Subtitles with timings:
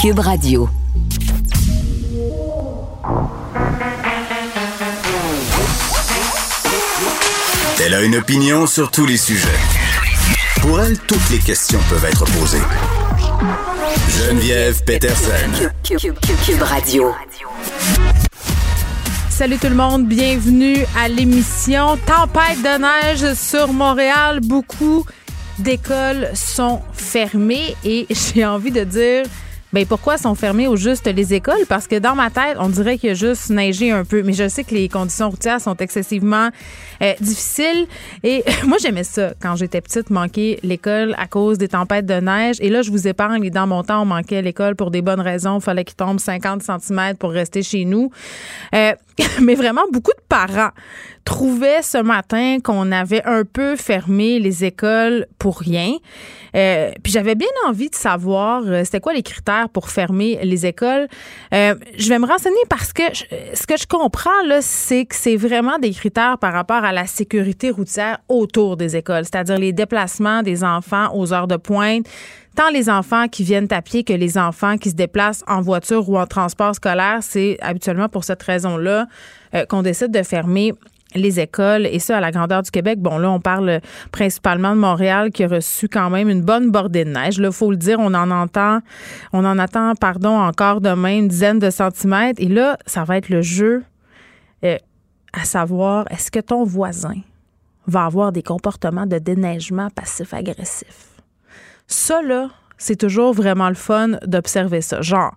[0.00, 0.66] Cube Radio.
[7.84, 9.46] Elle a une opinion sur tous les sujets.
[10.62, 12.62] Pour elle, toutes les questions peuvent être posées.
[14.08, 15.68] Geneviève Peterson.
[15.84, 17.12] Cube, Radio.
[19.28, 24.40] Salut tout le monde, bienvenue à l'émission Tempête de neige sur Montréal.
[24.40, 25.04] Beaucoup
[25.58, 29.24] d'écoles sont fermées et j'ai envie de dire
[29.72, 31.64] ben pourquoi sont fermées au juste les écoles?
[31.68, 34.22] Parce que dans ma tête, on dirait qu'il y a juste neigé un peu.
[34.22, 36.48] Mais je sais que les conditions routières sont excessivement
[37.02, 37.86] euh, difficiles.
[38.24, 42.56] Et moi, j'aimais ça quand j'étais petite, manquer l'école à cause des tempêtes de neige.
[42.60, 43.48] Et là, je vous épargne.
[43.50, 45.58] Dans mon temps, on manquait l'école pour des bonnes raisons.
[45.58, 48.10] Il fallait qu'il tombe 50 cm pour rester chez nous.
[48.74, 48.92] Euh,
[49.42, 50.70] mais vraiment, beaucoup de parents
[51.24, 55.92] trouvaient ce matin qu'on avait un peu fermé les écoles pour rien.
[56.56, 60.66] Euh, puis j'avais bien envie de savoir euh, c'était quoi les critères pour fermer les
[60.66, 61.06] écoles?
[61.54, 65.36] Euh, je vais me renseigner parce que ce que je comprends là, c'est que c'est
[65.36, 70.42] vraiment des critères par rapport à la sécurité routière autour des écoles, c'est-à-dire les déplacements
[70.42, 72.06] des enfants aux heures de pointe
[72.56, 76.08] tant les enfants qui viennent à pied que les enfants qui se déplacent en voiture
[76.08, 79.06] ou en transport scolaire, c'est habituellement pour cette raison-là
[79.68, 80.74] qu'on décide de fermer
[81.14, 83.00] les écoles et ça à la grandeur du Québec.
[83.00, 83.80] Bon là, on parle
[84.12, 87.40] principalement de Montréal qui a reçu quand même une bonne bordée de neige.
[87.40, 88.80] Là, faut le dire, on en entend,
[89.32, 92.40] on en attend, pardon, encore demain une dizaine de centimètres.
[92.40, 93.82] Et là, ça va être le jeu
[94.64, 94.76] euh,
[95.32, 97.16] à savoir est-ce que ton voisin
[97.86, 101.09] va avoir des comportements de déneigement passif-agressif?
[101.90, 105.02] Ça là, c'est toujours vraiment le fun d'observer ça.
[105.02, 105.36] Genre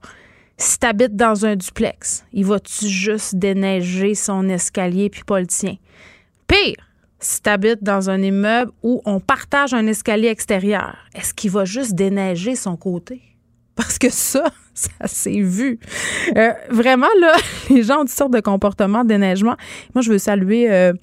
[0.57, 5.77] si t'habites dans un duplex, il va-tu juste déneiger son escalier puis pas le tien?
[6.47, 6.75] Pire,
[7.19, 11.95] si t'habites dans un immeuble où on partage un escalier extérieur, est-ce qu'il va juste
[11.95, 13.19] déneiger son côté?
[13.75, 14.45] Parce que ça,
[14.75, 15.79] ça s'est vu.
[16.37, 17.33] Euh, vraiment, là,
[17.71, 19.57] les gens ont toutes sortes de comportements de déneigement.
[19.95, 20.93] Moi, je veux saluer euh,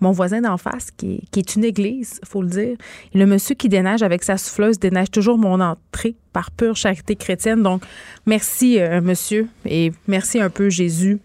[0.00, 2.76] mon voisin d'en face, qui est, une église, faut le dire.
[3.14, 7.62] le monsieur qui déneige avec sa souffleuse déneige toujours mon entrée par pure charité chrétienne.
[7.62, 7.82] Donc,
[8.26, 11.20] merci, euh, monsieur, et merci un peu, Jésus,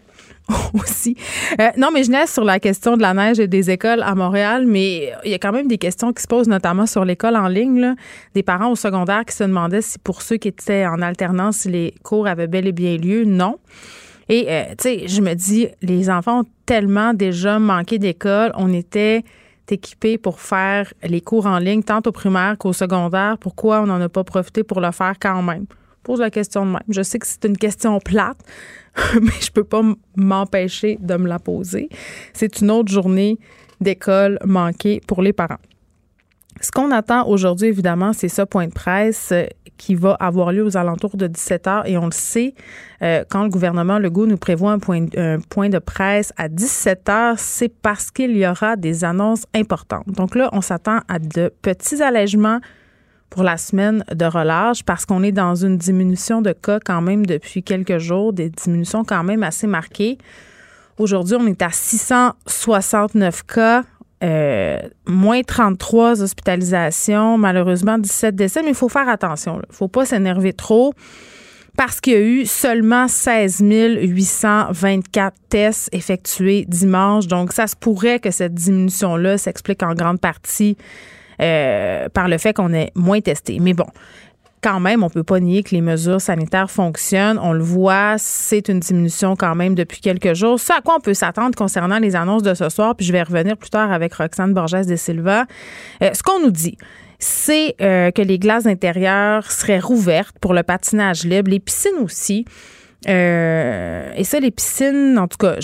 [0.74, 1.16] aussi.
[1.60, 4.16] Euh, non, mais je laisse sur la question de la neige et des écoles à
[4.16, 7.36] Montréal, mais il y a quand même des questions qui se posent, notamment sur l'école
[7.36, 7.96] en ligne.
[8.34, 11.94] Des parents au secondaire qui se demandaient si pour ceux qui étaient en alternance, les
[12.04, 13.26] cours avaient bel et bien lieu.
[13.26, 13.58] Non.
[14.30, 18.52] Et, euh, tu sais, je me dis, les enfants ont tellement déjà manqué d'école.
[18.56, 19.24] On était
[19.72, 23.38] équipés pour faire les cours en ligne, tant au primaire qu'au secondaire.
[23.40, 25.66] Pourquoi on n'en a pas profité pour le faire quand même?
[26.04, 26.84] Pose la question de même.
[26.88, 28.40] Je sais que c'est une question plate,
[29.22, 29.82] mais je peux pas
[30.16, 31.90] m'empêcher de me la poser.
[32.34, 33.38] C'est une autre journée
[33.82, 35.60] d'école manquée pour les parents.
[36.62, 39.46] Ce qu'on attend aujourd'hui, évidemment, c'est ce point de presse euh,
[39.78, 41.88] qui va avoir lieu aux alentours de 17 heures.
[41.88, 42.54] Et on le sait,
[43.02, 47.10] euh, quand le gouvernement Legault nous prévoit un point, un point de presse à 17
[47.10, 50.08] heures, c'est parce qu'il y aura des annonces importantes.
[50.08, 52.60] Donc là, on s'attend à de petits allègements
[53.30, 57.26] pour la semaine de relâche parce qu'on est dans une diminution de cas quand même
[57.26, 60.18] depuis quelques jours, des diminutions quand même assez marquées.
[60.98, 63.84] Aujourd'hui, on est à 669 cas.
[64.22, 69.62] Euh, moins 33 hospitalisations, malheureusement 17 décès, mais il faut faire attention.
[69.64, 70.94] Il ne faut pas s'énerver trop
[71.78, 77.28] parce qu'il y a eu seulement 16 824 tests effectués dimanche.
[77.28, 80.76] Donc, ça se pourrait que cette diminution-là s'explique en grande partie
[81.42, 83.60] euh, par le fait qu'on est moins testé.
[83.62, 83.88] Mais bon,
[84.62, 87.40] quand même, on peut pas nier que les mesures sanitaires fonctionnent.
[87.42, 90.60] On le voit, c'est une diminution quand même depuis quelques jours.
[90.60, 93.24] Ce à quoi on peut s'attendre concernant les annonces de ce soir, puis je vais
[93.24, 95.46] revenir plus tard avec Roxane Borges de Silva.
[96.04, 96.78] Euh, ce qu'on nous dit,
[97.20, 102.46] c'est euh, que les glaces intérieures seraient rouvertes pour le patinage libre, les piscines aussi.
[103.08, 105.56] Euh, et ça, les piscines, en tout cas,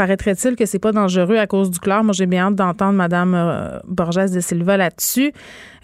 [0.00, 2.02] paraîtrait-il que c'est pas dangereux à cause du chlore.
[2.02, 5.30] Moi, j'ai bien hâte d'entendre Mme euh, Borges de Silva là-dessus.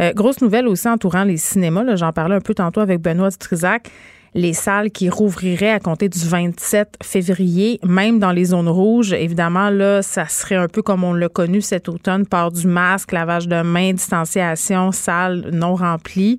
[0.01, 1.97] Euh, grosse nouvelle aussi entourant les cinémas.
[1.97, 3.91] J'en parlais un peu tantôt avec Benoît Trizac
[4.35, 9.15] les salles qui rouvriraient à compter du 27 février, même dans les zones rouges.
[9.15, 13.13] Évidemment, là, ça serait un peu comme on l'a connu cet automne, par du masque,
[13.13, 16.39] lavage de mains, distanciation, salle non remplie.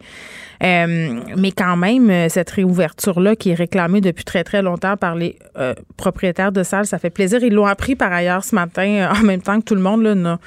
[0.63, 5.37] Euh, mais quand même, cette réouverture-là qui est réclamée depuis très, très longtemps par les
[5.57, 7.43] euh, propriétaires de salles, ça fait plaisir.
[7.43, 10.39] Ils l'ont appris par ailleurs ce matin, euh, en même temps que tout le monde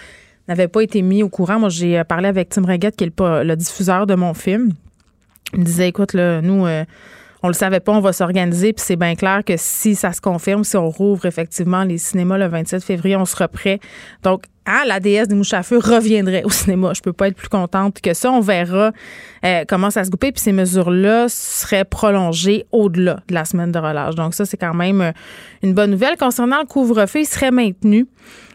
[0.49, 1.61] n'avait pas été mis au courant.
[1.61, 4.73] Moi, j'ai parlé avec Tim Reguette, qui est le, le diffuseur de mon film.
[5.53, 6.67] Il me disait, écoute, là, nous
[7.43, 10.21] on le savait pas, on va s'organiser, puis c'est bien clair que si ça se
[10.21, 13.81] confirme, si on rouvre effectivement les cinémas le 27 février, on sera prêt.
[14.23, 16.93] Donc, ah, la déesse des mouches à feu reviendrait au cinéma.
[16.95, 18.31] Je peux pas être plus contente que ça.
[18.31, 18.93] On verra
[19.45, 20.33] euh, comment ça se goupille.
[20.33, 24.15] Puis ces mesures-là seraient prolongées au-delà de la semaine de relâche.
[24.15, 25.13] Donc ça, c'est quand même euh,
[25.63, 26.17] une bonne nouvelle.
[26.17, 28.07] Concernant le couvre-feu, il serait maintenu.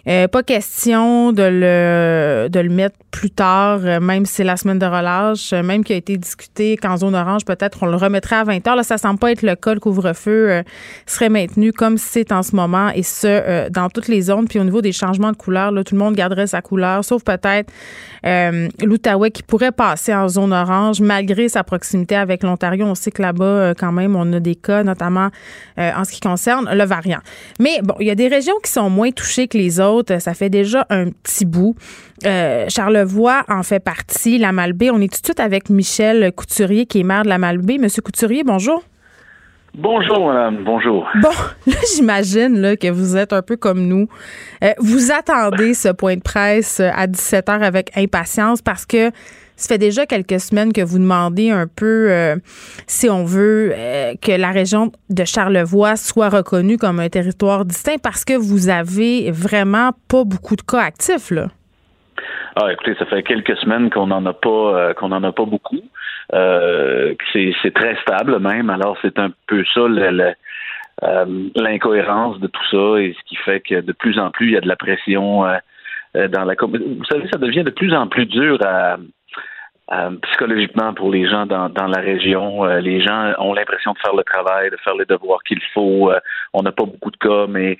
[0.07, 4.55] Euh, pas question de le, de le mettre plus tard, euh, même si c'est la
[4.55, 7.95] semaine de relâche, euh, même qui a été discuté qu'en zone orange, peut-être on le
[7.95, 8.75] remettrait à 20 heures.
[8.75, 9.73] Là, ça semble pas être le cas.
[9.73, 10.63] Le couvre-feu
[11.07, 14.47] serait maintenu comme c'est en ce moment et ce, dans toutes les zones.
[14.47, 17.23] Puis au niveau des changements de couleur, là, tout le monde garderait sa couleur, sauf
[17.23, 17.71] peut-être
[18.25, 22.85] l'Outaouais qui pourrait passer en zone orange malgré sa proximité avec l'Ontario.
[22.85, 25.29] On sait que là-bas, quand même, on a des cas, notamment
[25.77, 27.19] en ce qui concerne le variant.
[27.59, 30.19] Mais bon, il y a des régions qui sont moins touchées que les autres.
[30.19, 31.75] Ça fait déjà un petit bout.
[32.25, 34.89] Euh, Charlevoix en fait partie, la Malbaie.
[34.89, 37.77] On est tout de suite avec Michel Couturier, qui est maire de la Malbaie.
[37.77, 38.83] Monsieur Couturier, bonjour.
[39.77, 40.63] Bonjour, madame.
[40.63, 41.05] Bonjour.
[41.21, 41.29] Bon,
[41.67, 44.07] là, j'imagine que vous êtes un peu comme nous.
[44.63, 49.11] Euh, vous attendez ce point de presse à 17 h avec impatience parce que
[49.57, 52.37] ça fait déjà quelques semaines que vous demandez un peu euh,
[52.87, 57.97] si on veut euh, que la région de Charlevoix soit reconnue comme un territoire distinct
[58.01, 61.47] parce que vous avez vraiment pas beaucoup de cas actifs là.
[62.57, 65.43] Ah, écoutez, ça fait quelques semaines qu'on n'en a pas euh, qu'on en a pas
[65.43, 65.81] beaucoup.
[66.31, 68.69] C'est très stable même.
[68.69, 69.87] Alors c'est un peu ça
[71.55, 74.57] l'incohérence de tout ça et ce qui fait que de plus en plus il y
[74.57, 75.43] a de la pression
[76.13, 76.55] dans la.
[76.59, 78.97] Vous savez, ça devient de plus en plus dur à
[79.91, 82.65] euh, psychologiquement pour les gens dans, dans la région.
[82.65, 86.11] Euh, les gens ont l'impression de faire le travail, de faire les devoirs qu'il faut.
[86.11, 86.19] Euh,
[86.53, 87.77] on n'a pas beaucoup de cas, mais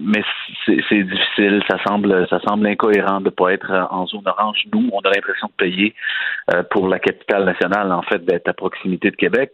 [0.00, 0.22] mais
[0.66, 1.62] c'est difficile.
[1.70, 4.64] Ça semble ça semble incohérent de pas être en zone orange.
[4.74, 5.94] Nous, on a l'impression de payer
[6.70, 9.52] pour la capitale nationale, en fait, d'être à proximité de Québec.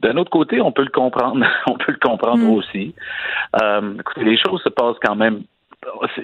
[0.00, 1.44] D'un autre côté, on peut le comprendre.
[1.66, 2.54] on peut le comprendre mm.
[2.54, 2.94] aussi.
[4.00, 5.42] écoutez, les choses se passent quand même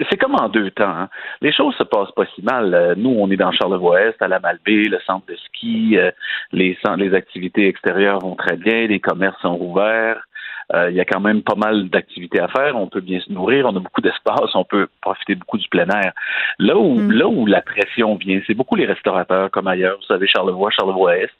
[0.09, 0.89] c'est comme en deux temps.
[0.89, 1.09] Hein.
[1.41, 2.73] Les choses se passent pas si mal.
[2.73, 6.11] Euh, nous, on est dans Charlevoix-Est, à la Malbaie, le centre de ski, euh,
[6.51, 10.21] les, les activités extérieures vont très bien, les commerces sont ouverts.
[10.75, 12.75] Euh, il y a quand même pas mal d'activités à faire.
[12.75, 15.87] On peut bien se nourrir, on a beaucoup d'espace, on peut profiter beaucoup du plein
[15.87, 16.13] air.
[16.59, 17.11] Là où, mm.
[17.11, 19.97] là où la pression vient, c'est beaucoup les restaurateurs comme ailleurs.
[19.97, 21.33] Vous savez, Charlevoix, Charlevoix-Est,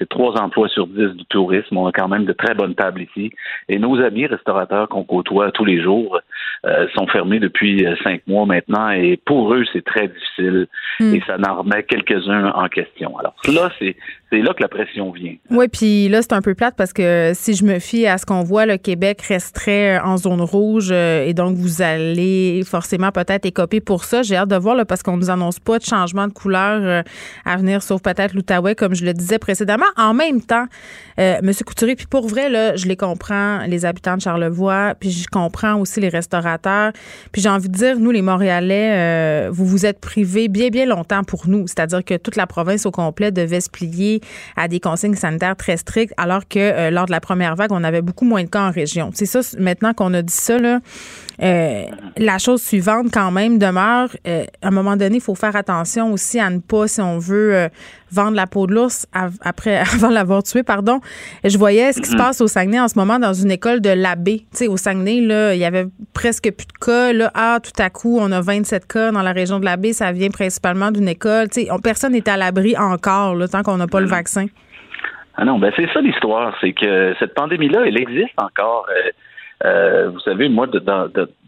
[0.00, 1.76] c'est trois emplois sur dix du tourisme.
[1.76, 3.30] On a quand même de très bonnes tables ici.
[3.68, 6.18] Et nos amis restaurateurs qu'on côtoie tous les jours
[6.64, 8.90] euh, sont fermés depuis euh, cinq mois maintenant.
[8.90, 10.66] Et pour eux, c'est très difficile.
[11.00, 11.14] Hmm.
[11.14, 13.18] Et ça en remet quelques-uns en question.
[13.18, 13.94] Alors là, c'est
[14.30, 15.34] c'est là que la pression vient.
[15.50, 18.26] Oui, puis là, c'est un peu plate parce que si je me fie à ce
[18.26, 23.46] qu'on voit, le Québec resterait en zone rouge euh, et donc vous allez forcément peut-être
[23.46, 24.22] écoper pour ça.
[24.22, 27.04] J'ai hâte de voir là, parce qu'on nous annonce pas de changement de couleur
[27.44, 29.86] à venir, sauf peut-être l'Outaouais, comme je le disais précédemment.
[29.96, 30.66] En même temps,
[31.18, 31.52] euh, M.
[31.66, 35.76] Couturier, puis pour vrai, là, je les comprends, les habitants de Charlevoix, puis je comprends
[35.76, 36.92] aussi les restaurateurs.
[37.32, 40.86] Puis j'ai envie de dire, nous, les Montréalais, euh, vous vous êtes privés bien, bien
[40.86, 41.66] longtemps pour nous.
[41.66, 44.19] C'est-à-dire que toute la province au complet devait se plier
[44.56, 47.84] à des consignes sanitaires très strictes, alors que euh, lors de la première vague, on
[47.84, 49.10] avait beaucoup moins de cas en région.
[49.14, 50.80] C'est ça, maintenant qu'on a dit ça, là,
[51.42, 51.84] euh,
[52.16, 56.12] la chose suivante, quand même, demeure, euh, à un moment donné, il faut faire attention
[56.12, 57.68] aussi à ne pas, si on veut,
[58.12, 61.00] vendre la peau de l'ours après, avant l'avoir tué, pardon.
[61.44, 63.90] Je voyais ce qui se passe au Saguenay en ce moment dans une école de
[63.90, 64.38] l'abbé.
[64.50, 67.12] Tu sais, au Saguenay, là, il y avait presque plus de cas.
[67.12, 69.92] Là, ah, tout à coup, on a 27 cas dans la région de l'abbé.
[69.92, 71.48] Ça vient principalement d'une école.
[71.48, 74.46] Tu sais, personne n'est à l'abri encore, là, tant qu'on n'a pas le vaccin.
[75.36, 76.54] Ah non, ben c'est ça l'histoire.
[76.60, 78.86] C'est que cette pandémie-là, elle existe encore.
[79.64, 80.80] Euh, vous savez, moi, de,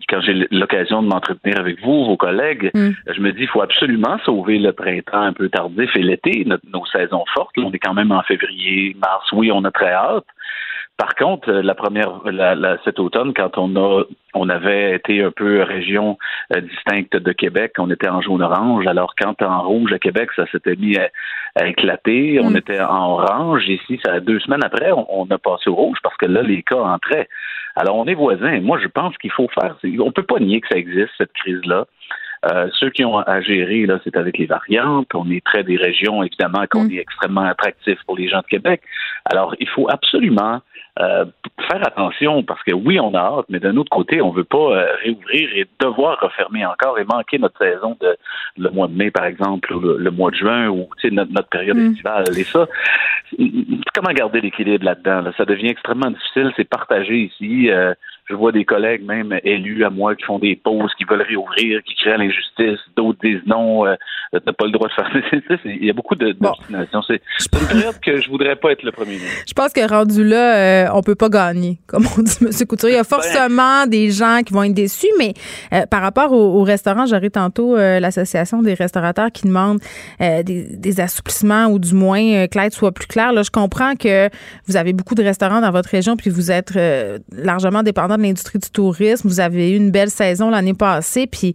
[0.09, 2.91] quand j'ai l'occasion de m'entretenir avec vous, vos collègues, mm.
[3.15, 6.87] je me dis, il faut absolument sauver le printemps un peu tardif et l'été, nos
[6.87, 7.57] saisons fortes.
[7.59, 9.31] on est quand même en février, mars.
[9.33, 10.27] Oui, on a très hâte.
[10.99, 14.05] Par contre, euh, la première, la, cet automne, quand on a,
[14.35, 16.19] on avait été un peu région
[16.55, 18.87] euh, distincte de Québec, on était en jaune orange.
[18.87, 22.39] Alors quand en rouge à Québec, ça s'était mis à, éclater.
[22.41, 22.57] On mm.
[22.57, 23.67] était en orange.
[23.69, 26.77] Ici, ça deux semaines après, on, a passé au rouge parce que là, les cas
[26.77, 27.29] entraient.
[27.77, 28.61] Alors on est voisins.
[28.61, 29.77] Moi, je pense qu'il faut faire.
[30.01, 31.87] On peut pas nier que ça existe cette crise-là.
[32.51, 35.09] Euh, ceux qui ont à gérer, là, c'est avec les variantes.
[35.15, 36.93] On est très des régions, évidemment, qu'on mm.
[36.93, 38.83] est extrêmement attractif pour les gens de Québec.
[39.27, 40.61] Alors, il faut absolument
[41.01, 41.25] euh,
[41.71, 44.59] faire attention parce que oui, on a hâte, mais d'un autre côté, on veut pas
[44.59, 48.17] euh, réouvrir et devoir refermer encore et manquer notre saison de
[48.59, 51.77] le mois de mai, par exemple, ou le, mois de juin, ou notre, notre période
[51.77, 51.93] mm.
[51.93, 52.39] estivale.
[52.39, 52.67] Et ça,
[53.95, 55.31] comment garder l'équilibre là-dedans?
[55.37, 56.53] Ça devient extrêmement difficile.
[56.57, 57.71] C'est partagé ici.
[57.71, 57.95] Euh,
[58.33, 61.83] je vois des collègues même élus à moi qui font des pauses, qui veulent réouvrir,
[61.85, 63.95] qui créent l'injustice, d'autres disent non, euh,
[64.33, 65.55] t'as pas le droit de faire ça.
[65.65, 66.53] Il y a beaucoup de bon.
[67.07, 67.21] C'est
[67.61, 69.45] une période que je voudrais pas être le premier ministre.
[69.47, 72.67] Je pense que rendu là, euh, on peut pas gagner, comme on dit, M.
[72.67, 72.95] Couturier.
[72.95, 75.35] Il y a ben, forcément des gens qui vont être déçus, mais
[75.73, 79.79] euh, par rapport au, restaurant, j'aurais tantôt euh, l'Association des restaurateurs qui demande
[80.21, 83.33] des, des, assouplissements ou du moins que l'aide soit plus claire.
[83.33, 84.29] Là, je comprends que
[84.67, 86.73] vous avez beaucoup de restaurants dans votre région puis vous êtes
[87.33, 89.29] largement dépendant de l'industrie du tourisme.
[89.29, 91.53] Vous avez eu une belle saison l'année passée, puis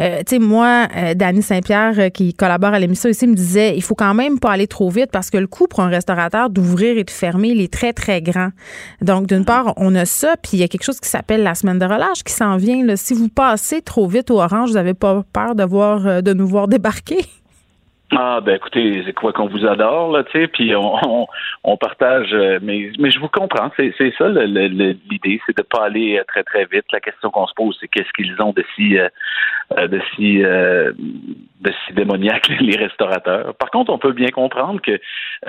[0.00, 3.76] euh, tu sais, moi, euh, Dany Saint-Pierre, euh, qui collabore à l'émission ici, me disait,
[3.76, 6.50] il faut quand même pas aller trop vite parce que le coût pour un restaurateur
[6.50, 8.50] d'ouvrir et de fermer, il est très, très grand.
[9.02, 11.54] Donc, d'une part, on a ça, puis il y a quelque chose qui s'appelle la
[11.54, 12.84] semaine de relâche qui s'en vient.
[12.84, 12.96] Là.
[12.96, 16.46] Si vous passez trop vite au orange, vous n'avez pas peur de voir de nous
[16.46, 17.18] voir débarquer?
[18.16, 21.26] Ah ben écoutez, c'est quoi qu'on vous adore là, tu sais, puis on,
[21.64, 25.84] on, partage, euh, mais mais je vous comprends, c'est c'est ça l'idée, c'est de pas
[25.84, 26.86] aller très très vite.
[26.90, 29.08] La question qu'on se pose, c'est qu'est-ce qu'ils ont de si euh,
[29.76, 33.54] euh, de si de si démoniaque les restaurateurs?
[33.56, 34.98] Par contre, on peut bien comprendre que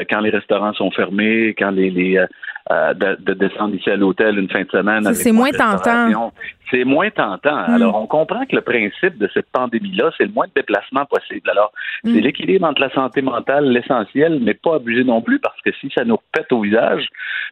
[0.10, 2.26] quand les restaurants sont fermés, quand les, les
[2.70, 6.32] de, de, descendre ici à l'hôtel une fin de semaine, c'est moins tentant
[6.72, 7.68] c'est moins tentant.
[7.68, 7.74] Hmm.
[7.74, 11.50] Alors, on comprend que le principe de cette pandémie-là, c'est le moins de déplacements possible.
[11.50, 11.72] Alors,
[12.04, 12.20] c'est hmm.
[12.20, 16.04] l'équilibre entre la santé mentale, l'essentiel, mais pas abuser non plus, parce que si ça
[16.04, 17.08] nous pète au visage,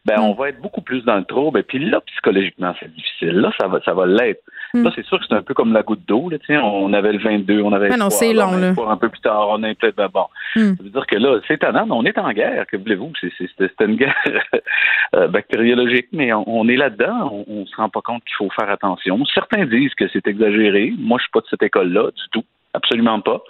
[0.06, 0.38] ben, on hmm.
[0.38, 1.60] va être beaucoup plus dans le trouble.
[1.60, 3.40] Et puis là, psychologiquement, c'est difficile.
[3.40, 4.42] Là, ça va, ça va l'être.
[4.74, 6.30] Là, c'est sûr que c'est un peu comme la goutte d'eau.
[6.50, 8.74] On avait le 22, on avait le non, c'est long, là.
[8.88, 10.26] Un peu plus tard, on est peut-être, ben, bon.
[10.54, 12.66] Ça veut dire que là, c'est étonnant, mais on est en guerre.
[12.68, 13.12] Que voulez-vous?
[13.20, 14.16] C'est une guerre
[15.16, 17.30] euh, bactériologique, mais on, est là-dedans.
[17.32, 19.07] On, on se rend pas compte qu'il faut faire attention.
[19.34, 20.94] Certains disent que c'est exagéré.
[20.98, 22.44] Moi, je suis pas de cette école-là du tout.
[22.74, 23.42] Absolument pas.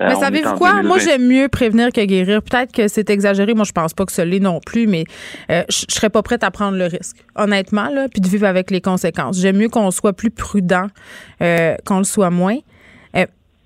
[0.00, 0.82] Euh, mais savez-vous quoi?
[0.82, 2.42] Moi, j'aime mieux prévenir que guérir.
[2.42, 3.52] Peut-être que c'est exagéré.
[3.52, 5.04] Moi, je pense pas que ce l'est non plus, mais
[5.50, 8.70] euh, je serais pas prête à prendre le risque, honnêtement, là, puis de vivre avec
[8.70, 9.38] les conséquences.
[9.40, 10.86] J'aime mieux qu'on soit plus prudent
[11.42, 12.56] euh, qu'on le soit moins.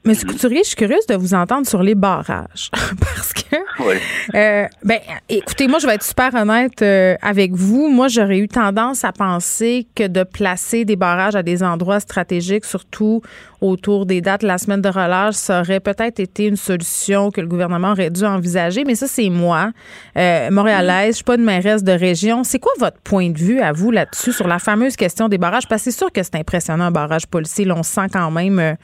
[0.06, 2.70] Monsieur Couturier, je suis curieuse de vous entendre sur les barrages.
[2.72, 3.56] Parce que.
[3.80, 3.96] Oui.
[4.36, 7.88] Euh, ben, écoutez, moi, je vais être super honnête euh, avec vous.
[7.88, 12.66] Moi, j'aurais eu tendance à penser que de placer des barrages à des endroits stratégiques,
[12.66, 13.20] surtout
[13.60, 17.46] autour des dates la semaine de relâche, ça aurait peut-être été une solution que le
[17.46, 18.84] gouvernement aurait dû envisager.
[18.84, 19.70] Mais ça, c'est moi,
[20.16, 21.10] euh, montréalaise.
[21.10, 22.44] Je suis pas une mairesse de région.
[22.44, 25.66] C'est quoi votre point de vue à vous là-dessus sur la fameuse question des barrages?
[25.68, 27.66] Parce que c'est sûr que c'est impressionnant, un barrage policier.
[27.70, 28.58] on sent quand même.
[28.58, 28.74] Euh,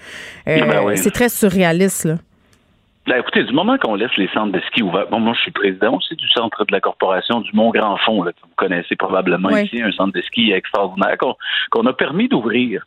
[0.47, 2.15] ben très surréaliste, là.
[3.07, 5.51] Ben, écoutez, du moment qu'on laisse les centres de ski ouverts, bon, moi je suis
[5.51, 9.51] président aussi du centre de la corporation du Mont Grand Fond, que vous connaissez probablement
[9.57, 11.17] ici, un centre de ski extraordinaire
[11.71, 12.85] qu'on a permis d'ouvrir.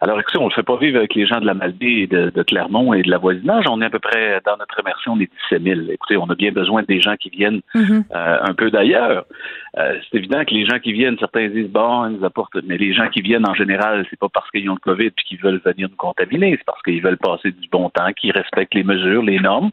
[0.00, 2.06] Alors, écoutez, on ne le fait pas vivre avec les gens de la Malbaie et
[2.06, 3.64] de, Clermont et de la voisinage.
[3.68, 5.80] On est à peu près, dans notre immersion, on est 17 000.
[5.90, 8.04] Écoutez, on a bien besoin des gens qui viennent mm-hmm.
[8.14, 9.24] euh, un peu d'ailleurs.
[9.76, 12.76] Euh, c'est évident que les gens qui viennent, certains disent bon, ils nous apportent, mais
[12.76, 15.40] les gens qui viennent en général, c'est pas parce qu'ils ont le COVID puis qu'ils
[15.40, 18.84] veulent venir nous contaminer, c'est parce qu'ils veulent passer du bon temps, qu'ils respectent les
[18.84, 19.70] mesures, les normes.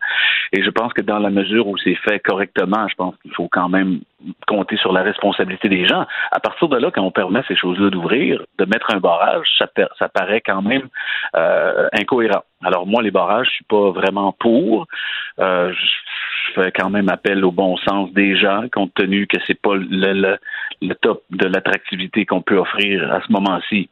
[0.54, 3.48] Et je pense que dans la mesure où c'est fait correctement, je pense qu'il faut
[3.52, 4.02] quand même
[4.48, 6.06] compter sur la responsabilité des gens.
[6.32, 9.68] À partir de là, quand on permet ces choses-là d'ouvrir, de mettre un barrage, ça,
[10.00, 10.88] ça paraît quand même
[11.36, 12.44] euh, incohérent.
[12.64, 14.88] Alors moi, les barrages, je suis pas vraiment pour.
[15.40, 19.60] Euh, je fais quand même appel au bon sens des gens, compte tenu que c'est
[19.60, 20.38] pas le,
[20.82, 23.90] le, top de l'attractivité qu'on peut offrir à ce moment-ci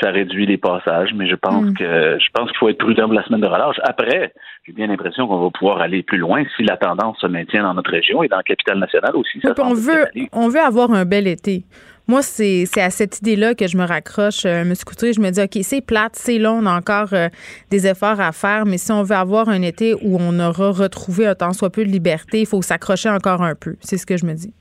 [0.00, 1.74] ça réduit les passages, mais je pense hmm.
[1.74, 3.76] que je pense qu'il faut être prudent pour la semaine de relâche.
[3.82, 4.32] Après,
[4.64, 7.74] j'ai bien l'impression qu'on va pouvoir aller plus loin si la tendance se maintient dans
[7.74, 9.40] notre région et dans la capitale nationale aussi.
[9.40, 11.64] Ça on veut on veut avoir un bel été.
[12.08, 14.72] Moi, c'est à cette idée-là que je me raccroche, euh, M.
[14.86, 15.12] Couturier.
[15.12, 17.28] Je me dis, OK, c'est plate, c'est long, on a encore euh,
[17.70, 21.26] des efforts à faire, mais si on veut avoir un été où on aura retrouvé
[21.26, 23.76] un soit peu de liberté, il faut s'accrocher encore un peu.
[23.80, 24.54] C'est ce que je me dis.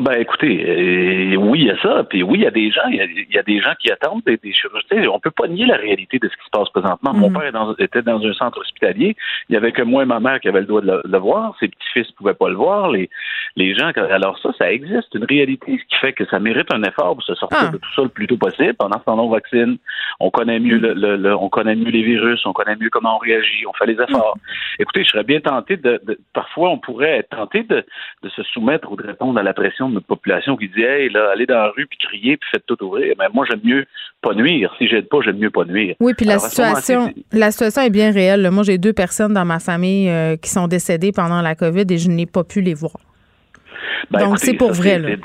[0.00, 2.86] Ben écoutez, euh, oui, il y a ça, puis oui, il y a des gens,
[2.88, 5.08] il y a, des gens qui attendent des, des chirurgiens.
[5.12, 7.12] On peut pas nier la réalité de ce qui se passe présentement.
[7.14, 7.38] Mon mhm.
[7.38, 9.16] père était dans un centre hospitalier.
[9.48, 11.54] Il y avait que moi et ma mère qui avaient le droit de le, voir.
[11.60, 12.90] Ses petits-fils pouvaient pas le voir.
[12.90, 13.08] Les,
[13.56, 16.82] les gens, alors ça, ça existe, une réalité, ce qui fait que ça mérite un
[16.82, 17.70] effort pour se sortir ah.
[17.70, 18.74] de tout ça le plus tôt possible.
[18.74, 19.78] Pendant ce temps-là, on vaccine,
[20.18, 20.92] on connaît mieux mhm.
[20.94, 24.00] le, on connaît mieux les virus, on connaît mieux comment on réagit, on fait les
[24.00, 24.36] efforts.
[24.36, 24.42] Mhm.
[24.80, 27.84] Écoutez, je serais bien tenté de, de, parfois on pourrait être tenté de,
[28.22, 31.08] de se soumettre ou de répondre à la pression de notre population qui dit Hey,
[31.10, 33.14] là, allez dans la rue puis crier puis faites tout ouvrir.
[33.18, 33.86] Mais moi, j'aime mieux
[34.22, 34.74] pas nuire.
[34.78, 35.94] Si j'aide pas, j'aime mieux pas nuire.
[36.00, 38.48] Oui, puis la situation, la situation est bien réelle.
[38.50, 41.98] Moi, j'ai deux personnes dans ma famille euh, qui sont décédées pendant la COVID et
[41.98, 42.96] je n'ai pas pu les voir.
[44.10, 45.16] Ben, Donc, c'est pour vrai, là.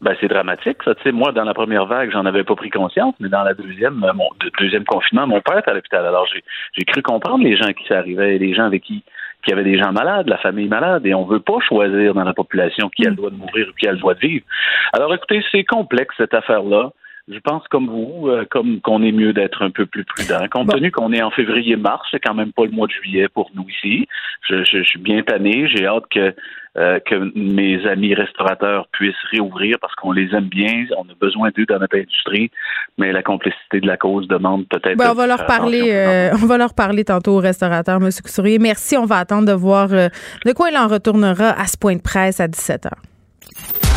[0.00, 0.94] Ben, c'est dramatique, ça.
[0.94, 3.54] Tu sais, moi, dans la première vague, j'en avais pas pris conscience, mais dans la
[3.54, 4.28] deuxième, euh, mon
[4.60, 6.06] deuxième confinement, mon père était à l'hôpital.
[6.06, 6.26] Alors,
[6.72, 9.02] j'ai cru comprendre les gens qui s'arrivaient, les gens avec qui
[9.42, 12.14] qu'il y avait des gens malades, la famille malade, et on ne veut pas choisir
[12.14, 14.20] dans la population qui a le droit de mourir ou qui a le droit de
[14.20, 14.44] vivre.
[14.92, 16.90] Alors écoutez, c'est complexe cette affaire-là.
[17.30, 20.46] Je pense comme vous, euh, comme qu'on est mieux d'être un peu plus prudent.
[20.50, 23.50] Compte tenu qu'on est en février-mars, c'est quand même pas le mois de juillet pour
[23.54, 24.06] nous ici.
[24.48, 25.68] Je, je, suis bien tanné.
[25.68, 26.34] J'ai hâte que
[26.76, 30.86] euh, que mes amis restaurateurs puissent réouvrir parce qu'on les aime bien.
[30.96, 32.50] On a besoin d'eux dans notre industrie,
[32.98, 34.96] mais la complicité de la cause demande peut-être.
[34.96, 35.90] Ben, on va leur parler.
[35.90, 38.10] Euh, on va leur parler tantôt aux restaurateurs, M.
[38.22, 38.58] Coussourier.
[38.58, 38.96] Merci.
[38.96, 42.40] On va attendre de voir de quoi il en retournera à ce point de presse
[42.40, 43.88] à 17 h.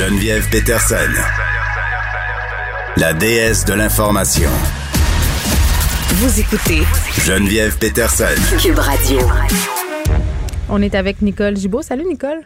[0.00, 1.12] Geneviève Peterson,
[2.96, 4.50] la déesse de l'information.
[6.14, 6.82] Vous écoutez
[7.24, 8.24] Geneviève Peterson,
[8.58, 9.18] Cube Radio.
[10.68, 11.82] On est avec Nicole Gibault.
[11.82, 12.40] Salut Nicole.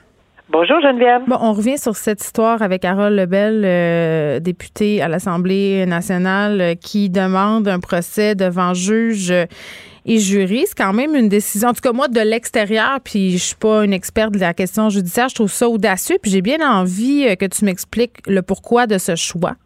[0.50, 1.22] Bonjour Geneviève.
[1.26, 6.74] Bon, on revient sur cette histoire avec Harold Lebel, euh, député à l'Assemblée nationale, euh,
[6.74, 9.32] qui demande un procès devant juge
[10.06, 10.64] et jury.
[10.66, 11.70] C'est quand même une décision.
[11.70, 14.90] En tout cas, moi, de l'extérieur, puis je suis pas une experte de la question
[14.90, 16.18] judiciaire, je trouve ça audacieux.
[16.20, 19.56] Puis j'ai bien envie euh, que tu m'expliques le pourquoi de ce choix.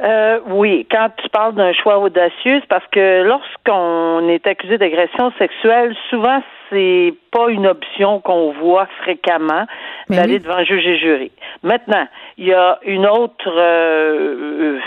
[0.00, 5.32] Euh, oui, quand tu parles d'un choix audacieux, c'est parce que lorsqu'on est accusé d'agression
[5.38, 9.66] sexuelle, souvent c'est pas une option qu'on voit fréquemment
[10.10, 11.30] d'aller devant juge et jury.
[11.62, 14.78] Maintenant, il y a une autre, euh,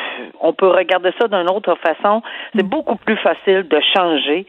[0.42, 2.22] on peut regarder ça d'une autre façon.
[2.56, 2.70] C'est mm.
[2.70, 4.46] beaucoup plus facile de changer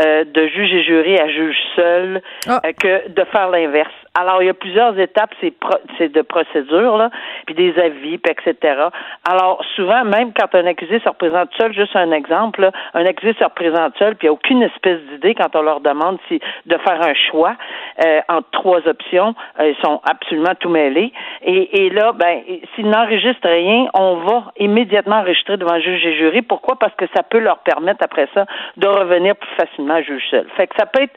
[0.00, 2.60] euh, de juge et jury à juge seul ah.
[2.64, 3.92] euh, que de faire l'inverse.
[4.14, 5.54] Alors, il y a plusieurs étapes, c'est,
[5.96, 7.08] c'est de procédure, là,
[7.46, 8.88] puis des avis, puis etc.
[9.26, 13.44] Alors, souvent, même quand un accusé se représente seul, juste un exemple, un accusé se
[13.44, 16.76] représente seul, puis il n'y a aucune espèce d'idée quand on leur demande si de
[16.76, 17.56] faire un choix
[18.04, 21.10] euh, entre trois options, euh, ils sont absolument tout mêlés.
[21.42, 22.42] Et, et là, ben,
[22.74, 26.42] s'ils n'enregistrent rien, on va immédiatement enregistrer devant le juge et jury.
[26.42, 26.76] Pourquoi?
[26.78, 28.44] Parce que ça peut leur permettre après ça
[28.76, 30.46] de revenir plus facilement à juge seul.
[30.56, 31.16] Fait que ça peut être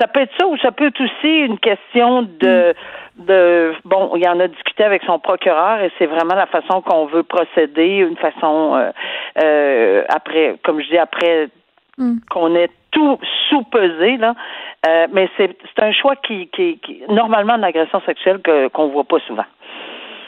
[0.00, 2.74] ça peut être ça ou ça peut être aussi une question de
[3.16, 7.06] de bon, il en a discuté avec son procureur et c'est vraiment la façon qu'on
[7.06, 8.90] veut procéder, une façon euh,
[9.42, 11.48] euh, après, comme je dis après
[11.98, 12.16] hmm.
[12.30, 14.34] qu'on ait tout sous-pesé là,
[14.86, 19.04] euh, mais c'est un choix qui, qui, qui normalement une agression sexuelle que qu'on voit
[19.04, 19.44] pas souvent.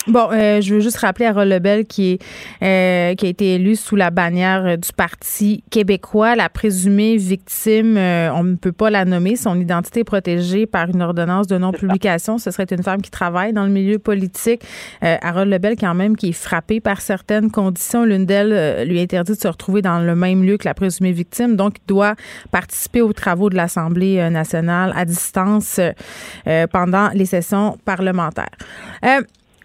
[0.07, 2.23] Bon, euh, je veux juste rappeler à Lebel qui, est,
[2.63, 6.37] euh, qui a été élu sous la bannière euh, du Parti québécois.
[6.37, 9.37] La présumée victime, on ne peut pas la nommer.
[9.37, 12.37] Son identité est protégée par une ordonnance de non-publication.
[12.37, 14.63] Ce serait une femme qui travaille dans le milieu politique.
[15.01, 18.05] Harold Lebel, quand même, qui est frappé par certaines conditions.
[18.05, 21.57] L'une d'elles lui interdit de se retrouver dans le même lieu que la présumée victime.
[21.57, 22.15] Donc, il doit
[22.51, 25.81] participer aux travaux de l'Assemblée nationale à distance
[26.71, 28.57] pendant les sessions parlementaires.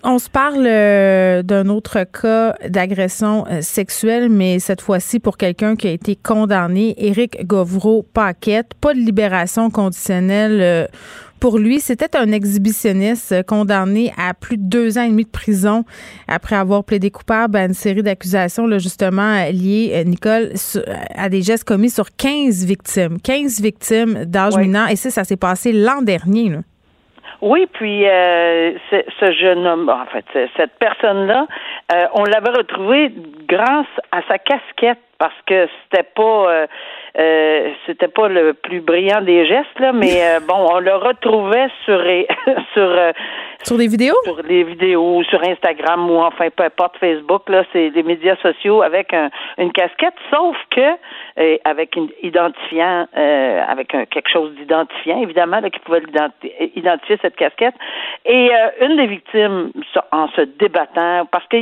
[0.03, 5.75] On se parle euh, d'un autre cas d'agression euh, sexuelle, mais cette fois-ci pour quelqu'un
[5.75, 8.75] qui a été condamné, Éric Govreau-Paquette.
[8.79, 10.87] Pas de libération conditionnelle euh,
[11.41, 11.81] pour lui.
[11.81, 15.83] C'était un exhibitionniste condamné à plus de deux ans et demi de prison
[16.29, 20.53] après avoir plaidé coupable à une série d'accusations, justement, liées, Nicole,
[21.13, 23.19] à des gestes commis sur 15 victimes.
[23.19, 24.89] 15 victimes d'âge mineur.
[24.89, 26.49] Et ça, ça s'est passé l'an dernier.
[26.51, 26.59] Là.
[27.41, 30.25] Oui, puis euh, ce jeune homme, en fait,
[30.57, 31.47] cette personne-là,
[31.93, 33.11] euh, on l'avait retrouvé
[33.47, 36.67] grâce à sa casquette parce que c'était pas euh,
[37.19, 41.67] euh, c'était pas le plus brillant des gestes là, mais euh, bon, on le retrouvait
[41.85, 42.01] sur
[42.73, 43.13] sur
[43.63, 47.89] sur des vidéos, sur des vidéos, sur Instagram ou enfin peu importe Facebook là, c'est
[47.91, 54.29] des médias sociaux avec un, une casquette, sauf que avec une identifiant, avec un, quelque
[54.29, 56.03] chose d'identifiant évidemment là, qui pouvait
[56.75, 57.75] identifier cette casquette.
[58.25, 59.71] Et une des victimes
[60.11, 61.57] en se débattant parce que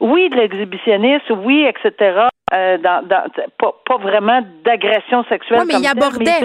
[0.00, 2.26] oui de l'exhibitionniste, oui etc.
[2.52, 3.24] dans, dans
[3.58, 5.60] pas, pas vraiment d'agression sexuelle.
[5.60, 6.40] Oui, mais il abordait,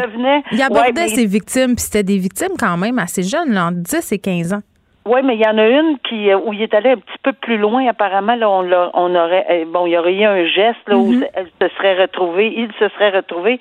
[0.51, 4.11] il, abordait ses victimes, puis c'était des victimes quand même assez jeunes, là, entre 10
[4.11, 4.61] et 15 ans.
[5.07, 7.31] Oui, mais il y en a une qui où il est allé un petit peu
[7.31, 7.87] plus loin.
[7.87, 11.13] Apparemment, là, on, on aurait eh, bon, il y aurait eu un geste là, où
[11.13, 11.29] mm-hmm.
[11.35, 13.59] elle se serait retrouvée, il se serait retrouvé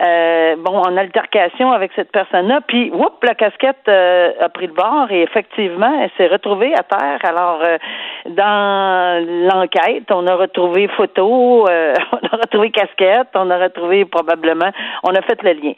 [0.00, 2.60] euh, bon en altercation avec cette personne-là.
[2.66, 6.82] Puis, oups, la casquette euh, a pris le bord et effectivement, elle s'est retrouvée à
[6.82, 7.18] terre.
[7.24, 7.78] Alors, euh,
[8.26, 14.70] dans l'enquête, on a retrouvé photo, on a retrouvé casquette, on a retrouvé probablement,
[15.02, 15.72] on a fait le lien.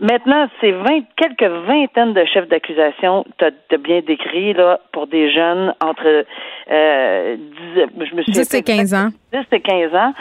[0.00, 3.24] Maintenant, c'est vingt quelques vingtaines de chefs d'accusation.
[3.38, 4.56] Tu as bien décrit
[4.92, 6.24] pour des jeunes entre
[6.70, 9.10] euh, 10, je me suis 10 et 15 ans.
[9.32, 10.12] 10 et 15 ans.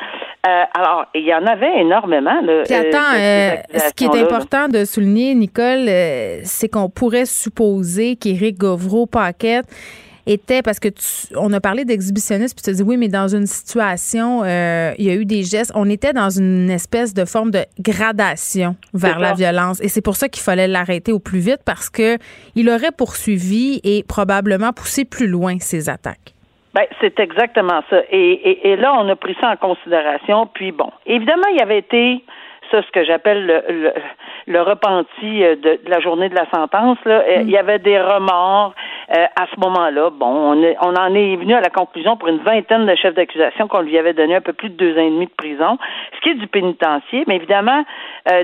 [0.45, 2.39] Euh, alors, il y en avait énormément.
[2.41, 7.25] Là, Puis attends, euh, ce qui est important de souligner, Nicole, euh, c'est qu'on pourrait
[7.25, 9.65] supposer qu'Éric Govreau-Paquette
[10.27, 10.89] était parce que
[11.35, 15.05] on a parlé d'exhibitionniste puis tu as dit oui mais dans une situation euh, il
[15.05, 19.19] y a eu des gestes on était dans une espèce de forme de gradation vers
[19.19, 22.17] la violence et c'est pour ça qu'il fallait l'arrêter au plus vite parce que
[22.55, 26.34] il aurait poursuivi et probablement poussé plus loin ses attaques.
[26.75, 28.01] Ben, c'est exactement ça.
[28.11, 30.45] Et, et, là, on a pris ça en considération.
[30.53, 32.21] Puis bon, évidemment, il avait été
[32.71, 33.93] ça, ce que j'appelle le,
[34.47, 36.97] le, repenti euh, de, la journée de la sentence.
[37.05, 37.23] Là.
[37.27, 37.41] Euh, mm.
[37.41, 38.73] Il y avait des remords
[39.15, 40.09] euh, à ce moment-là.
[40.11, 43.67] Bon, on, on en est venu à la conclusion pour une vingtaine de chefs d'accusation
[43.67, 45.77] qu'on lui avait donné un peu plus de deux ans et demi de prison.
[46.15, 47.83] Ce qui est du pénitencier, mais évidemment,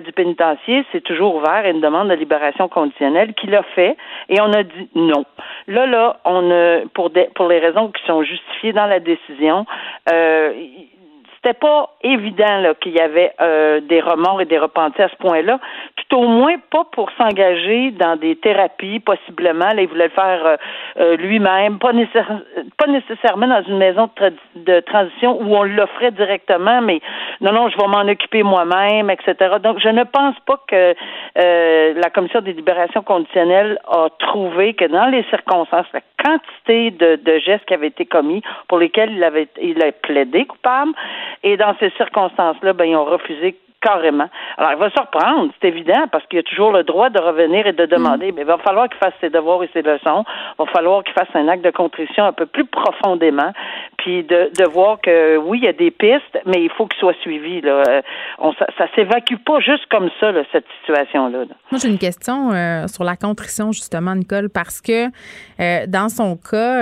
[0.06, 3.98] du pénitencier, c'est toujours ouvert à une demande de libération conditionnelle qu'il a fait
[4.30, 5.26] et on a dit non.
[5.68, 9.66] Là, là, on a, pour, des, pour les raisons qui sont justifiées dans la décision,
[10.12, 10.54] euh,
[11.44, 15.60] c'était pas évident qu'il y avait euh, des remords et des repentis à ce point-là,
[15.96, 19.74] tout au moins pas pour s'engager dans des thérapies, possiblement.
[19.74, 20.56] Là, il voulait le faire euh,
[21.00, 21.94] euh, lui-même, pas,
[22.78, 27.02] pas nécessairement dans une maison de, de transition où on l'offrait directement, mais
[27.40, 29.56] non, non, je vais m'en occuper moi-même, etc.
[29.64, 30.94] Donc, je ne pense pas que
[31.36, 35.88] la Commission des libérations conditionnelles a trouvé que dans les circonstances,
[36.22, 40.46] quantité de, de gestes qui avaient été commis pour lesquels il avait il a plaidé
[40.46, 40.92] coupable,
[41.44, 44.30] et dans ces circonstances-là, ben, ils ont refusé carrément.
[44.58, 47.66] Alors, il va se reprendre, c'est évident, parce qu'il a toujours le droit de revenir
[47.66, 48.32] et de demander.
[48.32, 48.36] Mm.
[48.36, 50.24] Mais il va falloir qu'il fasse ses devoirs et ses leçons.
[50.60, 53.52] Il va falloir qu'il fasse un acte de contrition un peu plus profondément,
[53.98, 57.00] puis de, de voir que oui, il y a des pistes, mais il faut qu'il
[57.00, 57.62] soit suivi.
[57.62, 57.84] Là.
[57.88, 58.02] Euh,
[58.40, 61.46] on, ça, ça s'évacue pas juste comme ça, là, cette situation-là.
[61.72, 66.38] Moi, j'ai une question euh, sur la contrition, justement, Nicole, parce que euh, dans son
[66.38, 66.82] cas,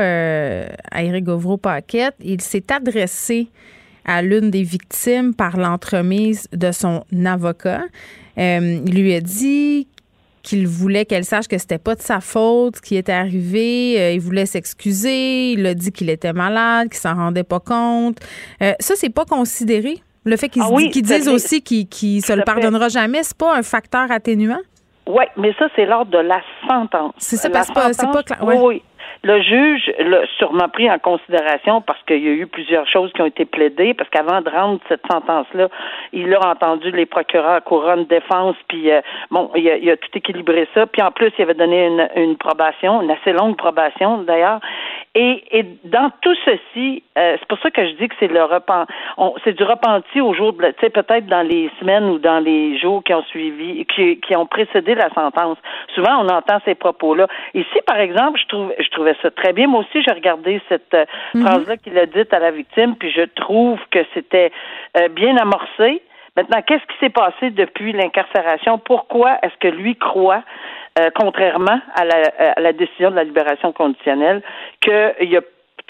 [0.92, 3.48] à Éric Gauvreau-Paquette, il s'est adressé
[4.10, 7.84] à l'une des victimes par l'entremise de son avocat.
[8.40, 9.88] Euh, il lui a dit
[10.42, 14.00] qu'il voulait qu'elle sache que c'était pas de sa faute ce qui était arrivé.
[14.00, 15.52] Euh, il voulait s'excuser.
[15.52, 18.18] Il a dit qu'il était malade, qu'il s'en rendait pas compte.
[18.64, 20.02] Euh, ça, c'est pas considéré?
[20.26, 23.62] Le fait qu'ils ah disent aussi qu'il ne se le pardonnera jamais, c'est pas un
[23.62, 24.60] facteur atténuant?
[25.08, 27.14] Oui, mais ça, c'est l'ordre de la sentence.
[27.18, 28.40] C'est ça, parce que c'est pas clair.
[28.44, 28.82] Oui,
[29.24, 33.22] le juge l'a sûrement pris en considération parce qu'il y a eu plusieurs choses qui
[33.22, 35.68] ont été plaidées, parce qu'avant de rendre cette sentence-là,
[36.14, 39.98] il a entendu les procureurs à couronne défense, puis euh, bon, il a, il a,
[39.98, 40.86] tout équilibré ça.
[40.88, 44.60] Puis en plus, il avait donné une, une probation, une assez longue probation d'ailleurs.
[45.16, 48.44] Et, et dans tout ceci, euh, c'est pour ça que je dis que c'est le
[48.44, 48.86] repent,
[49.44, 52.78] c'est du repenti au jour de, tu sais, peut-être dans les semaines ou dans les
[52.78, 55.58] jours qui ont suivi, qui, qui ont précédé la sentence.
[55.96, 57.28] Souvent, on entend ces propos-là.
[57.56, 59.68] Ici, par exemple, je trouve, je trouvais ça très bien.
[59.68, 61.42] Moi aussi, j'ai regardé cette euh, mhm.
[61.44, 64.52] phrase-là qu'il a dite à la victime, puis je trouve que c'était
[65.00, 66.04] euh, bien amorcé.
[66.38, 68.78] Maintenant, qu'est-ce qui s'est passé depuis l'incarcération?
[68.78, 70.44] Pourquoi est-ce que lui croit,
[71.00, 72.24] euh, contrairement à la,
[72.56, 74.42] à la, décision de la libération conditionnelle,
[74.82, 75.42] qu'il a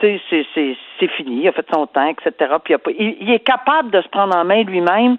[0.02, 2.54] c'est fini, il a fait son temps, etc.
[2.64, 5.18] Puis il, est capable de se prendre en main lui-même.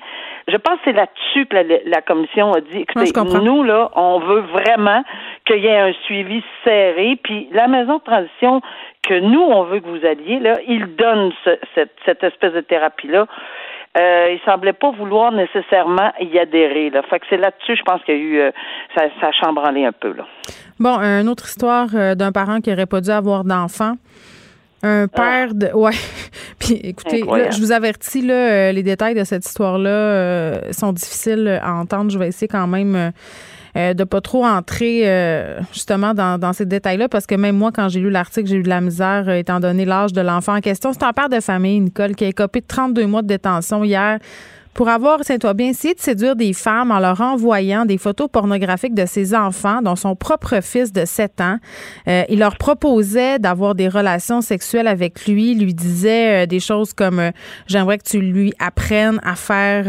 [0.48, 3.11] Je pense que c'est là-dessus que la, commission a dit, écoutez,
[3.42, 5.03] nous, là, on veut vraiment
[5.46, 7.18] qu'il y ait un suivi serré.
[7.22, 8.61] Puis la maison de transition
[9.03, 11.33] que nous, on veut que vous alliez, là, il donne
[11.74, 13.26] cette, espèce de thérapie-là.
[13.98, 16.90] Euh, il semblait pas vouloir nécessairement y adhérer.
[16.90, 17.03] Là.
[17.11, 18.50] Fait que c'est là-dessus, je pense qu'il y a eu euh,
[18.94, 20.12] ça, ça a chambranlé un peu.
[20.12, 20.26] Là.
[20.81, 23.96] Bon, une autre histoire euh, d'un parent qui n'aurait pas dû avoir d'enfant.
[24.83, 25.09] Un ah.
[25.09, 25.70] père de.
[25.74, 25.92] Ouais.
[26.59, 31.61] Puis écoutez, je vous avertis, là, euh, les détails de cette histoire-là euh, sont difficiles
[31.62, 32.11] à entendre.
[32.11, 33.12] Je vais essayer quand même.
[33.77, 35.07] Euh, de pas trop entrer
[35.73, 38.69] justement dans, ces détails-là parce que même moi, quand j'ai lu l'article, j'ai eu de
[38.69, 40.93] la misère étant donné l'âge de l'enfant en question.
[40.93, 44.19] C'est un père de famille, Nicole, qui a écopé de 32 mois de détention hier
[44.81, 48.95] pour avoir, tiens-toi bien, essayé de séduire des femmes en leur envoyant des photos pornographiques
[48.95, 51.59] de ses enfants, dont son propre fils de 7 ans.
[52.09, 56.95] Euh, il leur proposait d'avoir des relations sexuelles avec lui, lui disait euh, des choses
[56.95, 57.31] comme euh,
[57.66, 59.85] j'aimerais que tu lui apprennes à faire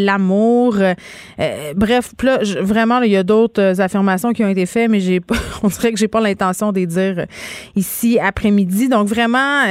[0.00, 0.78] l'amour.
[1.76, 5.20] bref, là, vraiment, il y a d'autres affirmations qui ont été faites, mais j'ai
[5.62, 7.26] on dirait que j'ai pas l'intention de les dire
[7.76, 8.88] ici après-midi.
[8.88, 9.62] Donc vraiment,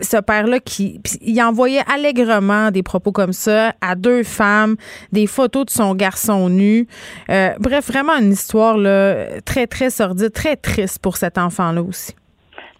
[0.00, 4.76] ce père-là qui il envoyait allègrement des propos comme ça à deux femmes,
[5.12, 6.86] des photos de son garçon nu.
[7.30, 12.14] Euh, bref, vraiment une histoire là, très, très sordide, très triste pour cet enfant-là aussi.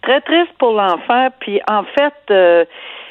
[0.01, 1.27] Très triste pour l'enfant.
[1.39, 2.65] Puis en fait, euh,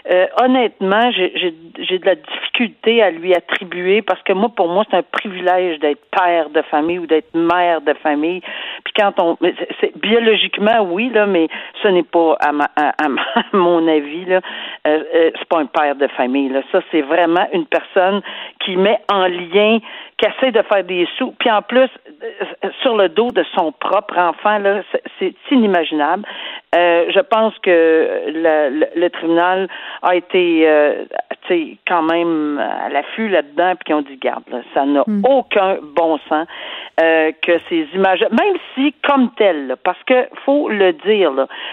[0.08, 4.96] euh, honnêtement, j'ai de la difficulté à lui attribuer parce que moi, pour moi, c'est
[4.96, 8.40] un privilège d'être père de famille ou d'être mère de famille.
[8.84, 9.36] Puis quand on,
[9.80, 11.48] c'est biologiquement oui là, mais
[11.82, 13.08] ce n'est pas à, ma, à,
[13.52, 14.40] mon avis là,
[14.86, 16.62] euh, euh, c'est pas un père de famille là.
[16.72, 18.22] Ça c'est vraiment une personne
[18.60, 19.78] qui met en lien,
[20.18, 21.32] qui essaie de faire des sous.
[21.38, 21.88] Puis en plus,
[22.82, 24.82] sur le dos de son propre enfant là,
[25.18, 26.24] c'est inimaginable.
[26.74, 29.68] Euh, je pense que le, le, tribunal
[30.02, 31.04] a été euh,
[31.86, 35.22] quand même à l'affût là-dedans, puis qu'ils ont dit garde, là, ça n'a hmm.
[35.24, 36.46] aucun bon sens
[37.00, 41.32] euh, que ces images, même si comme telles, parce que faut le dire,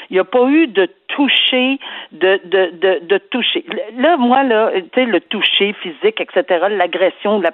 [0.10, 1.80] il n'y a pas eu de toucher,
[2.12, 3.66] de, de, de, de toucher.
[3.98, 7.52] Là, moi, là, tu sais, le toucher physique, etc., l'agression, la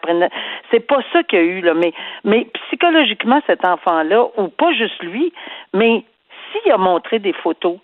[0.72, 1.74] c'est pas ça qu'il y a eu, là.
[1.74, 5.32] Mais, mais psychologiquement, cet enfant-là, ou pas juste lui,
[5.74, 6.04] mais
[6.52, 7.78] s'il a montré des photos,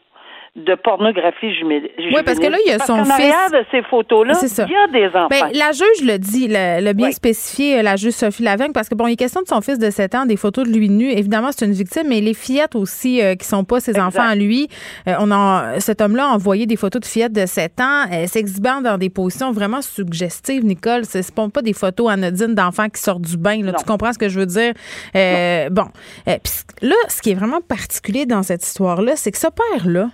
[0.60, 1.90] de pornographie juvénile.
[1.98, 3.52] Oui, parce que là, il y a son fils.
[3.52, 5.28] de ces photos-là, il y a des enfants.
[5.30, 9.08] Ben, la juge le dit, le, bien spécifié, la juge Sophie Lavigne, parce que bon,
[9.08, 11.10] il est question de son fils de 7 ans, des photos de lui nu.
[11.12, 14.36] Évidemment, c'est une victime, mais les fillettes aussi, euh, qui sont pas ses enfants à
[14.36, 14.68] lui.
[15.08, 18.28] Euh, on a, cet homme-là a envoyé des photos de fillettes de 7 ans, euh,
[18.28, 21.06] s'exhibant dans des positions vraiment suggestives, Nicole.
[21.06, 23.60] Ce sont pas des photos anodines d'enfants qui sortent du bain.
[23.60, 24.74] Tu comprends ce que je veux dire?
[25.72, 25.86] bon.
[26.82, 30.10] là, ce qui est vraiment particulier dans cette histoire-là, c'est que ce père-là,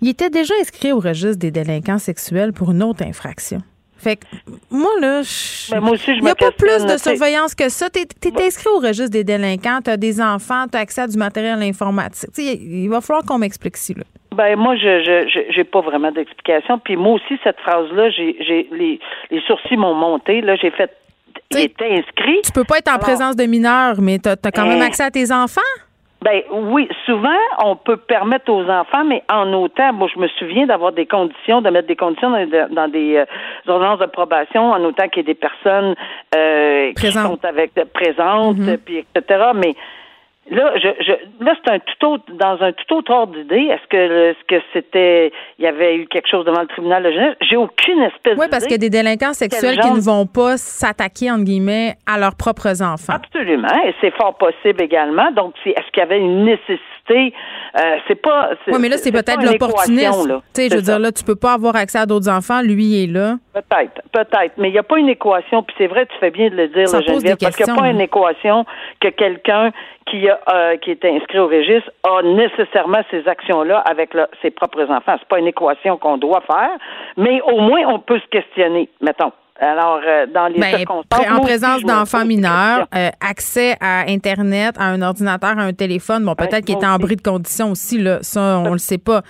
[0.00, 3.58] il était déjà inscrit au registre des délinquants sexuels pour une autre infraction.
[3.98, 4.24] Fait que
[4.70, 5.22] moi, là,
[5.70, 7.90] ben, il n'y a pas plus de surveillance que ça.
[7.90, 11.06] Tu es, inscrit au registre des délinquants, tu as des enfants, tu as accès à
[11.08, 12.30] du matériel informatique.
[12.38, 13.76] il va falloir qu'on m'explique.
[13.96, 14.04] Là.
[14.36, 16.78] Ben moi, je j'ai pas vraiment d'explication.
[16.78, 19.00] Puis moi aussi, cette phrase-là, j'ai les,
[19.32, 20.42] les sourcils m'ont monté.
[20.42, 20.92] Là, j'ai fait.
[21.50, 22.42] Il était inscrit.
[22.44, 25.10] Tu peux pas être en présence de mineurs, mais tu as, quand même accès à
[25.10, 25.60] tes enfants?
[26.20, 30.66] Ben oui, souvent on peut permettre aux enfants, mais en autant, moi je me souviens
[30.66, 33.24] d'avoir des conditions, de mettre des conditions dans, des euh,
[33.68, 35.94] ordonnances de probation, en autant qu'il y ait des personnes
[36.34, 38.78] euh, qui sont avec présentes, mm-hmm.
[38.78, 39.50] puis etc.
[39.54, 39.76] Mais
[40.50, 43.66] Là, je, je là, c'est un tout autre, dans un tout autre ordre d'idée.
[43.70, 47.10] Est-ce que, est-ce que c'était, il y avait eu quelque chose devant le tribunal de
[47.10, 47.36] jeunesse?
[47.42, 50.56] J'ai aucune espèce Oui, parce qu'il y a des délinquants sexuels qui ne vont pas
[50.56, 53.14] s'attaquer, entre guillemets, à leurs propres enfants.
[53.14, 53.68] Absolument.
[53.86, 55.30] Et c'est fort possible également.
[55.32, 56.82] Donc, est-ce qu'il y avait une nécessité
[57.14, 58.50] euh, c'est pas.
[58.66, 60.40] Oui, mais là, c'est peut-être l'opportunisme.
[60.54, 62.62] Tu sais, je veux dire, là, tu peux pas avoir accès à d'autres enfants.
[62.62, 63.36] Lui, il est là.
[63.52, 64.54] Peut-être, peut-être.
[64.56, 65.62] Mais il n'y a pas une équation.
[65.62, 67.74] Puis c'est vrai, tu fais bien de le dire, là, Geneviève, parce qu'il n'y a
[67.74, 68.64] pas une équation
[69.00, 69.72] que quelqu'un
[70.10, 74.10] qui, a, euh, qui est inscrit au registre a nécessairement ces actions-là avec
[74.42, 75.16] ses propres enfants.
[75.18, 76.70] C'est pas une équation qu'on doit faire,
[77.16, 79.32] mais au moins on peut se questionner, mettons.
[79.60, 81.26] Alors, euh, dans les ben, circonstances.
[81.30, 86.36] En présence d'enfants mineurs, euh, accès à Internet, à un ordinateur, à un téléphone, bon,
[86.36, 89.22] peut-être qu'il était en bris de condition aussi, là, ça, on le sait pas.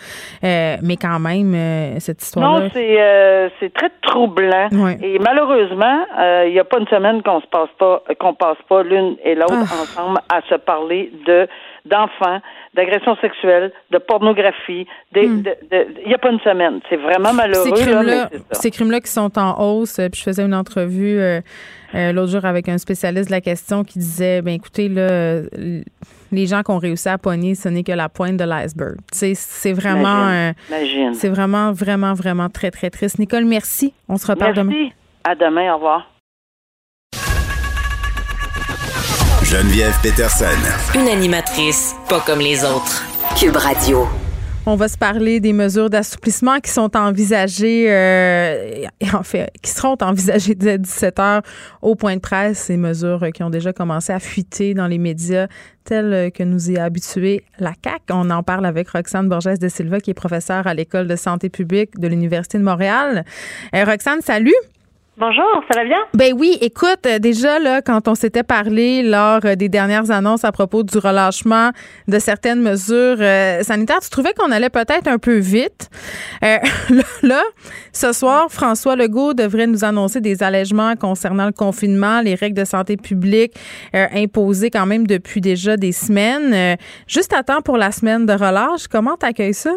[0.45, 2.64] Euh, mais quand même, cette histoire-là.
[2.64, 4.69] Non, c'est, c'est très troublant.
[5.03, 6.05] Et malheureusement,
[6.45, 9.35] il n'y a pas une semaine qu'on se passe pas, qu'on passe pas l'une et
[9.35, 9.83] l'autre ah.
[9.83, 11.49] ensemble à se parler de
[11.85, 12.41] d'enfants,
[12.75, 14.87] d'agressions sexuelles, de pornographie.
[15.14, 15.43] Hmm.
[15.73, 16.81] Il n'y a pas une semaine.
[16.88, 17.64] C'est vraiment malheureux.
[17.64, 19.99] Ces crimes-là, ces crimes-là qui sont en hausse.
[19.99, 21.41] Euh, puis je faisais une entrevue euh,
[21.95, 25.41] euh, l'autre jour avec un spécialiste de la question qui disait, ben écoutez, là,
[26.31, 28.97] les gens qui ont réussi à pogner, ce n'est que la pointe de l'iceberg.
[29.12, 30.53] C'est vraiment,
[31.12, 33.19] c'est vraiment, vraiment, vraiment très, très triste.
[33.19, 33.95] Nicole, merci.
[34.09, 34.69] On se reparle merci.
[34.69, 34.88] demain.
[35.25, 35.73] À demain.
[35.73, 36.17] Au revoir.
[39.51, 40.45] Geneviève Peterson.
[40.95, 43.03] Une animatrice pas comme les autres.
[43.35, 44.07] Cube Radio.
[44.67, 48.85] On va se parler des mesures d'assouplissement qui sont envisagées, euh,
[49.15, 51.43] en fait, qui seront envisagées dès 17 heures
[51.81, 52.59] au point de presse.
[52.59, 55.47] Ces mesures qui ont déjà commencé à fuiter dans les médias,
[55.83, 58.03] telles que nous y a habitués la CAC.
[58.11, 61.49] On en parle avec Roxane Borges de Silva, qui est professeure à l'école de santé
[61.49, 63.25] publique de l'Université de Montréal.
[63.75, 64.53] Euh, Roxane, salut.
[65.20, 65.98] Bonjour, ça va bien?
[66.14, 70.44] Ben oui, écoute, euh, déjà là, quand on s'était parlé lors euh, des dernières annonces
[70.44, 71.72] à propos du relâchement
[72.07, 75.90] de certaines mesures euh, sanitaires, tu trouvais qu'on allait peut-être un peu vite.
[77.22, 77.42] là,
[77.92, 82.64] ce soir, François Legault devrait nous annoncer des allègements concernant le confinement, les règles de
[82.64, 83.54] santé publique
[83.92, 86.76] imposées quand même depuis déjà des semaines.
[87.09, 89.72] juste à temps pour la semaine de relâche, comment t'accueilles ça?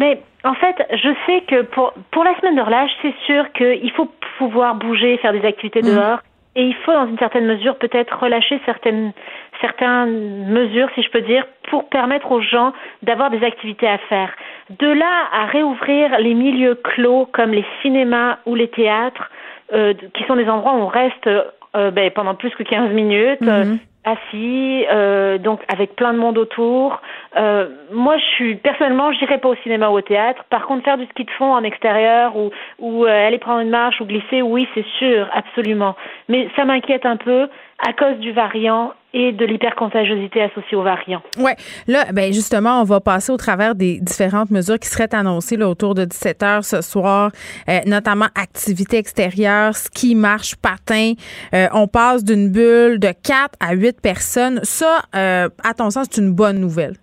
[0.00, 3.90] Mais en fait, je sais que pour, pour la semaine de relâche, c'est sûr qu'il
[3.92, 4.08] faut
[4.38, 5.94] pouvoir bouger, faire des activités mm.
[5.94, 6.18] dehors.
[6.56, 9.12] Et il faut, dans une certaine mesure, peut-être relâcher certaines,
[9.60, 14.32] certaines mesures, si je peux dire, pour permettre aux gens d'avoir des activités à faire.
[14.70, 19.30] De là à réouvrir les milieux clos comme les cinémas ou les théâtres,
[19.74, 21.28] euh, qui sont des endroits où on reste
[21.76, 26.38] euh, ben, pendant plus que 15 minutes, mm-hmm assis, euh, donc avec plein de monde
[26.38, 27.00] autour.
[27.36, 30.44] Euh, moi, je suis personnellement, j'irai pas au cinéma ou au théâtre.
[30.50, 33.70] Par contre, faire du ski de fond en extérieur ou, ou euh, aller prendre une
[33.70, 35.96] marche ou glisser, oui, c'est sûr, absolument.
[36.28, 37.48] Mais ça m'inquiète un peu
[37.86, 41.22] à cause du variant et de l'hypercontagiosité associée au variant.
[41.38, 41.52] Oui.
[41.88, 45.68] Là, ben justement, on va passer au travers des différentes mesures qui seraient annoncées là,
[45.68, 47.30] autour de 17 heures ce soir,
[47.68, 51.14] euh, notamment activité extérieure, ski, marche, patin.
[51.54, 54.60] Euh, on passe d'une bulle de 4 à 8 personnes.
[54.62, 56.94] Ça, euh, à ton sens, c'est une bonne nouvelle?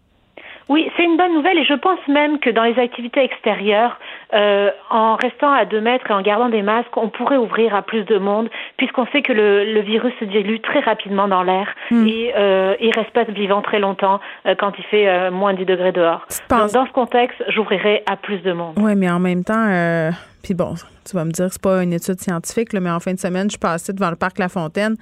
[0.69, 3.97] Oui, c'est une bonne nouvelle et je pense même que dans les activités extérieures,
[4.33, 7.81] euh, en restant à deux mètres et en gardant des masques, on pourrait ouvrir à
[7.81, 12.07] plus de monde, puisqu'on sait que le, virus se dilue très rapidement dans l'air hmm.
[12.07, 15.59] et euh, il reste pas vivant très longtemps euh, quand il fait euh, moins de
[15.59, 16.25] 10 degrés dehors.
[16.49, 18.73] dans ce contexte, j'ouvrirai à plus de monde.
[18.77, 20.11] Oui, mais en même temps,
[20.43, 20.75] puis bon,
[21.09, 23.57] tu vas me dire, c'est pas une étude scientifique, mais en fin de semaine, je
[23.57, 24.95] passais devant le parc La Fontaine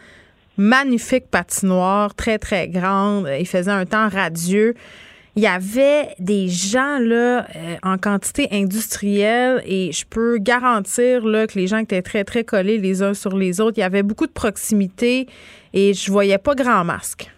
[0.57, 3.27] magnifique patinoire, très, très grande.
[3.39, 4.73] Il faisait un temps radieux
[5.36, 11.45] il y avait des gens là euh, en quantité industrielle et je peux garantir là
[11.45, 13.78] que les gens étaient très très collés les uns sur les autres.
[13.78, 15.28] Il y avait beaucoup de proximité
[15.74, 17.30] et je voyais pas grand masque.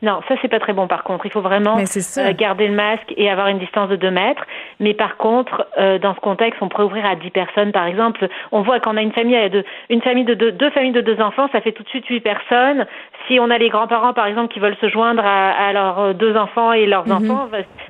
[0.00, 1.26] Non, ça c'est pas très bon par contre.
[1.26, 4.44] Il faut vraiment euh, garder le masque et avoir une distance de 2 mètres.
[4.78, 8.28] Mais par contre, euh, dans ce contexte, on pourrait ouvrir à 10 personnes par exemple.
[8.52, 11.20] On voit qu'on a une famille de une famille de deux, deux familles de deux
[11.20, 12.86] enfants, ça fait tout de suite 8 personnes.
[13.28, 16.36] Si on a les grands-parents par exemple qui veulent se joindre à, leurs euh, deux
[16.36, 17.30] enfants et leurs mhm.
[17.30, 17.48] enfants,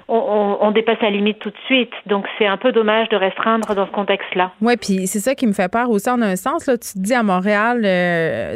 [0.08, 1.92] on, dépasse la limite tout de suite.
[2.06, 4.52] Donc c'est un peu dommage de restreindre dans ce contexte-là.
[4.60, 6.66] Oui, puis c'est ça qui me fait peur aussi en un sens.
[6.66, 7.82] Là, tu te dis à Montréal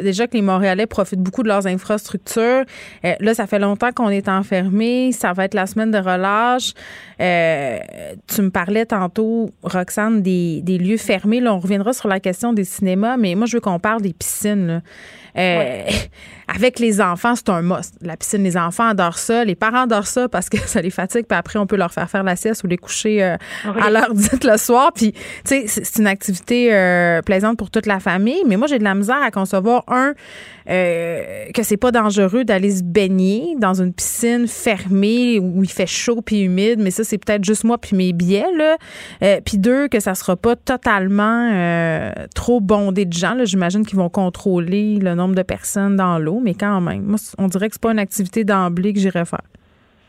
[0.03, 2.63] déjà que les Montréalais profitent beaucoup de leurs infrastructures.
[3.03, 5.11] là, ça fait longtemps qu'on est enfermé.
[5.11, 6.73] Ça va être la semaine de relâche.
[7.19, 7.79] Euh,
[8.27, 11.39] tu me parlais tantôt, Roxane, des, lieux fermés.
[11.39, 14.13] Là, on reviendra sur la question des cinémas, mais moi, je veux qu'on parle des
[14.13, 14.81] piscines.
[15.37, 15.83] Euh,
[16.47, 17.95] avec les enfants, c'est un must.
[18.01, 19.45] La piscine, les enfants adorent ça.
[19.45, 21.25] Les parents adorent ça parce que ça les fatigue.
[21.27, 24.13] Puis après, on peut leur faire faire la sieste ou les coucher euh, à l'heure
[24.13, 24.91] dite le soir.
[24.93, 28.43] Puis, tu sais, c'est une activité euh, plaisante pour toute la famille.
[28.47, 30.13] Mais moi, j'ai de la misère à concevoir, un,
[30.65, 36.21] que c'est pas dangereux d'aller se baigner dans une piscine fermée où il fait chaud
[36.21, 36.79] puis humide.
[36.79, 38.77] Mais ça, c'est peut-être juste moi puis mes biais, là.
[39.41, 43.35] puis deux, que ça sera pas totalement trop bondé de gens.
[43.43, 47.47] J'imagine qu'ils vont contrôler le nombre de personnes dans l'eau mais quand même, moi, on
[47.47, 49.41] dirait que c'est pas une activité d'emblée que j'irais faire.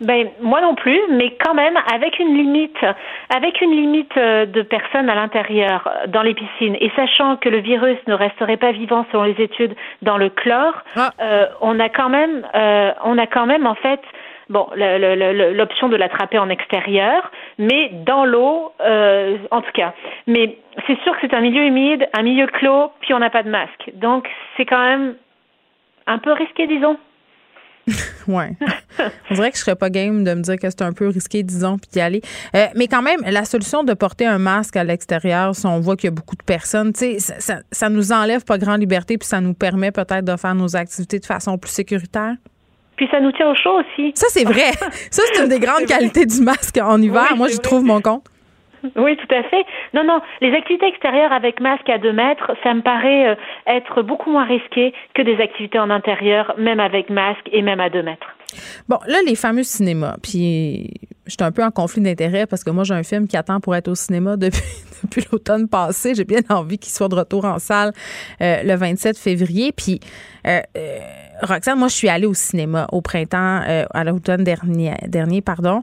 [0.05, 2.77] Ben moi non plus, mais quand même avec une limite,
[3.35, 7.49] avec une limite euh, de personnes à l'intérieur euh, dans les piscines et sachant que
[7.49, 11.11] le virus ne resterait pas vivant selon les études dans le chlore, ah.
[11.23, 12.47] euh, on a quand même,
[13.05, 14.01] on a quand même en fait
[14.51, 18.73] bon, l'option de l'attraper en extérieur, mais dans l'eau,
[19.51, 19.95] en tout cas.
[20.27, 23.43] Mais c'est sûr que c'est un milieu humide, un milieu clos, puis on n'a pas
[23.43, 23.91] de masque.
[23.95, 25.15] Donc c'est quand même
[26.07, 26.99] un peu risqué, disons.
[28.29, 28.53] ouais.
[29.31, 31.43] On dirait que je serais pas game de me dire que c'est un peu risqué,
[31.43, 32.23] disons, puis d'y aller.
[32.55, 35.97] Euh, mais quand même, la solution de porter un masque à l'extérieur, si on voit
[35.97, 39.19] qu'il y a beaucoup de personnes, tu sais, ça, ça, nous enlève pas grande liberté,
[39.19, 42.35] puis ça nous permet peut-être de faire nos activités de façon plus sécuritaire.
[42.97, 44.13] Puis ça nous tient au chaud aussi.
[44.15, 44.71] Ça, c'est vrai.
[45.11, 47.37] ça, c'est une des grandes qualités du masque en hiver.
[47.37, 48.25] Moi, je trouve mon compte.
[48.97, 49.65] Oui, tout à fait.
[49.93, 53.35] Non, non, les activités extérieures avec masque à deux mètres, ça me paraît euh,
[53.67, 57.91] être beaucoup moins risqué que des activités en intérieur, même avec masque et même à
[57.91, 58.27] deux mètres.
[58.89, 60.91] Bon, là, les fameux cinémas, puis
[61.27, 63.61] je suis un peu en conflit d'intérêt parce que moi, j'ai un film qui attend
[63.61, 64.63] pour être au cinéma depuis,
[65.03, 66.15] depuis l'automne passé.
[66.15, 67.93] J'ai bien envie qu'il soit de retour en salle
[68.41, 69.73] euh, le 27 février.
[69.73, 70.01] Puis,
[70.47, 70.61] euh,
[71.43, 73.61] Roxane, moi, je suis allée au cinéma au printemps,
[73.93, 75.83] à l'automne dernier, dernier pardon.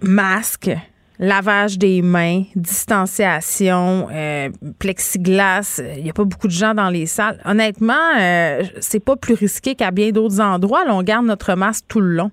[0.00, 0.70] masque,
[1.18, 4.48] lavage des mains, distanciation, euh,
[4.80, 5.82] plexiglas.
[5.96, 7.38] Il n'y a pas beaucoup de gens dans les salles.
[7.44, 10.84] Honnêtement, euh, c'est pas plus risqué qu'à bien d'autres endroits.
[10.84, 12.30] Là, on garde notre masque tout le long.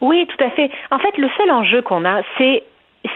[0.00, 0.70] Oui, tout à fait.
[0.90, 2.64] En fait, le seul enjeu qu'on a, c'est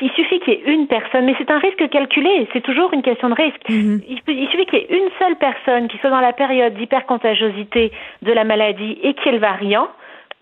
[0.00, 3.02] il suffit qu'il y ait une personne, mais c'est un risque calculé, c'est toujours une
[3.02, 3.68] question de risque.
[3.68, 4.04] Mm-hmm.
[4.06, 7.90] il, il, suffit qu'il y ait une seule personne qui soit dans la période d'hypercontagiosité
[8.22, 9.88] de la maladie et qui ait le variant,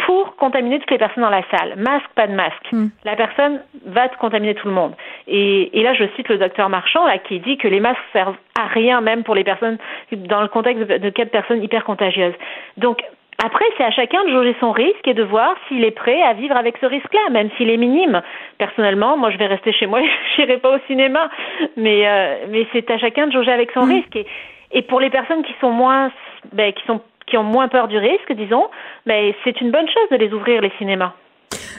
[0.06, 1.74] pour contaminer toutes les personnes dans la salle.
[1.76, 2.72] Masque, pas de masque.
[2.72, 2.86] Hmm.
[3.04, 4.94] La personne va contaminer tout le monde.
[5.26, 8.36] Et, et, là, je cite le docteur Marchand là, qui dit que les masques servent
[8.58, 9.78] à rien, même pour les personnes
[10.12, 12.34] dans le contexte de, de quatre personnes hyper contagieuses.
[12.76, 13.02] Donc,
[13.44, 16.34] après, c'est à chacun de jauger son risque et de voir s'il est prêt à
[16.34, 18.22] vivre avec ce risque-là, même s'il est minime.
[18.58, 20.00] Personnellement, moi, je vais rester chez moi,
[20.36, 21.28] je n'irai pas au cinéma,
[21.76, 23.90] mais euh, mais c'est à chacun de jauger avec son hmm.
[23.90, 24.16] risque.
[24.16, 24.26] Et,
[24.70, 26.12] et pour les personnes qui sont moins,
[26.52, 28.68] ben, qui sont qui ont moins peur du risque, disons,
[29.04, 31.12] mais c'est une bonne chose de les ouvrir, les cinémas.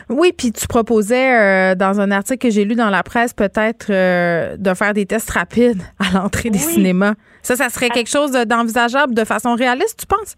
[0.09, 3.87] Oui, puis tu proposais euh, dans un article que j'ai lu dans la presse peut-être
[3.89, 7.15] euh, de faire des tests rapides à l'entrée des cinémas.
[7.41, 10.35] Ça, ça serait quelque chose d'envisageable de façon réaliste, tu penses?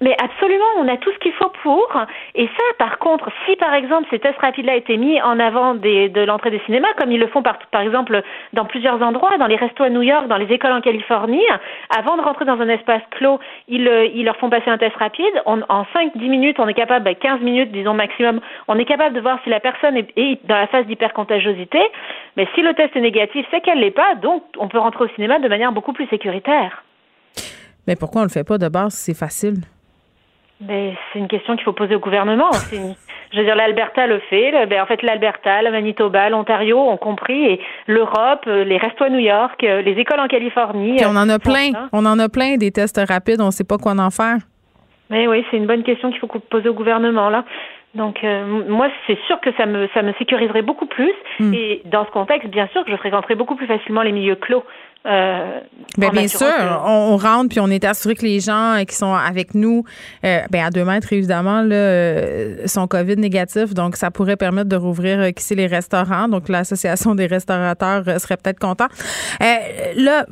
[0.00, 1.88] Mais absolument, on a tout ce qu'il faut pour.
[2.34, 6.24] Et ça, par contre, si par exemple ces tests rapides-là étaient mis en avant de
[6.24, 9.56] l'entrée des cinémas, comme ils le font par, par exemple dans plusieurs endroits, dans les
[9.56, 11.44] restos à New York, dans les écoles en Californie,
[11.96, 15.42] avant de rentrer dans un espace clos, ils, euh, leur font passer un test rapide.
[15.46, 19.38] en 5-10 minutes, on est capable, 15 minutes disons maximum, on est capable de voir
[19.44, 21.78] si la personne est, dans la phase d'hypercontagiosité.
[22.36, 25.08] Mais si le test est négatif, c'est qu'elle l'est pas, donc on peut rentrer au
[25.08, 26.82] cinéma de manière beaucoup plus sécuritaire.
[27.86, 28.58] Mais pourquoi on le fait pas?
[28.58, 29.62] De base C'est facile.
[30.60, 32.50] Mais c'est une question qu'il faut poser au gouvernement.
[32.72, 34.52] Je veux dire, l'Alberta le fait.
[34.66, 39.10] Ben, en fait, l'Alberta, le Manitoba, l'Ontario ont compris et l'Europe, euh, les restos à
[39.10, 40.98] New York, euh, les écoles en Californie.
[41.04, 41.72] on en a plein.
[41.92, 43.40] On en a plein des tests rapides.
[43.40, 44.38] On ne sait pas quoi en faire.
[45.10, 47.44] Mais oui, c'est une bonne question qu'il faut poser au gouvernement là.
[47.96, 48.22] Donc
[48.68, 51.12] moi, c'est sûr que ça me ça me sécuriserait beaucoup plus.
[51.40, 51.52] Hmm.
[51.54, 54.64] Et dans ce contexte, bien sûr que je fréquenterais beaucoup plus facilement les milieux clos.
[55.06, 55.60] Euh,
[55.98, 56.48] ben, bien sûr,
[56.84, 59.84] on, rentre puis on est assuré que les gens euh, qui sont avec nous,
[60.24, 64.76] euh, ben à deux mètres évidemment, là, sont COVID négatifs, donc ça pourrait permettre de
[64.76, 66.28] rouvrir qui les restaurants.
[66.28, 68.88] Donc l'association des restaurateurs serait peut-être content.
[69.40, 70.26] là,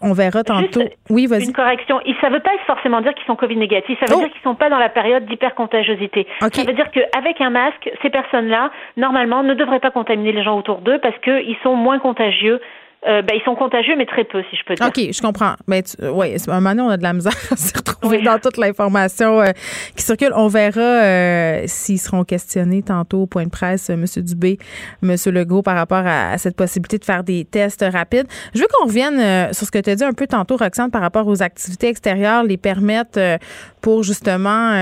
[0.00, 0.82] on verra tantôt.
[1.10, 1.46] oui, vas-y.
[1.46, 2.00] Une correction.
[2.20, 3.98] Ça ne veut pas forcément dire qu'ils sont Covid négatifs.
[4.00, 4.20] Ça veut oh!
[4.20, 6.26] dire qu'ils ne sont pas dans la période d'hypercontagiosité.
[6.40, 10.58] Ça veut dire qu'avec un masque, ces personnes-là, normalement, ne devraient pas contaminer les gens
[10.58, 12.60] autour d'eux parce qu'ils sont moins contagieux
[13.06, 14.86] euh, ben, ils sont contagieux, mais très peu, si je peux dire.
[14.86, 15.54] OK, je comprends.
[15.66, 18.20] Mais ben, oui, à un moment donné, on a de la misère à se retrouver
[18.20, 19.52] dans toute l'information euh,
[19.96, 20.32] qui circule.
[20.34, 24.04] On verra euh, s'ils seront questionnés tantôt au point de presse, M.
[24.18, 24.58] Dubé,
[25.02, 25.16] M.
[25.26, 28.26] Legault, par rapport à, cette possibilité de faire des tests rapides.
[28.54, 31.00] Je veux qu'on revienne sur ce que tu as dit un peu tantôt, Roxane, par
[31.00, 33.38] rapport aux activités extérieures, les permettre
[33.80, 34.72] pour justement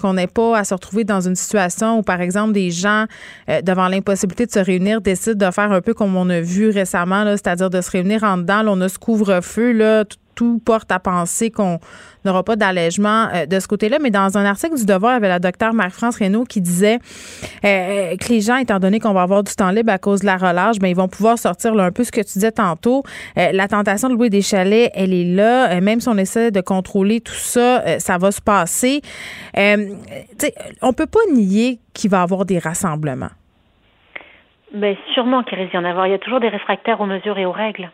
[0.00, 3.06] qu'on n'ait pas à se retrouver dans une situation où, par exemple, des gens,
[3.62, 7.15] devant l'impossibilité de se réunir, décident de faire un peu comme on a vu récemment
[7.24, 8.62] c'est-à-dire de se réunir en dedans.
[8.66, 9.72] on a ce couvre-feu,
[10.36, 11.80] tout, porte à penser qu'on
[12.24, 13.98] n'aura pas d'allègement euh, de ce côté-là.
[14.00, 16.98] Mais dans un article du Devoir, il y avait la docteure Marie-France Reynaud qui disait
[17.64, 20.26] euh, que les gens, étant donné qu'on va avoir du temps libre à cause de
[20.26, 23.02] la relâche, ben, ils vont pouvoir sortir un peu ce que tu disais tantôt.
[23.38, 25.80] Euh, la tentation de louer des chalets, elle est là.
[25.80, 29.00] même si on essaie de contrôler tout ça, ça va se passer.
[29.56, 33.30] on peut pas nier qu'il va y avoir des rassemblements.
[34.76, 36.06] Ben, sûrement qu'il risque d'y en avoir.
[36.06, 37.90] Il y a toujours des réfractaires aux mesures et aux règles.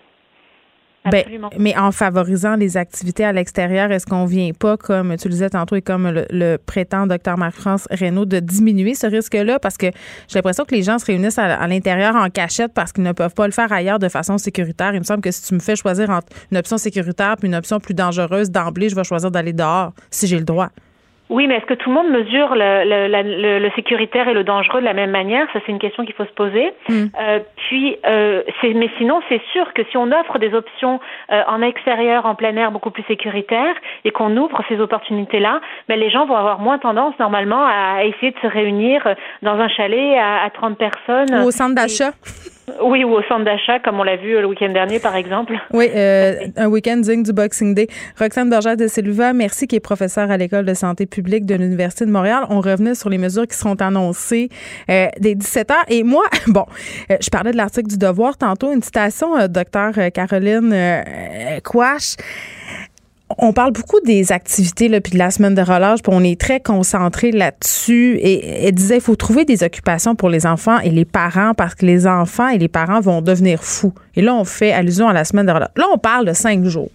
[1.11, 1.25] Ben,
[1.59, 5.51] mais en favorisant les activités à l'extérieur, est-ce qu'on vient pas, comme tu le disais
[5.51, 9.59] tantôt et comme le, prétend docteur Marc-France Reynaud, de diminuer ce risque-là?
[9.59, 9.87] Parce que
[10.29, 13.35] j'ai l'impression que les gens se réunissent à, l'intérieur en cachette parce qu'ils ne peuvent
[13.35, 14.95] pas le faire ailleurs de façon sécuritaire.
[14.95, 17.57] Il me semble que si tu me fais choisir entre une option sécuritaire et une
[17.57, 20.69] option plus dangereuse d'emblée, je vais choisir d'aller dehors si j'ai le droit.
[21.33, 24.81] Oui, mais est-ce que tout le monde mesure le, le, le, sécuritaire et le dangereux
[24.81, 25.47] de la même manière?
[25.55, 26.75] Ça, c'est une question qu'il faut se poser.
[26.91, 27.07] Hmm.
[27.19, 31.63] Euh, puis, euh, mais sinon, c'est sûr que si on offre des options euh, en
[31.63, 33.75] extérieur, en plein air, beaucoup plus sécuritaires,
[34.05, 38.33] et qu'on ouvre ces opportunités-là, ben, les gens vont avoir moins tendance normalement à essayer
[38.33, 39.03] de se réunir
[39.41, 41.35] dans un chalet à, à 30 personnes.
[41.43, 42.13] Ou au centre d'achat.
[42.81, 45.55] Oui, ou au centre d'achat, comme on l'a vu le week-end dernier, par exemple.
[45.73, 47.89] Oui, euh, un week-end digne du Boxing Day.
[48.19, 52.07] Roxane Borges de Silva, merci, qui est professeure à l'École de santé publique de l'Université
[52.07, 52.45] de Montréal.
[52.51, 54.49] On revenait sur les mesures qui seront annoncées
[54.89, 55.75] euh, dès 17 h.
[55.89, 56.65] Et moi, bon,
[57.11, 61.03] euh, je parlais de l'article du Devoir tantôt, une citation, docteur Caroline
[61.65, 62.17] Quash
[63.39, 66.41] on parle beaucoup des activités là, puis de la semaine de relâche, puis on est
[66.41, 68.19] très concentré là-dessus.
[68.21, 71.75] Et elle disait, il faut trouver des occupations pour les enfants et les parents parce
[71.75, 73.95] que les enfants et les parents vont devenir fous.
[74.15, 75.71] Et là, on fait allusion à la semaine de relâche.
[75.77, 76.91] Là, on parle de cinq jours.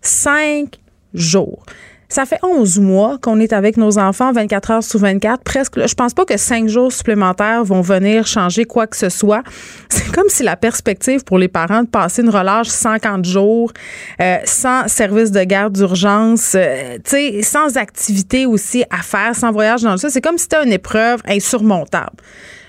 [0.00, 0.78] Cinq
[1.14, 1.64] jours.
[2.12, 5.86] Ça fait 11 mois qu'on est avec nos enfants 24 heures sur 24, presque.
[5.86, 9.42] Je pense pas que cinq jours supplémentaires vont venir changer quoi que ce soit.
[9.88, 13.72] C'est comme si la perspective pour les parents de passer une relâche 50 jours,
[14.20, 16.98] euh, sans service de garde d'urgence, euh,
[17.40, 20.72] sans activité aussi à faire, sans voyage dans le ça, c'est comme si c'était une
[20.72, 22.16] épreuve insurmontable.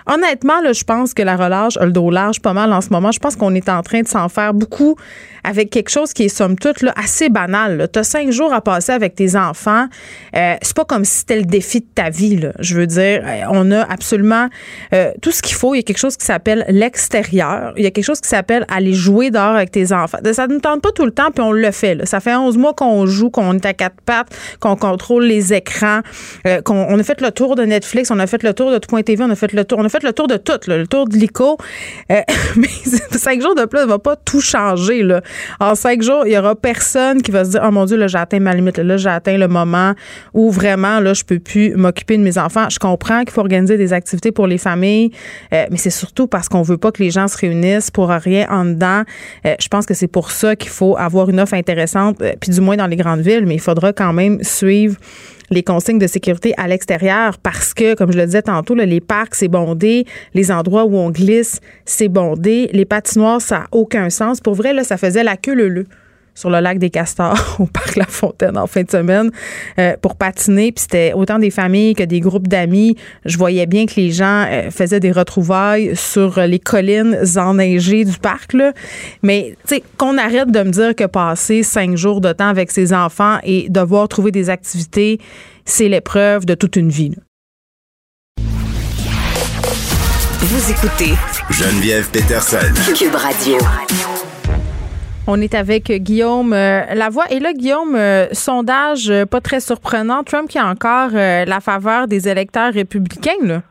[0.05, 2.89] Honnêtement, là, je pense que la relâche a le dos large pas mal en ce
[2.89, 3.11] moment.
[3.11, 4.95] Je pense qu'on est en train de s'en faire beaucoup
[5.43, 7.87] avec quelque chose qui est somme toute là, assez banal.
[7.91, 9.87] Tu as cinq jours à passer avec tes enfants.
[10.35, 12.37] Euh, c'est pas comme si c'était le défi de ta vie.
[12.37, 12.51] Là.
[12.59, 14.47] Je veux dire, euh, on a absolument
[14.93, 15.73] euh, tout ce qu'il faut.
[15.73, 17.73] Il y a quelque chose qui s'appelle l'extérieur.
[17.77, 20.19] Il y a quelque chose qui s'appelle aller jouer dehors avec tes enfants.
[20.33, 21.95] Ça ne tente pas tout le temps, puis on le fait.
[21.95, 22.05] Là.
[22.05, 26.01] Ça fait 11 mois qu'on joue, qu'on est à quatre pattes, qu'on contrôle les écrans,
[26.47, 28.77] euh, qu'on on a fait le tour de Netflix, on a fait le tour de
[28.77, 31.07] Tout.tv, on a fait le tour, on a fait le tour de tout, le tour
[31.07, 31.57] de l'ICO.
[32.09, 32.67] mais
[33.11, 35.03] cinq jours de plus, ça va pas tout changer.
[35.03, 35.21] Là.
[35.59, 38.07] En cinq jours, il y aura personne qui va se dire Oh mon Dieu, là,
[38.07, 38.77] j'ai ma limite.
[38.77, 39.93] Là, j'ai le moment
[40.33, 42.69] où vraiment, là, je peux plus m'occuper de mes enfants.
[42.69, 45.11] Je comprends qu'il faut organiser des activités pour les familles,
[45.53, 48.47] euh, mais c'est surtout parce qu'on veut pas que les gens se réunissent pour rien
[48.49, 49.03] en dedans.
[49.45, 52.51] Euh, je pense que c'est pour ça qu'il faut avoir une offre intéressante, euh, puis
[52.51, 54.97] du moins dans les grandes villes, mais il faudra quand même suivre
[55.49, 59.35] les consignes de sécurité à l'extérieur parce que, comme je le disais tantôt, les parcs,
[59.35, 60.05] c'est bondé.
[60.33, 62.69] Les endroits où on glisse, c'est bondé.
[62.73, 64.41] Les patinoires, ça n'a aucun sens.
[64.41, 65.85] Pour vrai, là, ça faisait la queue le
[66.35, 69.31] sur le lac des Castors au parc La Fontaine en fin de semaine
[69.79, 70.71] euh, pour patiner.
[70.71, 72.95] Puis c'était autant des familles que des groupes d'amis.
[73.25, 78.17] Je voyais bien que les gens euh, faisaient des retrouvailles sur les collines enneigées du
[78.17, 78.53] parc.
[78.53, 78.73] Là.
[79.21, 82.71] Mais tu sais, qu'on arrête de me dire que passer cinq jours de temps avec
[82.71, 85.19] ses enfants et devoir trouver des activités
[85.65, 87.15] c'est l'épreuve de toute une vie.
[90.39, 91.13] Vous écoutez
[91.49, 92.57] Geneviève Peterson.
[92.95, 93.57] Cube Radio.
[95.25, 97.23] On est avec Guillaume euh, Lavoie.
[97.31, 100.21] Et là, Guillaume, euh, sondage euh, pas très surprenant.
[100.23, 103.61] Trump qui a encore euh, la faveur des électeurs républicains, là.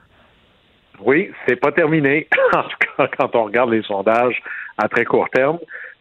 [1.05, 2.27] Oui, c'est pas terminé.
[2.55, 4.43] en tout cas, quand on regarde les sondages
[4.79, 5.59] à très court terme,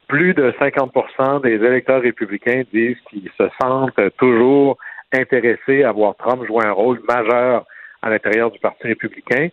[0.08, 4.78] plus de 50% des électeurs républicains disent qu'ils se sentent toujours
[5.12, 7.66] intéressés à voir Trump jouer un rôle majeur
[8.02, 9.50] à l'intérieur du Parti républicain.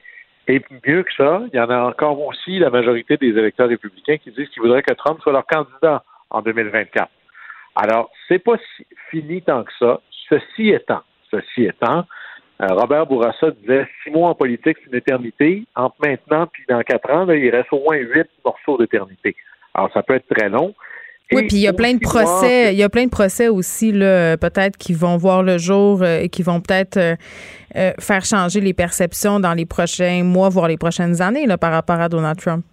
[0.49, 4.17] Et mieux que ça, il y en a encore aussi la majorité des électeurs républicains
[4.17, 7.11] qui disent qu'ils voudraient que Trump soit leur candidat en 2024.
[7.77, 10.01] Alors, c'est pas si fini tant que ça.
[10.31, 12.07] Ceci étant, ceci étant,
[12.63, 15.65] euh, Robert Bourassa disait six mois en politique, c'est une éternité.
[15.77, 19.37] Entre maintenant puis dans quatre ans, il reste au moins huit morceaux d'éternité.
[19.75, 20.75] Alors, ça peut être très long.
[21.33, 23.93] Oui, puis il y a plein de procès, il y a plein de procès aussi
[23.93, 27.17] là, peut-être qui vont voir le jour euh, et qui vont peut-être euh,
[27.77, 31.73] euh, faire changer les perceptions dans les prochains mois, voire les prochaines années là, par
[31.73, 32.65] rapport à Donald Trump.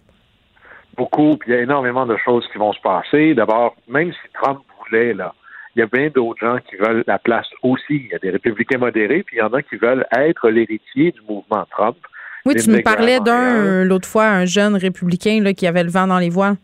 [0.96, 3.34] beaucoup, puis il y a énormément de choses qui vont se passer.
[3.34, 5.34] D'abord, même si Trump voulait, là,
[5.74, 7.84] il y a bien d'autres gens qui veulent la place aussi.
[7.90, 11.12] Il y a des républicains modérés, puis il y en a qui veulent être l'héritier
[11.12, 11.98] du mouvement Trump.
[12.46, 16.06] Oui, tu me parlais d'un l'autre fois, un jeune républicain là, qui avait le vent
[16.06, 16.56] dans les voiles.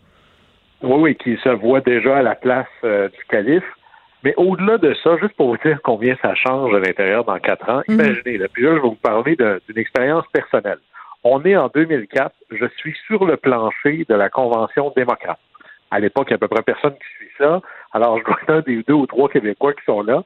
[0.82, 3.64] Oui, oui, qui se voit déjà à la place euh, du calife.
[4.24, 7.68] Mais au-delà de ça, juste pour vous dire combien ça change à l'intérieur dans quatre
[7.68, 7.94] ans, Mhm.
[8.00, 10.78] imaginez, là, puis là, je vais vous parler d'une expérience personnelle.
[11.24, 15.38] On est en 2004, je suis sur le plancher de la Convention démocrate.
[15.90, 17.60] À l'époque, il y a à peu près personne qui suit ça.
[17.92, 20.22] Alors, je dois être un des deux ou trois Québécois qui sont là.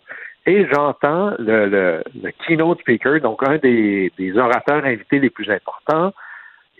[0.46, 5.50] Et j'entends le, le, le keynote speaker, donc un des, des orateurs invités les plus
[5.50, 6.12] importants.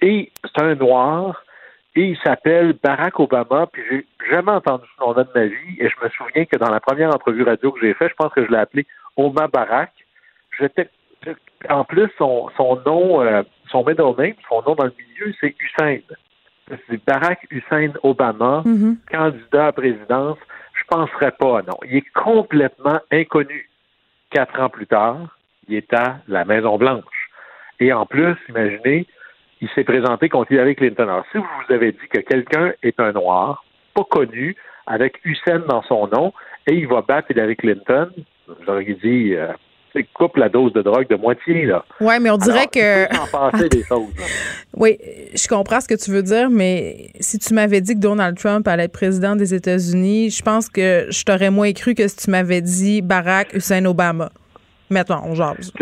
[0.01, 1.43] Et c'est un noir
[1.97, 5.89] et il s'appelle Barack Obama, puis j'ai jamais entendu ce nom-là de ma vie, et
[5.89, 8.45] je me souviens que dans la première entrevue radio que j'ai faite, je pense que
[8.45, 8.87] je l'ai appelé
[9.17, 9.93] Oma Barack.
[10.59, 10.89] J'étais,
[11.71, 15.55] en plus, son, son nom, euh, son middle name, son nom dans le milieu, c'est
[15.59, 15.99] Hussein.
[16.89, 18.99] C'est Barack Hussein Obama, Mhm.
[19.11, 20.39] candidat à présidence.
[20.75, 21.79] Je penserais pas, non.
[21.89, 23.71] Il est complètement inconnu.
[24.31, 25.37] Quatre ans plus tard,
[25.69, 27.31] il est à la Maison-Blanche.
[27.81, 29.07] Et en plus, imaginez,
[29.61, 31.05] il s'est présenté contre Hillary Clinton.
[31.05, 34.55] Alors, si vous vous avez dit que quelqu'un est un noir, pas connu,
[34.87, 36.33] avec Hussein dans son nom,
[36.67, 38.11] et il va battre Hillary Clinton,
[38.67, 39.49] j'aurais dit, euh,
[40.15, 41.85] coupe la dose de drogue de moitié, là.
[42.01, 43.03] Oui, mais on dirait Alors, que.
[43.05, 44.15] il peut s'en passer des choses.
[44.19, 44.25] là.
[44.77, 44.99] Oui,
[45.35, 48.69] je comprends ce que tu veux dire, mais si tu m'avais dit que Donald Trump
[48.69, 52.31] allait être président des États-Unis, je pense que je t'aurais moins cru que si tu
[52.31, 54.29] m'avais dit Barack Hussein Obama.
[54.91, 55.73] Maintenant, on jase.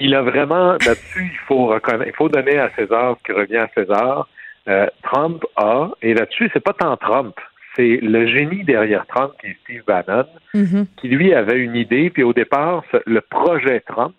[0.00, 3.58] Il a vraiment là-dessus, il faut reconnaître, il faut donner à César ce qui revient
[3.58, 4.28] à César.
[4.68, 7.34] Euh, Trump a, et là-dessus, c'est pas tant Trump,
[7.76, 10.86] c'est le génie derrière Trump qui est Steve Bannon, Mhm.
[10.96, 14.14] qui lui avait une idée, puis au départ, le projet Trump,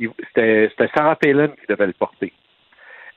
[0.00, 2.32] c'était c'était Sarah Palin qui devait le porter.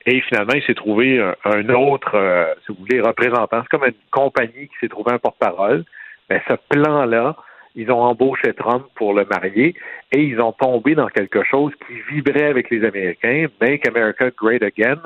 [0.08, 3.62] Et finalement, il s'est trouvé un, un autre, euh, si vous voulez, représentant.
[3.62, 5.82] C'est comme une compagnie qui s'est trouvé un porte-parole.
[6.30, 7.34] Mais ce plan-là,
[7.76, 9.74] ils ont embauché Trump pour le marier
[10.10, 13.46] et ils ont tombé dans quelque chose qui vibrait avec les Américains.
[13.60, 15.00] Make America Great Again.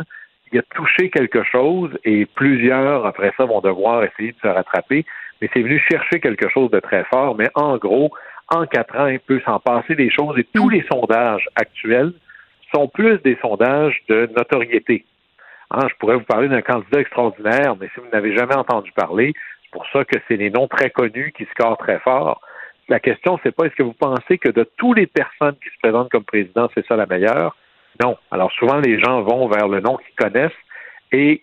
[0.53, 5.05] Il a touché quelque chose et plusieurs, après ça, vont devoir essayer de se rattraper.
[5.41, 7.37] Mais c'est venu chercher quelque chose de très fort.
[7.37, 8.11] Mais en gros,
[8.49, 12.13] en quatre ans, il peut s'en passer des choses et tous les sondages actuels
[12.73, 15.05] sont plus des sondages de notoriété.
[15.73, 19.33] Hein, je pourrais vous parler d'un candidat extraordinaire, mais si vous n'avez jamais entendu parler,
[19.63, 22.41] c'est pour ça que c'est les noms très connus qui scorent très fort.
[22.91, 25.79] La question, c'est pas est-ce que vous pensez que de toutes les personnes qui se
[25.81, 27.57] présentent comme président, c'est ça la meilleure?
[28.03, 28.19] Non.
[28.33, 30.51] Alors souvent, les gens vont vers le nom qu'ils connaissent
[31.13, 31.43] et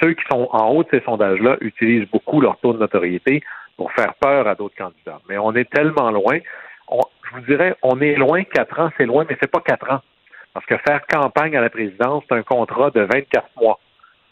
[0.00, 3.42] ceux qui sont en haut de ces sondages-là utilisent beaucoup leur taux de notoriété
[3.78, 5.20] pour faire peur à d'autres candidats.
[5.26, 6.38] Mais on est tellement loin.
[6.90, 10.02] Je vous dirais, on est loin, quatre ans, c'est loin, mais c'est pas quatre ans.
[10.52, 13.80] Parce que faire campagne à la présidence, c'est un contrat de 24 mois.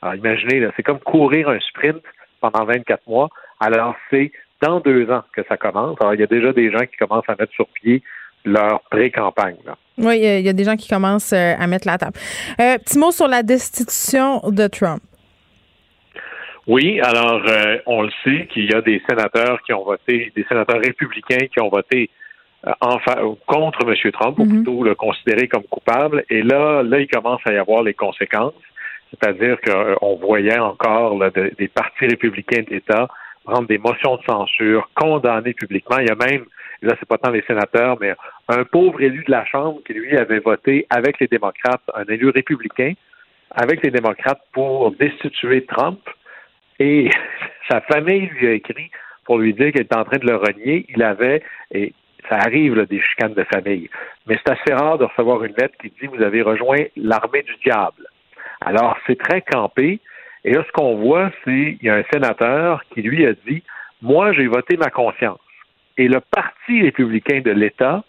[0.03, 2.03] Alors imaginez, c'est comme courir un sprint
[2.43, 3.31] pendant 24 mois.
[3.59, 4.33] Alors c'est
[4.63, 5.97] dans deux ans que ça commence.
[6.01, 8.03] Alors il y a déjà des gens qui commencent à mettre sur pied
[8.45, 9.57] leur pré-campagne.
[9.67, 9.77] là.
[9.99, 12.17] Oui, il y a- des gens qui commencent euh, à mettre la table.
[12.61, 15.01] Euh, petit mot sur la destitution de Trump.
[16.67, 20.45] Oui, alors euh, on le sait qu'il y a des sénateurs qui ont voté, des
[20.49, 22.09] sénateurs républicains qui ont voté
[22.67, 24.13] euh, en fa- contre M.
[24.13, 24.55] Trump, ou Mhm.
[24.63, 26.25] plutôt le considérer comme coupable.
[26.31, 28.55] Et là, là, il commence à y avoir les conséquences.
[29.11, 33.09] C'est-à-dire qu'on voyait encore là, de- des partis républicains d'État
[33.45, 35.99] prendre des motions de censure, condamner publiquement.
[35.99, 36.45] Il y a même,
[36.83, 38.15] là, c'est pas tant les sénateurs, mais
[38.49, 42.31] un pauvre élu de la Chambre qui, lui, avait voté avec les démocrates, un élu
[42.31, 42.93] républicain,
[43.51, 46.01] avec les démocrates pour destituer Trump.
[46.79, 47.11] Et
[47.71, 48.91] sa famille lui a écrit
[49.25, 50.87] pour lui dire qu'elle était en train de le renier.
[50.89, 51.93] Il avait, et
[52.29, 53.89] ça arrive là, des chicanes de famille,
[54.27, 57.55] mais c'est assez rare de recevoir une lettre qui dit vous avez rejoint l'armée du
[57.65, 58.07] diable.
[58.61, 60.01] Alors, c'est très campé.
[60.45, 63.63] Et là, ce qu'on voit, c'est qu'il y a un sénateur qui, lui, a dit
[64.01, 65.39] Moi, j'ai voté ma conscience.
[65.99, 68.03] Et le Parti républicain de l'État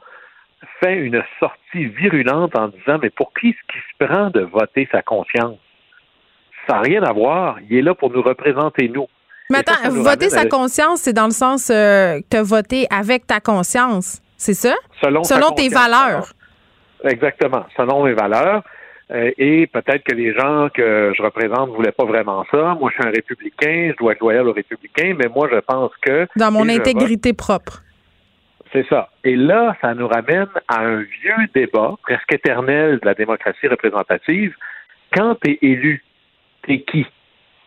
[0.82, 4.88] fait une sortie virulente en disant Mais pour qui est-ce qui se prend de voter
[4.92, 5.58] sa conscience?
[6.68, 7.58] Ça n'a rien à voir.
[7.70, 9.08] Il est là pour nous représenter, nous.
[9.50, 14.22] Mais attends, voter sa conscience, c'est dans le sens euh, que voté avec ta conscience.
[14.38, 14.74] C'est ça?
[15.02, 16.34] Selon, Selon tes valeurs.
[17.04, 17.66] Exactement.
[17.76, 18.64] Selon mes valeurs.
[19.12, 22.76] Euh, et peut-être que les gens que je représente ne voulaient pas vraiment ça.
[22.80, 25.92] Moi, je suis un républicain, je dois être loyal aux républicains, mais moi, je pense
[26.02, 26.28] que...
[26.38, 27.84] Dans mon intégrité propre.
[28.72, 29.10] C'est ça.
[29.24, 34.56] Et là, ça nous ramène à un vieux débat, presque éternel, de la démocratie représentative.
[35.14, 36.04] Quand tu es élu,
[36.66, 37.06] t'es qui?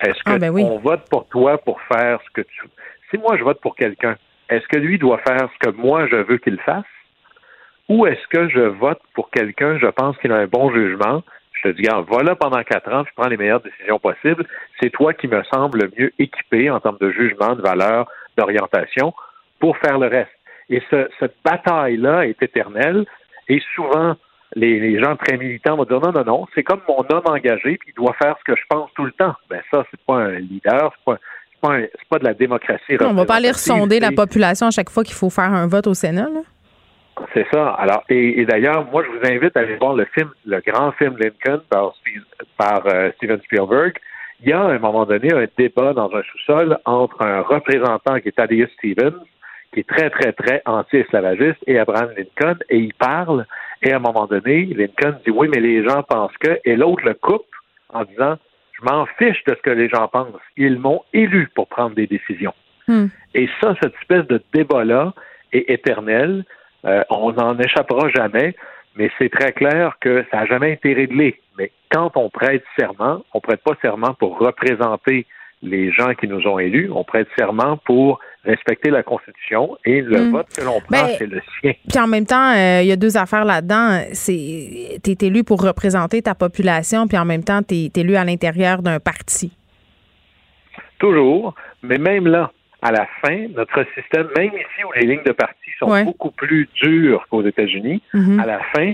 [0.00, 0.64] Est-ce Ah, que ben oui.
[0.64, 2.62] on vote pour toi pour faire ce que tu...
[3.10, 4.16] Si moi, je vote pour quelqu'un,
[4.48, 6.84] est-ce que lui doit faire ce que moi, je veux qu'il fasse?
[7.88, 11.22] Ou est-ce que je vote pour quelqu'un, je pense qu'il a un bon jugement,
[11.52, 14.44] je te dis, regarde, voilà pendant quatre ans, je prends les meilleures décisions possibles,
[14.80, 19.14] c'est toi qui me semble le mieux équipé en termes de jugement, de valeur, d'orientation,
[19.60, 20.30] pour faire le reste.
[20.68, 23.06] Et ce- cette bataille-là est éternelle,
[23.48, 24.16] et souvent,
[24.54, 27.76] les, les gens très militants vont dire, non, non, non, c'est comme mon homme engagé,
[27.78, 29.34] puis il doit faire ce que je pense tout le temps.
[29.48, 31.18] Ben ça, c'est pas un leader, c'est pas,
[31.52, 34.70] c'est pas, un- pas de la démocratie On va pas aller sonder la population à
[34.70, 36.28] chaque fois qu'il faut faire un vote au Sénat.
[36.32, 36.40] Là.
[37.32, 37.70] C'est ça.
[37.70, 40.92] Alors, et, et d'ailleurs, moi, je vous invite à aller voir le film, le grand
[40.92, 41.94] film Lincoln par,
[42.56, 43.94] par euh, Steven Spielberg.
[44.42, 48.20] Il y a à un moment donné un débat dans un sous-sol entre un représentant
[48.20, 49.24] qui est Thaddeus Stevens,
[49.72, 53.46] qui est très, très, très anti-esclavagiste, et Abraham Lincoln, et ils parlent.
[53.82, 57.04] Et à un moment donné, Lincoln dit oui, mais les gens pensent que, et l'autre
[57.04, 57.46] le coupe
[57.92, 58.36] en disant
[58.78, 60.34] je m'en fiche de ce que les gens pensent.
[60.56, 62.52] Ils m'ont élu pour prendre des décisions.
[62.88, 63.06] Hmm.
[63.34, 65.14] Et ça, cette espèce de débat-là
[65.52, 66.44] est éternel.
[66.84, 68.54] Euh, on n'en échappera jamais,
[68.96, 71.40] mais c'est très clair que ça n'a jamais été réglé.
[71.58, 75.26] Mais quand on prête serment, on prête pas serment pour représenter
[75.62, 80.26] les gens qui nous ont élus, on prête serment pour respecter la Constitution et le
[80.26, 80.30] Mm.
[80.30, 81.72] vote que l'on prend, Ben, c'est le sien.
[81.88, 84.02] Puis en même temps, euh, il y a deux affaires là-dedans.
[84.12, 88.24] C'est t'es élu pour représenter ta population, puis en même temps, t'es es élu à
[88.24, 89.50] l'intérieur d'un parti.
[90.98, 92.50] Toujours, mais même là,
[92.88, 96.04] à la fin, notre système, même ici où les lignes de parti sont Ouais.
[96.04, 98.40] beaucoup plus dures qu'aux États-Unis, Mhm.
[98.40, 98.92] à la fin,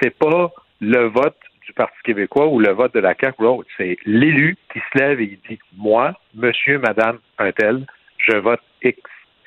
[0.00, 1.36] c'est pas le vote
[1.66, 4.98] du Parti québécois ou le vote de la CAQ ou l'autre, c'est l'élu qui se
[4.98, 7.86] lève et il dit Moi, monsieur, madame, un tel,
[8.18, 8.98] je vote X.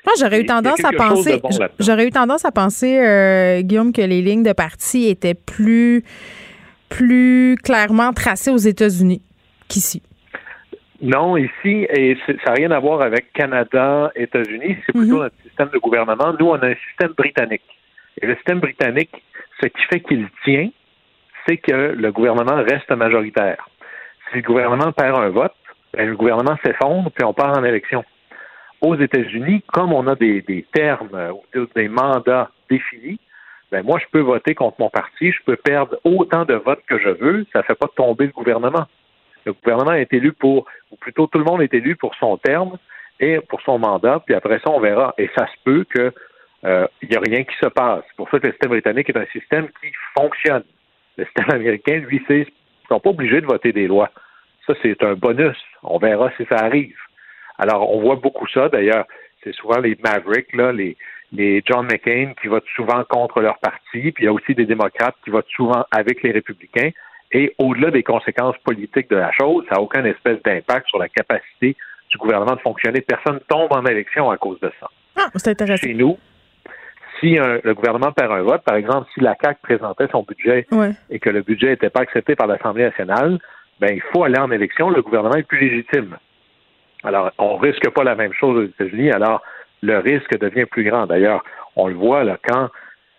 [0.04, 4.00] Moi, j'aurais eu tendance à penser, bon j'aurais eu tendance à penser, euh, Guillaume, que
[4.02, 6.02] les lignes de parti étaient plus,
[6.88, 9.22] plus clairement tracées aux États-Unis
[9.68, 10.02] qu'ici.
[11.00, 15.22] Non, ici, et ça n'a rien à voir avec Canada, États-Unis, c'est plutôt Mhm.
[15.22, 16.34] notre système de gouvernement.
[16.38, 17.62] Nous, on a un système britannique.
[18.20, 19.22] Et le système britannique,
[19.62, 20.68] ce qui fait qu'il tient,
[21.46, 23.68] c'est que le gouvernement reste majoritaire.
[24.30, 25.54] Si le gouvernement perd un vote,
[25.94, 28.04] ben, le gouvernement s'effondre, puis on part en élection.
[28.80, 33.18] Aux États-Unis, comme on a des, des termes, euh, ou des mandats définis,
[33.70, 36.98] ben moi, je peux voter contre mon parti, je peux perdre autant de votes que
[36.98, 38.86] je veux, ça ne fait pas tomber le gouvernement.
[39.44, 42.78] Le gouvernement est élu pour, ou plutôt tout le monde est élu pour son terme
[43.20, 45.14] et pour son mandat, puis après ça, on verra.
[45.18, 46.12] Et ça se peut que
[46.64, 48.02] euh, il n'y a rien qui se passe.
[48.08, 50.64] C'est pour ça que le système britannique est un système qui fonctionne.
[51.16, 52.46] Le système américain, lui, c'est
[52.88, 54.10] ils sont pas obligés de voter des lois.
[54.66, 55.56] Ça, c'est un bonus.
[55.82, 56.96] On verra si ça arrive.
[57.58, 58.68] Alors, on voit beaucoup ça.
[58.68, 59.04] D'ailleurs,
[59.44, 60.96] c'est souvent les Mavericks, là, les,
[61.32, 64.66] les John McCain qui votent souvent contre leur parti, puis il y a aussi des
[64.66, 66.90] démocrates qui votent souvent avec les républicains.
[67.32, 71.08] Et au-delà des conséquences politiques de la chose, ça n'a aucun espèce d'impact sur la
[71.08, 71.76] capacité
[72.10, 73.00] du gouvernement de fonctionner.
[73.02, 74.88] Personne tombe en élection à cause de ça.
[75.16, 75.86] Ah, c'est intéressant.
[75.86, 76.18] Chez nous,
[77.20, 80.66] si un- le gouvernement perd un vote, par exemple, si la CAQ présentait son budget
[80.70, 80.92] Ouais.
[81.10, 83.38] et que le budget n'était pas accepté par l'Assemblée nationale,
[83.80, 86.16] ben il faut aller en élection, le gouvernement est plus légitime.
[87.04, 89.42] Alors, on risque pas la même chose aux États-Unis, alors
[89.82, 91.06] le risque devient plus grand.
[91.06, 91.44] D'ailleurs,
[91.76, 92.70] on le voit là, quand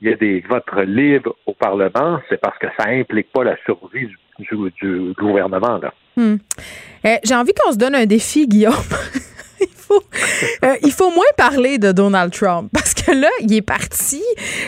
[0.01, 3.55] il y a des votes libres au Parlement, c'est parce que ça implique pas la
[3.65, 5.77] survie du, du- du gouvernement.
[5.77, 5.93] Là.
[6.15, 6.37] Hmm.
[7.05, 8.73] Euh, J'ai envie qu'on se donne un défi, Guillaume.
[10.63, 14.21] euh, il faut moins parler de Donald Trump parce que là, il est parti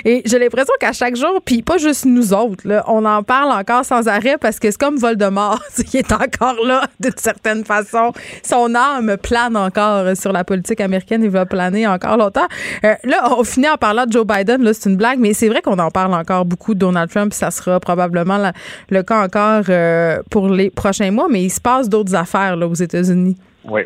[0.05, 3.51] et j'ai l'impression qu'à chaque jour, puis pas juste nous autres, là, on en parle
[3.51, 5.61] encore sans arrêt parce que c'est comme Voldemort.
[5.93, 8.11] Il est encore là d'une certaine façon.
[8.43, 11.23] Son âme plane encore sur la politique américaine.
[11.23, 12.47] Il va planer encore longtemps.
[12.83, 14.63] Euh, là, on finit en parlant de Joe Biden.
[14.63, 17.33] Là, c'est une blague, mais c'est vrai qu'on en parle encore beaucoup de Donald Trump.
[17.33, 18.51] Ça sera probablement
[18.89, 22.67] le cas encore euh, pour les prochains mois, mais il se passe d'autres affaires là,
[22.67, 23.37] aux États-Unis.
[23.65, 23.81] Oui.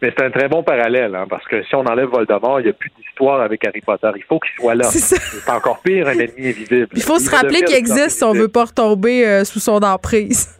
[0.00, 2.70] Mais c'est un très bon parallèle, hein, parce que si on enlève Voldemort, il n'y
[2.70, 4.10] a plus d'histoire avec Harry Potter.
[4.14, 4.84] Il faut qu'il soit là.
[4.84, 6.88] C'est encore pire, un ennemi invisible.
[6.94, 8.52] Il faut se rappeler qu'il existe si on veut visible.
[8.52, 10.56] pas retomber euh, sous son emprise.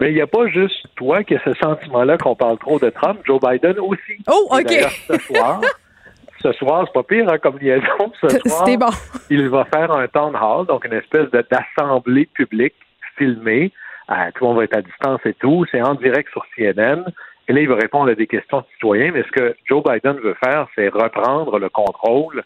[0.00, 2.90] Mais il n'y a pas juste toi qui as ce sentiment-là qu'on parle trop de
[2.90, 3.20] Trump.
[3.24, 4.18] Joe Biden aussi.
[4.28, 4.72] Oh, OK.
[5.08, 5.60] ce soir,
[6.42, 8.12] ce soir, c'est pas pire hein, comme liaison.
[8.20, 8.86] Ce soir, bon.
[9.30, 12.74] il va faire un town hall, donc une espèce d'assemblée publique
[13.16, 13.70] filmée.
[14.10, 15.64] Euh, tout le monde va être à distance et tout.
[15.70, 17.04] C'est en direct sur CNN.
[17.48, 19.12] Et là, il va répondre à des questions de citoyens.
[19.12, 22.42] Mais ce que Joe Biden veut faire, c'est reprendre le contrôle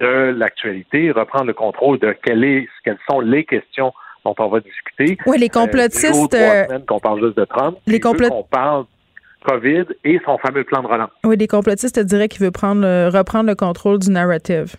[0.00, 2.66] de l'actualité, reprendre le contrôle de quelles
[3.10, 3.92] sont les questions
[4.24, 5.18] dont on va discuter.
[5.26, 6.34] Oui, les complotistes.
[6.34, 7.78] Euh, qu'on parle juste de Trump.
[7.86, 8.32] Les complotistes.
[8.32, 8.84] On parle
[9.44, 11.10] COVID et son fameux plan de relance.
[11.24, 14.74] Oui, les complotistes diraient qu'il veut prendre, reprendre le contrôle du narrative.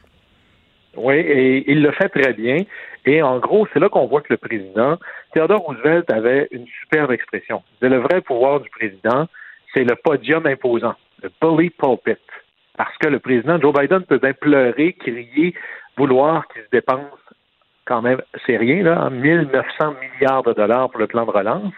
[0.96, 2.64] Oui, et il le fait très bien.
[3.06, 4.98] Et en gros, c'est là qu'on voit que le président,
[5.34, 7.64] Theodore Roosevelt avait une superbe expression.
[7.82, 9.28] Le vrai pouvoir du président,
[9.74, 12.22] c'est le podium imposant, le bully pulpit.
[12.78, 15.54] Parce que le président Joe Biden peut bien pleurer, crier,
[15.98, 17.20] vouloir qu'il se dépense
[17.86, 21.74] quand même, c'est rien, là, 1900 milliards de dollars pour le plan de relance.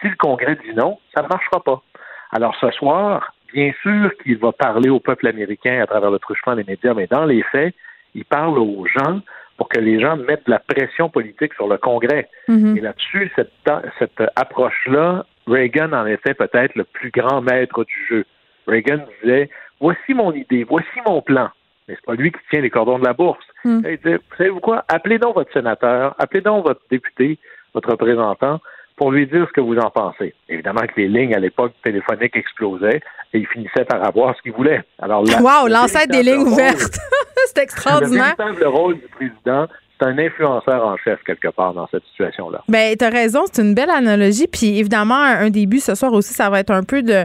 [0.00, 1.82] Si le Congrès dit non, ça ne marchera pas.
[2.30, 6.54] Alors ce soir, bien sûr qu'il va parler au peuple américain à travers le truchement
[6.54, 7.74] des médias, mais dans les faits,
[8.14, 9.20] il parle aux gens
[9.56, 12.28] pour que les gens mettent de la pression politique sur le Congrès.
[12.48, 12.78] Mm-hmm.
[12.78, 13.52] Et là-dessus, cette,
[13.98, 18.24] cette approche-là, Reagan en était peut-être le plus grand maître du jeu.
[18.66, 19.48] Reagan disait
[19.80, 21.50] Voici mon idée, voici mon plan.
[21.86, 23.44] Mais c'est pas lui qui tient les cordons de la bourse.
[23.64, 23.80] Hmm.
[23.88, 24.84] Il disait, savez-vous quoi?
[24.88, 27.38] Appelez donc votre sénateur, appelez donc votre député,
[27.72, 28.60] votre représentant,
[28.96, 30.34] pour lui dire ce que vous en pensez.
[30.48, 33.00] Évidemment que les lignes à l'époque téléphoniques explosaient
[33.32, 34.82] et il finissait par avoir ce qu'il voulait.
[34.98, 36.98] Alors là, wow, l'ancêtre des lignes ouvertes.
[37.46, 38.34] c'est extraordinaire.
[38.38, 39.66] Le rôle du président,
[39.98, 42.62] c'est un influenceur en chef quelque part dans cette situation-là.
[42.68, 44.46] Ben, tu as raison, c'est une belle analogie.
[44.46, 47.24] Puis évidemment, un début ce soir aussi, ça va être un peu de,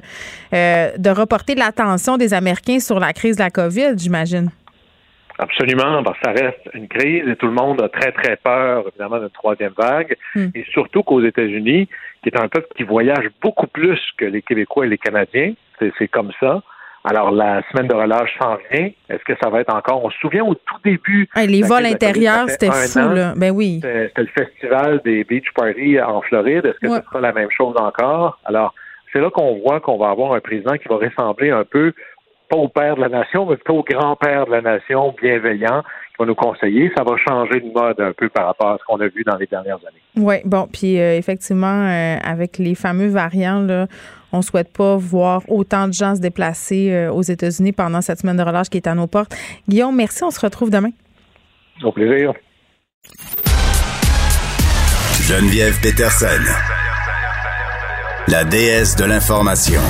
[0.54, 4.50] euh, de reporter l'attention des Américains sur la crise de la COVID, j'imagine.
[5.40, 8.86] Absolument, parce que ça reste une crise et tout le monde a très, très peur,
[8.88, 10.16] évidemment, d'une troisième vague.
[10.36, 10.50] Hmm.
[10.54, 11.88] Et surtout qu'aux États-Unis,
[12.22, 16.08] qui est un peuple qui voyage beaucoup plus que les Québécois et les Canadiens, c'est
[16.08, 16.62] comme ça.
[17.06, 18.90] Alors, la semaine de relâche s'en vient.
[19.10, 20.06] Est-ce que ça va être encore?
[20.06, 21.28] On se souvient au tout début.
[21.36, 23.34] les vols intérieurs, c'était fou, là.
[23.36, 23.82] Ben oui.
[23.82, 26.66] C'était le festival des Beach Parties en Floride.
[26.66, 28.40] Est-ce que ce sera la même chose encore?
[28.46, 28.74] Alors,
[29.12, 31.94] c'est là qu'on voit qu'on va avoir un président qui va ressembler un peu,
[32.50, 35.84] pas au père de la nation, mais plutôt au grand-père de la nation, bienveillant,
[36.20, 36.92] va nous conseiller.
[36.96, 39.38] Ça va changer de mode un peu par rapport à ce qu'on a vu dans
[39.38, 40.02] les dernières années.
[40.16, 43.88] Oui, bon, puis euh, effectivement, euh, avec les fameux variants, là,
[44.32, 48.20] on ne souhaite pas voir autant de gens se déplacer euh, aux États-Unis pendant cette
[48.20, 49.36] semaine de relâche qui est à nos portes.
[49.68, 50.24] Guillaume, merci.
[50.24, 50.92] On se retrouve demain.
[51.84, 52.34] Au plaisir.
[55.22, 56.28] Geneviève Peterson,
[58.28, 59.82] la déesse de l'information.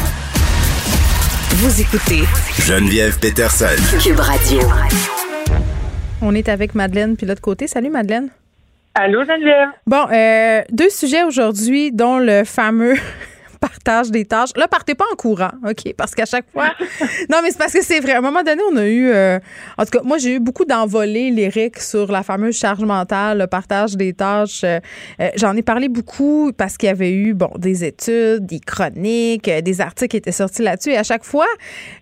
[1.55, 2.23] Vous écoutez
[2.59, 3.65] Geneviève Peterson,
[3.99, 4.61] Cube Radio.
[6.25, 7.67] On est avec Madeleine, puis l'autre côté.
[7.67, 8.29] Salut, Madeleine.
[8.95, 9.69] Allô, Geneviève.
[9.85, 12.95] Bon, euh, deux sujets aujourd'hui, dont le fameux
[13.63, 14.49] partage des tâches.
[14.57, 15.93] Là, partez pas en courant, OK?
[15.95, 16.73] Parce qu'à chaque fois.
[17.29, 18.11] non, mais c'est parce que c'est vrai.
[18.11, 19.09] À un moment donné, on a eu.
[19.09, 19.39] Euh,
[19.77, 23.47] en tout cas, moi, j'ai eu beaucoup d'envolées lyriques sur la fameuse charge mentale, le
[23.47, 24.63] partage des tâches.
[24.65, 24.79] Euh,
[25.21, 29.49] euh, j'en ai parlé beaucoup parce qu'il y avait eu, bon, des études, des chroniques,
[29.49, 30.91] des articles qui étaient sortis là-dessus.
[30.91, 31.47] Et à chaque fois,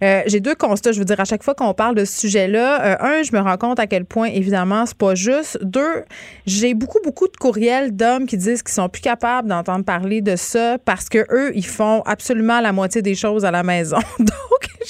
[0.01, 0.91] j'ai deux constats.
[0.91, 3.57] Je veux dire, à chaque fois qu'on parle de ce sujet-là, un, je me rends
[3.57, 5.59] compte à quel point, évidemment, c'est pas juste.
[5.61, 6.03] Deux,
[6.47, 10.35] j'ai beaucoup, beaucoup de courriels d'hommes qui disent qu'ils sont plus capables d'entendre parler de
[10.35, 13.97] ça parce que eux, ils font absolument la moitié des choses à la maison.
[14.19, 14.87] Donc,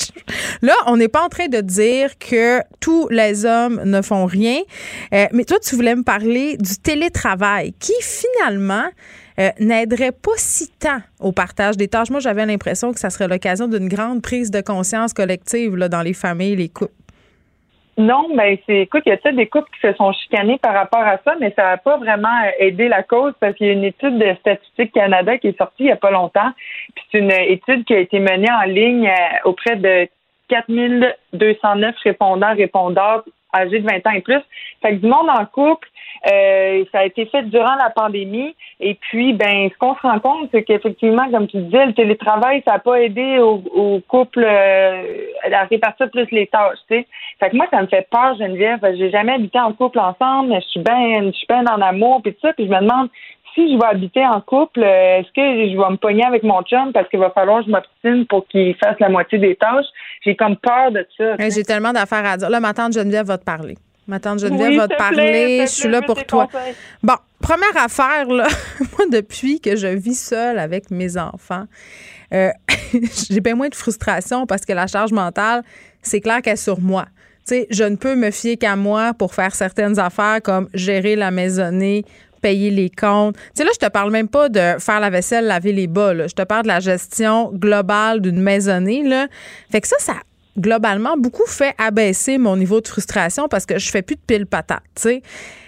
[0.62, 4.60] là, on n'est pas en train de dire que tous les hommes ne font rien.
[5.14, 8.86] Euh, mais toi, tu voulais me parler du télétravail qui, finalement,
[9.40, 12.10] euh, n'aiderait pas si tant au partage des tâches.
[12.10, 16.02] Moi, j'avais l'impression que ça serait l'occasion d'une grande prise de conscience collective là, dans
[16.02, 16.94] les familles, les couples.
[17.98, 21.02] Non, mais c'est écoute, il y a des couples qui se sont chicanés par rapport
[21.02, 23.84] à ça, mais ça n'a pas vraiment aidé la cause parce qu'il y a une
[23.84, 26.52] étude de Statistique Canada qui est sortie il n'y a pas longtemps.
[26.96, 30.08] Puis c'est une étude qui a été menée en ligne euh, auprès de
[30.48, 33.22] 4209 répondants répondants
[33.54, 34.42] âgés de 20 ans et plus.
[34.82, 35.88] Fait que du monde en couple,
[36.30, 38.56] euh, ça a été fait durant la pandémie.
[38.80, 42.62] Et puis, ben, ce qu'on se rend compte, c'est qu'effectivement, comme tu disais, le télétravail,
[42.66, 45.04] ça n'a pas aidé au, au couple euh,
[45.52, 46.78] à répartir plus les tâches.
[46.90, 47.08] Tu sais.
[47.40, 48.80] Fait que moi, ça me fait peur, Geneviève.
[48.98, 52.22] J'ai jamais habité en couple ensemble, mais je suis bien, je suis bien en amour,
[52.22, 52.54] puis tout ça.
[52.54, 53.10] Puis je me demande
[53.54, 56.62] si je vais habiter en couple, euh, est-ce que je vais me pogner avec mon
[56.62, 59.88] chum parce qu'il va falloir que je m'obstine pour qu'il fasse la moitié des tâches?
[60.24, 61.36] J'ai comme peur de ça.
[61.50, 62.50] J'ai tellement d'affaires à dire.
[62.50, 63.76] Là, ma tante Geneviève va te parler.
[64.12, 65.62] Ma tante Geneviève va te parler.
[65.62, 66.50] je suis là pour toi.
[67.02, 68.46] Bon, première affaire, là,
[68.80, 71.64] moi, depuis que je vis seule avec mes enfants,
[72.34, 72.50] euh,
[73.30, 75.64] j'ai bien moins de frustration parce que la charge mentale,
[76.02, 77.06] c'est clair qu'elle est sur moi.
[77.48, 81.16] Tu sais, je ne peux me fier qu'à moi pour faire certaines affaires comme gérer
[81.16, 82.04] la maisonnée,
[82.42, 83.38] payer les comptes.
[83.38, 86.14] Tu sais, là, je te parle même pas de faire la vaisselle, laver les bas.
[86.14, 86.28] Là.
[86.28, 89.04] Je te parle de la gestion globale d'une maisonnée.
[89.08, 89.28] Là.
[89.72, 90.16] Fait que ça, ça
[90.58, 94.46] globalement beaucoup fait abaisser mon niveau de frustration parce que je fais plus de pile
[94.46, 94.84] patate.
[94.96, 95.22] Tu sais.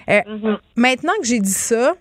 [0.09, 0.57] Euh, Mm-hmm.
[0.75, 1.95] Maintenant que j'ai dit ça,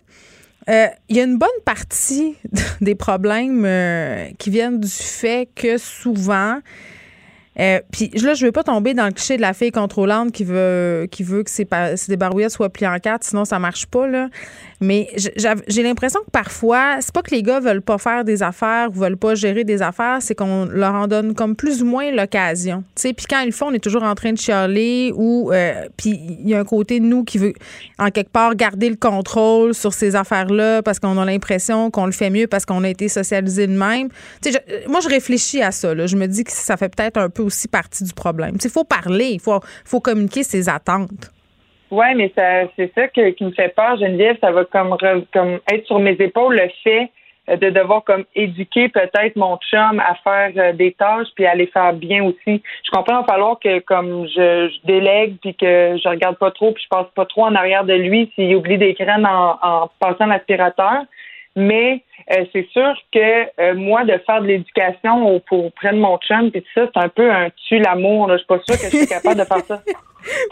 [0.69, 2.37] euh, il y a une bonne partie
[2.81, 6.61] des problèmes euh, qui viennent du fait que souvent,
[7.61, 10.45] euh, puis là, je veux pas tomber dans le cliché de la fille contrôlante qui
[10.45, 12.17] veut qui veut que ses, ses
[12.49, 14.29] soient pliées en quatre, sinon ça marche pas là.
[14.81, 15.09] Mais
[15.69, 18.99] j'ai l'impression que parfois, c'est pas que les gars veulent pas faire des affaires ou
[18.99, 22.83] veulent pas gérer des affaires, c'est qu'on leur en donne comme plus ou moins l'occasion.
[22.97, 25.53] Tu sais, puis quand ils le font, on est toujours en train de chialer ou
[25.53, 27.53] euh, puis il y a un côté de nous qui veut
[27.99, 32.13] en quelque part garder le contrôle sur ces affaires-là parce qu'on a l'impression qu'on le
[32.13, 34.09] fait mieux parce qu'on a été socialisé de même.
[34.43, 36.07] Tu sais, moi je réfléchis à ça là.
[36.07, 38.57] Je me dis que ça fait peut-être un peu aussi partie du problème.
[38.63, 41.31] Il faut parler, il faut faut communiquer ses attentes.
[41.91, 44.39] Oui, mais ça, c'est ça que- qui me fait peur, Geneviève.
[44.41, 44.97] Ça va comme,
[45.33, 47.11] comme être sur mes épaules le fait
[47.51, 51.55] euh, de devoir comme éduquer peut-être mon chum à faire euh, des tâches puis à
[51.55, 52.63] les faire bien aussi.
[52.85, 56.73] Je comprends, il va falloir que comme je, délègue puis que je regarde pas trop
[56.73, 60.27] puis je passe pas trop en arrière de lui s'il oublie des graines en passant
[60.27, 61.03] l'aspirateur.
[61.55, 65.99] Mais euh, c'est sûr que euh, moi, de faire de l'éducation au- pour près de
[65.99, 68.27] mon chum, puis tout ça, c'est un peu un tue l'amour.
[68.29, 68.35] là.
[68.35, 69.81] Je suis pas sûre que je suis capable de faire ça.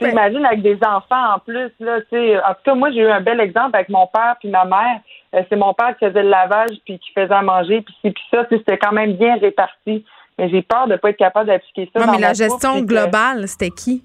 [0.01, 2.37] Tu sais, imagine avec des enfants en plus, là, tu sais.
[2.39, 4.99] En tout cas, moi, j'ai eu un bel exemple avec mon père puis ma mère.
[5.33, 8.11] Euh, c'est mon père qui faisait le lavage puis qui faisait à manger puis ci
[8.11, 8.45] puis ça.
[8.51, 10.05] C'était quand même bien réparti.
[10.39, 12.01] Mais j'ai peur de pas être capable d'appliquer ça.
[12.01, 14.03] Non, dans mais la gestion globale, c'était qui?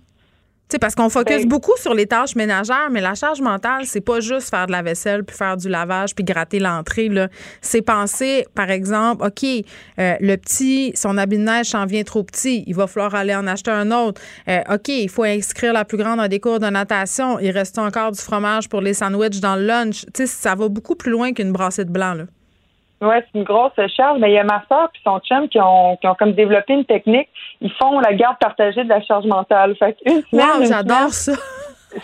[0.67, 3.85] Tu sais, parce qu'on focus Ben- beaucoup sur les tâches ménagères, mais la charge mentale,
[3.85, 7.07] c'est pas juste faire de la vaisselle, puis faire du lavage, puis gratter l'entrée.
[7.07, 7.27] là.
[7.61, 12.23] C'est penser, par exemple, OK, euh, le petit, son habit de neige s'en vient trop
[12.23, 14.19] petit, il va falloir aller en acheter un autre.
[14.47, 17.37] Euh, OK, il faut inscrire la plus grande dans des cours de natation.
[17.39, 20.05] Il reste encore du fromage pour les sandwichs dans le lunch.
[20.15, 22.15] Tu sais, ça va beaucoup plus loin qu'une brassée de blanc.
[22.15, 22.23] Là.
[23.01, 25.59] Ouais, c'est une grosse charge, mais il y a ma soeur puis son chum qui
[25.59, 27.27] ont, qui ont comme développé une technique.
[27.61, 29.75] Ils font la garde partagée de la charge mentale.
[29.77, 31.33] Fait qu'une semaine, Wow, une j'adore ça.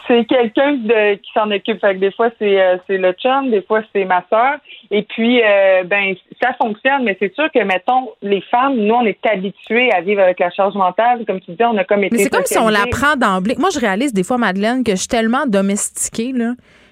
[0.08, 1.80] c'est quelqu'un de, qui s'en occupe.
[1.80, 4.58] Fait que des fois, c'est, euh, c'est le chum, des fois, c'est ma soeur.
[4.90, 9.06] Et puis, euh, ben, ça fonctionne, mais c'est sûr que, mettons, les femmes, nous, on
[9.06, 11.24] est habitués à vivre avec la charge mentale.
[11.26, 13.56] Comme tu dis, on a comme été Mais c'est comme si on l'apprend d'emblée.
[13.58, 16.52] Moi, je réalise des fois, Madeleine, que je suis tellement domestiquée, là.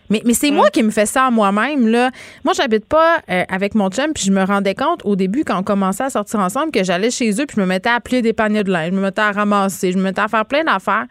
[0.10, 2.10] Mais, mais c'est moi qui me fais ça à moi-même, là.
[2.44, 5.60] Moi, j'habite pas euh, avec mon chum, puis je me rendais compte au début, quand
[5.60, 8.22] on commençait à sortir ensemble, que j'allais chez eux, puis je me mettais à plier
[8.22, 10.64] des paniers de linge, je me mettais à ramasser, je me mettais à faire plein
[10.64, 11.06] d'affaires.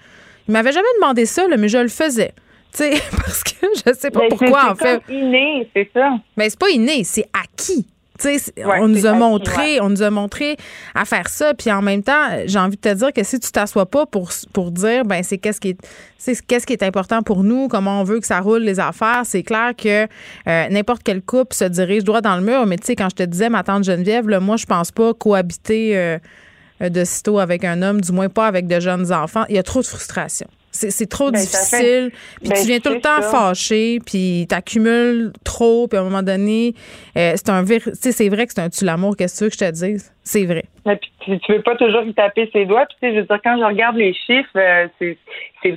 [0.49, 2.33] Il m'avait jamais demandé ça, là, mais je le faisais.
[2.71, 5.03] Tu sais, parce que je sais pas Ben, c'est- pourquoi, c'est en fait.
[5.07, 6.11] comme inné, c'est ça.
[6.37, 7.87] Mais c'est pas inné, c'est acquis.
[8.21, 9.81] Tu sais, c'est- Ouais, on nous a montré, ouais.
[9.81, 10.57] on nous a montré
[10.95, 13.51] à faire ça, puis en même temps, j'ai envie de te dire que si tu
[13.53, 15.79] t'assois pas pour pour dire ben c'est qu'est-ce qui est
[16.19, 19.23] c'est qu'est-ce qui est important pour nous, comment on veut que ça roule les affaires,
[19.25, 20.07] c'est clair que
[20.49, 23.15] euh, n'importe quel couple se dirige droit dans le mur, mais tu sais quand je
[23.17, 26.19] te disais ma tante Geneviève, là, moi je pense pas cohabiter euh,
[26.81, 29.63] de sitôt avec un homme, du moins pas avec de jeunes enfants, il y a
[29.63, 30.49] trop de frustration.
[30.71, 32.11] C'est trop Ben, fait- difficile.
[32.41, 33.31] Puis Ben, tu viens tout le temps ça.
[33.31, 36.75] fâché, puis t'accumules trop, puis à un moment donné,
[37.17, 39.45] euh, c'est un vir- tu c'est vrai que c'est un tue l'amour, qu'est-ce que tu
[39.45, 40.13] veux que je te dise?
[40.23, 40.65] C'est vrai.
[40.87, 42.85] Et puis, tu, tu veux pas toujours y taper ses doigts.
[42.87, 44.87] Puis, tu sais, je veux dire, quand je regarde les chiffres, euh,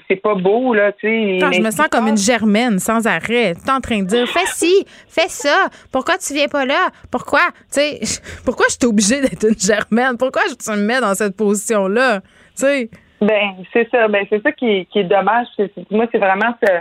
[0.07, 1.37] c'est, pas beau, là, tu sais.
[1.39, 3.55] Quand je me sens comme une germaine sans arrêt.
[3.55, 5.67] Tu es en train de dire fais ci, fais ça.
[5.91, 6.89] Pourquoi tu viens pas là?
[7.09, 7.39] Pourquoi?
[7.73, 7.99] Tu sais,
[8.45, 10.17] pourquoi je suis obligée d'être une germaine?
[10.17, 12.19] Pourquoi tu me mets dans cette position-là?
[12.19, 12.89] Tu sais?
[13.21, 14.07] Ben, c'est ça.
[14.07, 15.47] Ben, c'est ça qui est, qui est dommage.
[15.91, 16.71] Moi, c'est vraiment ce,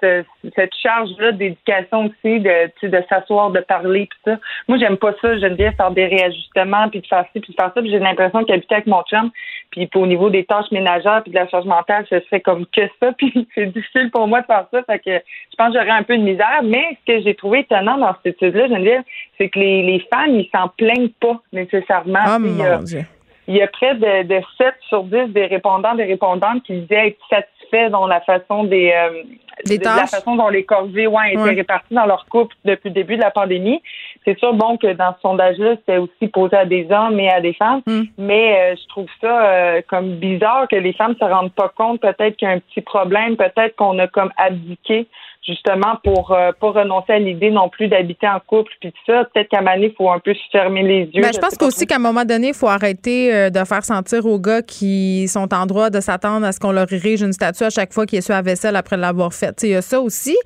[0.00, 4.38] ce- cette charge-là d'éducation aussi, de, tu sais, de s'asseoir, de parler, puis ça.
[4.66, 5.36] Moi, j'aime pas ça.
[5.38, 7.80] J'aime bien faire des réajustements, puis de faire ci, puis de faire ça.
[7.82, 9.30] Puis j'ai l'impression qu'habiter avec mon chum,
[9.70, 12.82] puis au niveau des tâches ménagères, puis de la charge mentale, ce serait comme que
[13.00, 13.12] ça.
[13.18, 14.82] Puis c'est difficile pour moi de faire ça.
[14.84, 16.60] Fait que je pense que j'aurais un peu de misère.
[16.64, 19.02] Mais ce que j'ai trouvé étonnant dans cette étude-là, Geneviève,
[19.36, 22.20] c'est que les, les femmes, ils s'en plaignent pas nécessairement.
[22.26, 23.00] Oh mon Dieu.
[23.46, 27.08] Il y a près de, de 7 sur 10 des répondants, des répondantes qui disaient
[27.08, 29.22] être satisfaits dans la façon des, euh,
[29.66, 31.54] Des de la façon dont les corvées ouais, étaient Ouais.
[31.54, 33.82] réparties dans leur couple depuis le début de la pandémie.
[34.24, 37.40] C'est sûr, bon, que dans ce sondage-là, c'était aussi posé à des hommes et à
[37.40, 38.02] des femmes, Mm.
[38.16, 42.00] mais euh, je trouve ça euh, comme bizarre que les femmes se rendent pas compte
[42.00, 45.06] peut-être qu'il y a un petit problème, peut-être qu'on a comme abdiqué
[45.46, 49.24] justement pour euh, pas renoncer à l'idée non plus d'habiter en couple puis tout ça.
[49.32, 51.22] Peut-être qu'à Mané, il faut un peu se fermer les yeux.
[51.22, 54.24] Ben, je pense qu'aussi qu'à un moment donné, il faut arrêter euh, de faire sentir
[54.26, 57.64] aux gars qui sont en droit de s'attendre à ce qu'on leur érige une statue
[57.64, 59.60] à chaque fois qu'ils essuient la vaisselle après l'avoir faite.
[59.62, 60.36] Il y a ça aussi.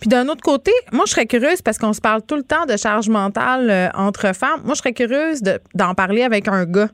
[0.00, 2.66] Puis d'un autre côté, moi, je serais curieuse parce qu'on se parle tout le temps
[2.68, 4.60] de charge mentale euh, entre femmes.
[4.64, 6.88] Moi, je serais curieuse de- d'en parler avec un gars.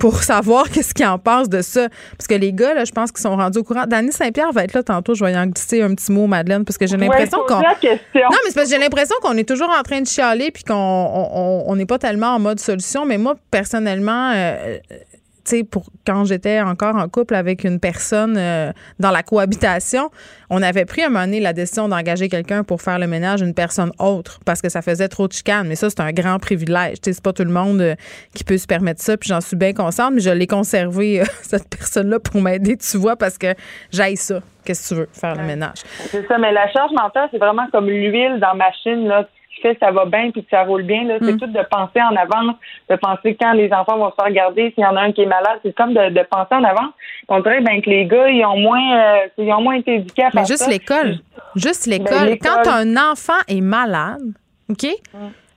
[0.00, 1.88] Pour savoir qu'est-ce qu'ils en pensent de ça.
[2.18, 3.84] Parce que les gars, là, je pense qu'ils sont rendus au courant.
[3.86, 5.14] Danny Saint-Pierre va être là tantôt.
[5.14, 7.54] Je vais y en glisser un petit mot, Madeleine, parce que j'ai l'impression Ouais, qu'on.
[7.60, 10.64] Non, mais c'est parce que j'ai l'impression qu'on est toujours en train de chialer puis
[10.64, 13.04] qu'on on- on n'est pas tellement en mode solution.
[13.06, 14.78] Mais moi, personnellement, euh,
[15.56, 20.10] sais, pour quand j'étais encore en couple avec une personne euh, dans la cohabitation,
[20.48, 23.40] on avait pris à un moment donné la décision d'engager quelqu'un pour faire le ménage
[23.42, 25.66] d'une personne autre parce que ça faisait trop de chicanes.
[25.68, 27.00] Mais ça, c'est un grand privilège.
[27.00, 27.94] Tu sais, c'est pas tout le monde euh,
[28.34, 29.16] qui peut se permettre ça.
[29.16, 32.96] Puis j'en suis bien consciente, mais je l'ai conservé, euh, cette personne-là, pour m'aider, tu
[32.96, 33.54] vois, parce que
[33.92, 34.40] j'aille ça.
[34.64, 35.78] Qu'est-ce que tu veux, faire le ménage?
[36.10, 39.26] C'est ça, mais la charge mentale, c'est vraiment comme l'huile dans la machine, là.
[39.60, 41.16] Qui fait ça va bien puis que ça roule bien, là.
[41.20, 41.38] C'est Mm.
[41.40, 42.54] tout de penser en avance,
[42.88, 45.22] de penser quand les enfants vont se faire garder, s'il y en a un qui
[45.22, 45.58] est malade.
[45.62, 46.92] C'est comme de, de penser en avance.
[47.28, 50.22] On dirait, ben, que les gars, ils ont moins, euh, ils ont moins été éduqués
[50.22, 50.70] à Mais faire juste ça.
[50.70, 51.18] l'école.
[51.56, 52.06] Juste l'école.
[52.18, 52.50] Ben, l'école.
[52.64, 54.22] Quand un enfant est malade,
[54.68, 54.86] OK?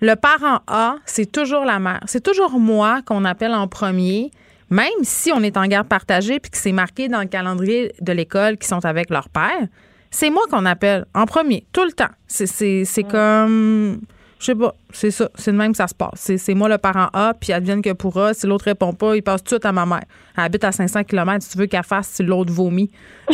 [0.01, 2.01] Le parent A, c'est toujours la mère.
[2.07, 4.31] C'est toujours moi qu'on appelle en premier,
[4.69, 8.11] même si on est en garde partagée puis que c'est marqué dans le calendrier de
[8.11, 9.67] l'école qu'ils sont avec leur père.
[10.15, 12.05] C'est moi qu'on appelle en premier, tout le temps.
[12.27, 13.99] C'est, comme.
[14.39, 15.29] Je sais pas, c'est ça.
[15.35, 16.31] C'est de même que ça se passe.
[16.37, 18.33] C'est, moi le parent A, puis advienne que pourra.
[18.33, 20.03] Si l'autre répond pas, il passe tout de suite à ma mère.
[20.37, 21.41] Elle habite à 500 km.
[21.43, 22.91] Si tu veux qu'elle fasse si l'autre vomit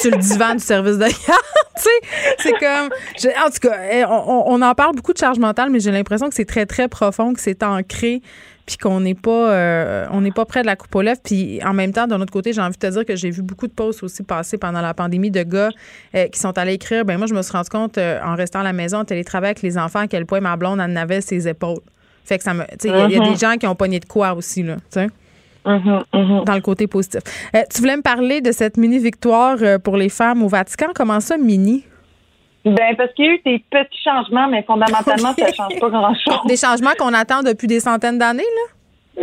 [0.00, 1.12] sur le divan du service de garde.
[1.76, 2.88] tu sais, c'est comme.
[3.20, 5.92] je- en tout cas, eh, on- on en parle beaucoup de charge mentale, mais j'ai
[5.92, 8.22] l'impression que c'est très, très profond, que c'est ancré,
[8.68, 11.20] puis qu'on n'est pas, euh, on n'est pas près de la coupe aux lèvres.
[11.24, 13.40] Puis en même temps, d'un autre côté, j'ai envie de te dire que j'ai vu
[13.40, 15.70] beaucoup de posts aussi passer pendant la pandémie de gars
[16.14, 17.06] euh, qui sont allés écrire.
[17.06, 19.52] Ben moi, je me suis rendu compte euh, en restant à la maison, en télétravail
[19.52, 21.80] avec les enfants, à quel point ma blonde en avait ses épaules.
[22.26, 22.64] Fait que ça me.
[22.64, 24.76] Tu sais, il y y, a des gens qui ont pogné de quoi aussi, là.
[24.76, 25.06] Tu sais
[25.64, 26.44] Mhm, mhm.
[26.44, 27.20] dans le côté positif.
[27.54, 30.88] Euh, tu voulais me parler de cette mini-victoire pour les femmes au Vatican.
[30.94, 31.84] Comment ça, mini?
[32.74, 36.40] Ben, parce qu'il y a eu des petits changements, mais fondamentalement, ça change pas grand-chose.
[36.46, 38.74] Des changements qu'on attend depuis des centaines d'années, là?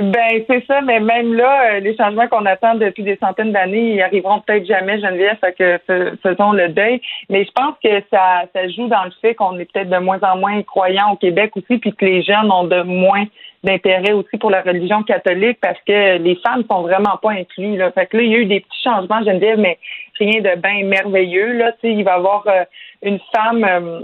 [0.01, 3.93] Ben, c'est ça, mais même là, euh, les changements qu'on attend depuis des centaines d'années,
[3.93, 6.99] ils arriveront peut-être jamais, Geneviève, fait que fais- faisons le deuil.
[7.29, 10.19] Mais je pense que ça, ça joue dans le fait qu'on est peut-être de moins
[10.21, 13.23] en moins croyants au Québec aussi, puis que les jeunes ont de moins
[13.63, 17.77] d'intérêt aussi pour la religion catholique parce que les femmes sont vraiment pas incluses.
[17.77, 17.91] Là.
[17.91, 19.79] Fait que là, il y a eu des petits changements, Geneviève, mais
[20.19, 21.53] rien de bien merveilleux.
[21.53, 21.71] Là.
[21.71, 22.63] Tu sais, il va y avoir euh,
[23.06, 23.64] une femme...
[23.64, 23.99] euh,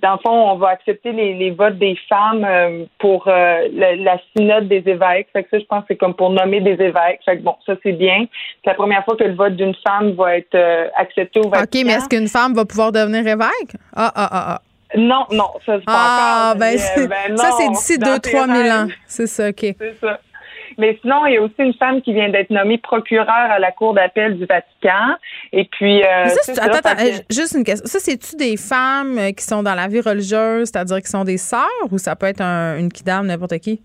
[0.00, 3.94] dans le fond, on va accepter les, les votes des femmes euh, pour euh, la,
[3.94, 5.28] la synode des évêques.
[5.34, 7.20] Fait que ça, je pense que c'est comme pour nommer des évêques.
[7.26, 8.24] Fait que bon, ça c'est bien.
[8.64, 11.80] C'est la première fois que le vote d'une femme va être euh, accepté au Vatican.
[11.80, 13.76] OK, mais est-ce qu'une femme va pouvoir devenir évêque?
[13.94, 14.60] Ah, ah, ah, ah.
[14.96, 16.60] Non, non, ça c'est pas Ah, encore.
[16.60, 16.76] ben,
[17.08, 18.86] ben ça, c'est d'ici dans 2 tes 3 000 ans.
[19.06, 19.56] C'est ça, OK.
[19.60, 20.18] C'est ça.
[20.78, 23.72] Mais sinon, il y a aussi une femme qui vient d'être nommée procureure à la
[23.72, 25.16] Cour d'appel du Vatican.
[25.52, 27.86] Et puis, euh, ça, ça, attends, euh, juste une question.
[27.86, 31.36] Ça, c'est-tu des femmes euh, qui sont dans la vie religieuse, c'est-à-dire qui sont des
[31.38, 33.80] sœurs, ou ça peut être un- une kidam, n'importe qui?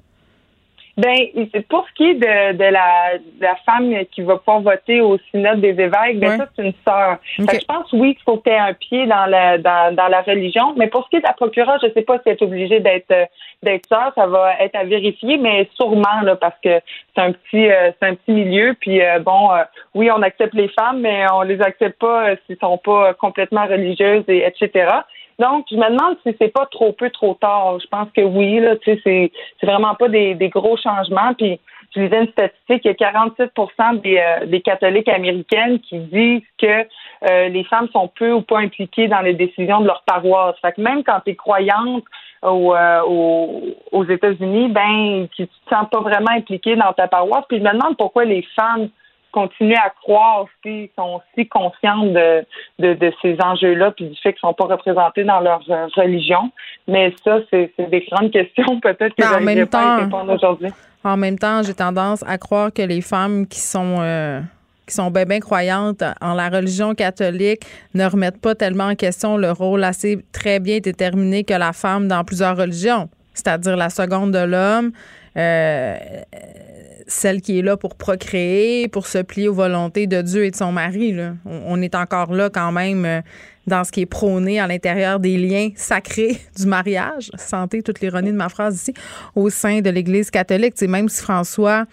[0.97, 1.15] Ben,
[1.53, 4.99] c'est pour ce qui est de, de la, de la femme qui va pouvoir voter
[4.99, 6.37] au synode des évêques, ben Ouais.
[6.37, 7.17] ça, c'est une sœur.
[7.37, 10.21] Je pense, oui, qu'il faut que tu aies un pied dans la, dans, dans la
[10.21, 10.73] religion.
[10.75, 12.79] Mais pour ce qui est de la procureure, je sais pas si elle est obligée
[12.79, 13.25] d'être euh,
[13.63, 14.11] d'être sœur.
[14.15, 16.79] Ça va être à vérifier, mais sûrement, là, parce que
[17.15, 18.75] c'est un petit euh, c'est un petit milieu.
[18.79, 22.57] Puis, euh, bon, euh, oui, on accepte les femmes, mais on les accepte pas s'ils
[22.57, 24.89] sont pas complètement religieuses, et etc.
[25.39, 27.79] Donc, je me demande si c'est pas trop peu, trop tard.
[27.79, 29.31] Je pense que oui, là, tu sais,
[29.61, 31.33] c'est, vraiment pas des, gros changements.
[31.35, 31.59] Puis,
[31.95, 33.51] je lisais une statistique, il y a 47
[34.03, 36.85] des, euh, des catholiques américaines qui disent que
[37.29, 40.55] euh, les femmes sont peu ou pas impliquées dans les décisions de leur paroisse.
[40.61, 42.03] Fait que même quand tu es croyante
[42.41, 43.61] au, euh, au-
[43.91, 47.45] aux États-Unis, ben, tu te sens pas vraiment impliquée dans ta paroisse.
[47.47, 48.89] Puis, je me demande pourquoi les femmes
[49.31, 52.45] continuent à croire qu'ils sont si conscientes de,
[52.79, 56.51] de, de ces enjeux-là, puis du fait qu'ils sont pas représentés dans leur euh, religion.
[56.87, 60.69] Mais ça, c'est des grandes questions, peut-être que même pas à répondre aujourd'hui.
[61.03, 64.41] En même temps, j'ai tendance à croire que les femmes qui sont euh,
[64.87, 67.61] qui sont bien bien croyantes en la religion catholique
[67.93, 72.07] ne remettent pas tellement en question le rôle assez très bien déterminé que la femme
[72.07, 74.91] dans plusieurs religions, c'est-à-dire la seconde de l'homme,
[75.37, 75.95] euh,
[77.07, 80.55] celle qui est là pour procréer, pour se plier aux volontés de Dieu et de
[80.55, 81.13] son mari.
[81.13, 81.33] là.
[81.45, 83.21] On, est encore là quand même euh,
[83.65, 87.31] dans ce qui est prôné à l'intérieur des liens sacrés du mariage.
[87.37, 88.93] Santé, toute l'ironie de ma phrase ici,
[89.35, 90.73] au sein de l'Église catholique.
[90.75, 91.85] Sais, même si François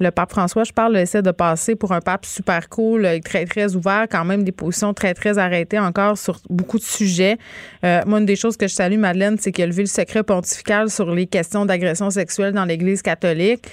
[0.00, 3.44] le pape François, je parle, essaie de passer pour un pape super cool, euh, très,
[3.44, 7.36] très ouvert, quand même des positions très, très arrêtées encore sur beaucoup de sujets.
[7.84, 10.22] Euh, moi, une des choses que je salue, Madeleine, c'est qu'il a levé le secret
[10.22, 13.64] pontifical sur les questions d'agression sexuelle dans l'Église catholique.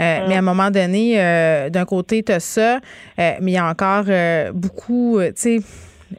[0.00, 3.54] Euh, Mais à un moment donné, euh, d'un côté, tu as ça, euh, mais il
[3.54, 5.60] y a encore euh, beaucoup, euh, tu sais,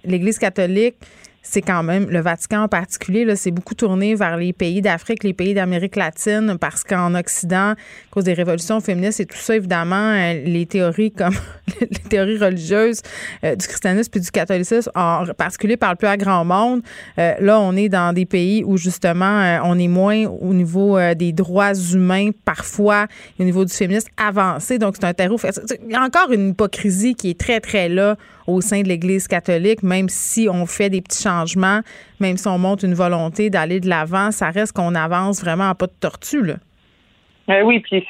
[0.06, 0.96] l'Église catholique,
[1.44, 3.26] c'est quand même le Vatican en particulier.
[3.26, 7.72] Là, c'est beaucoup tourné vers les pays d'Afrique, les pays d'Amérique latine, parce qu'en Occident,
[7.72, 7.76] à
[8.12, 11.34] cause des révolutions féministes et tout ça, évidemment, euh, les théories comme
[11.82, 13.02] les théories religieuses
[13.44, 16.82] euh, du christianisme et du catholicisme, en particulier, parlent plus à grand monde.
[17.18, 21.32] Euh, là, on est dans des pays où justement, on est moins au niveau des
[21.32, 23.08] droits humains, parfois,
[23.40, 24.78] au niveau du féminisme avancé.
[24.78, 25.38] Donc, c'est un terreau.
[25.86, 28.16] Il y a encore une hypocrisie qui est très, très là
[28.48, 31.31] au sein de l'Église catholique, même si on fait des petits changements,
[32.20, 35.76] même si on montre une volonté d'aller de l'avant, ça reste qu'on avance vraiment à
[35.76, 36.44] pas de tortue.
[36.44, 36.56] Là.
[37.50, 38.08] Euh, oui, puis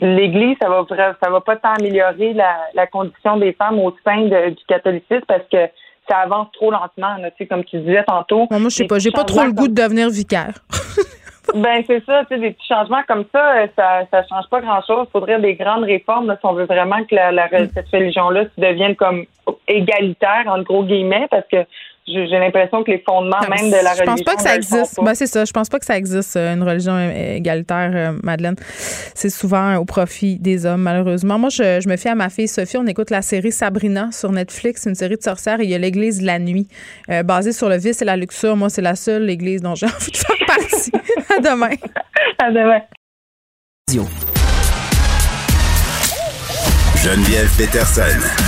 [0.00, 0.84] l'Église, ça va
[1.22, 5.68] ça va pas tant améliorer la, condition des femmes au sein du catholicisme parce que
[6.08, 7.16] ça avance trop lentement,
[7.48, 8.46] comme tu disais tantôt.
[8.50, 10.54] moi, je sais pas, j'ai pas trop le goût de devenir vicaire.
[11.54, 14.60] Ben c'est ça, tu sais, des petits changements comme ça, euh, ça ça change pas
[14.60, 15.06] grand-chose.
[15.08, 19.24] Il faudrait des grandes réformes si on veut vraiment que la, cette religion-là devienne comme
[19.66, 21.64] égalitaire, en gros guillemets, parce que
[22.12, 24.04] j'ai l'impression que les fondements même de la religion.
[24.04, 25.00] Je pense pas que ça existe.
[25.02, 25.44] Ben, c'est ça.
[25.44, 28.56] Je pense pas que ça existe, euh, une religion égalitaire, euh, Madeleine.
[29.14, 31.38] C'est souvent au profit des hommes, malheureusement.
[31.38, 32.76] Moi, je, me fie à ma fille Sophie.
[32.76, 35.60] On écoute la série Sabrina sur Netflix, une série de sorcières.
[35.60, 36.68] Et il y a l'église de la nuit,
[37.10, 38.56] euh, basée sur le vice et la luxure.
[38.56, 40.92] Moi, c'est la seule église dont j'ai envie de faire partie.
[41.36, 41.70] à demain.
[42.40, 42.80] À demain.
[47.02, 48.47] Geneviève Peterson.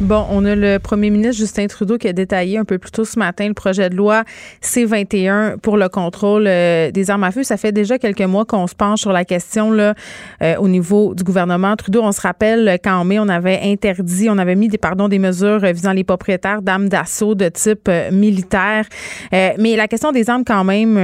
[0.00, 3.04] Bon, on a le premier ministre Justin Trudeau qui a détaillé un peu plus tôt
[3.04, 4.24] ce matin le projet de loi
[4.62, 7.42] C-21 pour le contrôle euh, des armes à feu.
[7.42, 9.92] Ça fait déjà quelques mois qu'on se penche sur la question là,
[10.42, 12.00] euh, au niveau du gouvernement Trudeau.
[12.02, 15.58] On se rappelle qu'en mai, on avait interdit, on avait mis des, pardon, des mesures
[15.58, 18.86] visant les propriétaires d'armes d'assaut de type euh, militaire.
[19.30, 20.94] mais la question des armes, quand même,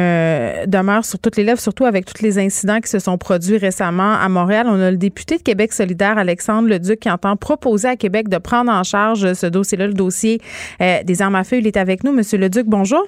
[0.67, 4.15] demeure sur toutes les lèvres, surtout avec tous les incidents qui se sont produits récemment
[4.15, 4.67] à Montréal.
[4.71, 8.39] On a le député de Québec solidaire, Alexandre Leduc, qui entend proposer à Québec de
[8.39, 10.41] prendre en charge ce dossier-là, le dossier
[10.81, 11.59] euh, des armes à feu.
[11.59, 12.13] Il est avec nous.
[12.13, 13.07] Monsieur Leduc, bonjour.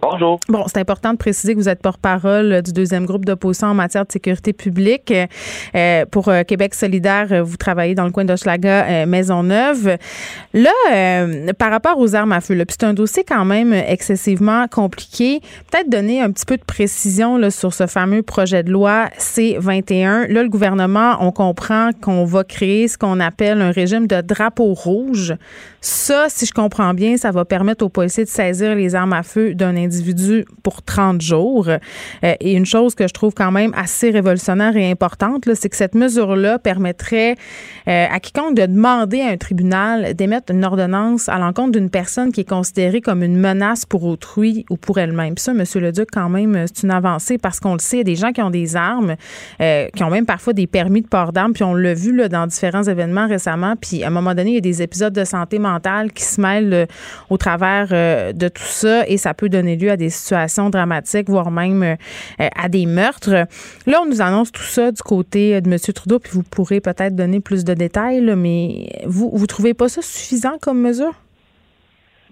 [0.00, 0.40] Bonjour.
[0.48, 4.04] Bon, c'est important de préciser que vous êtes porte-parole du deuxième groupe d'opposition en matière
[4.04, 5.12] de sécurité publique.
[5.74, 9.96] Euh, pour euh, Québec solidaire, vous travaillez dans le coin d'Hochelaga, euh, Maisonneuve.
[10.52, 10.72] Là,
[11.58, 15.40] par rapport aux armes à feu, c'est un dossier quand même excessivement compliqué.
[15.70, 20.26] Peut-être donner un petit peu de précision sur ce fameux projet de loi C-21.
[20.28, 24.74] Là, le gouvernement, on comprend qu'on va créer ce qu'on appelle un régime de drapeau
[24.74, 25.34] rouge.
[25.80, 29.22] Ça, si je comprends bien, ça va permettre aux policiers de saisir les armes à
[29.22, 29.76] feu d'un
[30.62, 31.68] pour 30 jours.
[31.68, 35.76] Euh, et une chose que je trouve quand même assez révolutionnaire et importante, c'est que
[35.76, 37.36] cette mesure-là permettrait
[37.88, 42.32] euh, à quiconque de demander à un tribunal d'émettre une ordonnance à l'encontre d'une personne
[42.32, 45.36] qui est considérée comme une menace pour autrui ou pour elle-même.
[45.38, 45.64] Ça, M.
[45.74, 48.32] Leduc, quand même, c'est une avancée parce qu'on le sait, il y a des gens
[48.32, 49.16] qui ont des armes,
[49.60, 52.28] euh, qui ont même parfois des permis de port d'armes, puis on l'a vu là,
[52.28, 53.74] dans différents événements récemment.
[53.80, 56.40] Puis à un moment donné, il y a des épisodes de santé mentale qui se
[56.40, 56.86] mêlent
[57.30, 61.50] au travers de tout ça et ça peut donner lieu à des situations dramatiques, voire
[61.50, 61.96] même euh,
[62.38, 63.46] à des meurtres.
[63.86, 65.78] Là, on nous annonce tout ça du côté de M.
[65.94, 70.02] Trudeau, puis vous pourrez peut-être donner plus de détails, mais vous ne trouvez pas ça
[70.02, 71.14] suffisant comme mesure?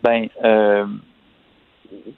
[0.02, 0.84] Bien, euh,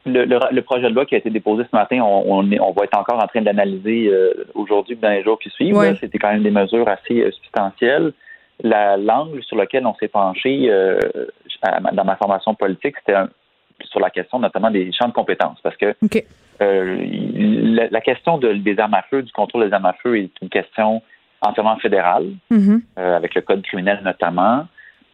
[0.06, 3.26] le, projet de loi qui a été déposé ce matin, on, va être encore en
[3.26, 5.76] train d'analyser euh, aujourd'hui dans les jours qui suivent.
[6.00, 8.12] C'était quand même des mesures assez substantielles.
[8.62, 10.70] L'angle sur lequel on s'est penché
[11.92, 13.28] dans ma formation politique, c'était un,
[13.88, 15.94] sur la question notamment des champs de compétences, parce que
[16.62, 17.06] euh,
[17.90, 21.02] la, question des armes à feu, du contrôle des armes à feu est une question
[21.40, 22.80] entièrement fédérale, mm-hmm.
[22.98, 24.66] euh, avec le code criminel notamment,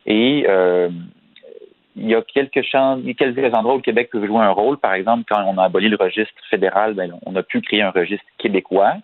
[0.06, 0.90] et euh,
[1.96, 4.40] il y a quelques champs, il y a quelques endroits où le Québec peut jouer
[4.40, 4.78] un rôle.
[4.78, 7.90] Par exemple, quand on a aboli le registre fédéral, ben, on a pu créer un
[7.90, 8.94] registre québécois,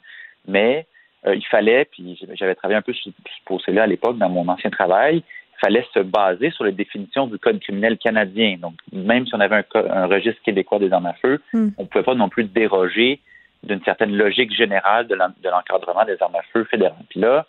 [0.47, 0.87] mais
[1.27, 4.71] il fallait, puis j'avais travaillé un peu sur ce procès-là à l'époque dans mon ancien
[4.71, 5.25] travail,
[5.61, 8.57] fallait se baser sur les définitions du Code criminel canadien.
[8.61, 11.69] Donc, même si on avait un, registre québécois des armes à feu, hmm.
[11.79, 13.21] on ne pouvait pas non plus déroger
[13.63, 17.05] d'une certaine logique générale de l'encadrement des armes à feu fédérales.
[17.09, 17.47] Puis là,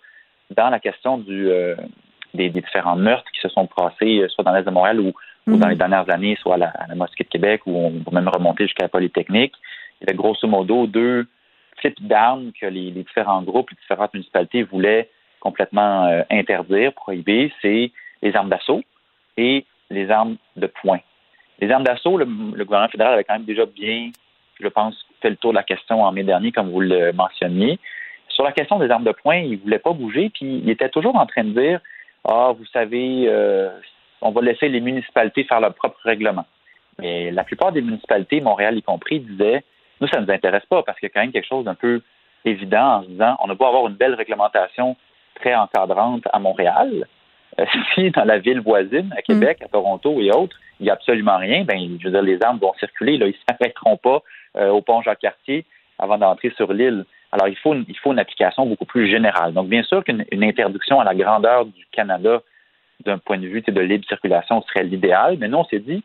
[0.51, 1.75] dans la question du, euh,
[2.34, 5.13] des, différents meurtres qui se sont passés, euh, soit dans l'Est de Montréal ou,
[5.47, 5.70] dans hmm.
[5.70, 8.84] les dernières années, soit à la, Mosquée de Québec, ou on peut même remonter jusqu'à
[8.84, 9.54] la Polytechnique,
[10.00, 11.25] il y avait grosso modo deux
[11.82, 15.09] types d'armes que les, différents groupes, les différentes municipalités voulaient
[15.39, 17.92] complètement euh, interdire, prohiber, c'est
[18.22, 18.82] les armes d'assaut
[19.38, 21.00] et les armes de poing.
[21.59, 24.12] Les armes d'assaut, le, gouvernement fédéral avait quand même déjà bien,
[24.59, 27.80] je pense, fait le tour de la question en mai dernier, comme vous le mentionniez.
[28.30, 30.89] Sur la question des armes de poing, il ne voulait pas bouger, puis il était
[30.89, 31.80] toujours en train de dire
[32.28, 33.70] Ah, vous savez, euh,
[34.22, 36.46] on va laisser les municipalités faire leur propre règlement.
[37.00, 39.64] Mais la plupart des municipalités, Montréal y compris, disaient
[40.01, 41.76] Nous, ça ne nous intéresse pas parce qu'il y a quand même quelque chose d'un
[41.76, 42.01] peu
[42.46, 44.96] évident en se disant on a beau avoir une belle réglementation
[45.39, 47.08] très encadrante à Montréal.
[47.59, 47.66] Euh,
[47.96, 51.38] si dans la ville voisine, à Québec, à Toronto et autres, il n'y a absolument
[51.38, 54.22] rien, ben, les armes vont circuler, ils ne s'arrêteront pas
[54.58, 55.66] euh, au pont Jacques-Cartier
[56.00, 57.05] avant d'entrer sur l'île.
[57.32, 59.54] Alors, il faut, une, il faut une application beaucoup plus générale.
[59.54, 62.42] Donc, bien sûr qu'une interdiction à la grandeur du Canada
[63.05, 66.04] d'un point de vue de libre circulation serait l'idéal, mais nous, on s'est dit,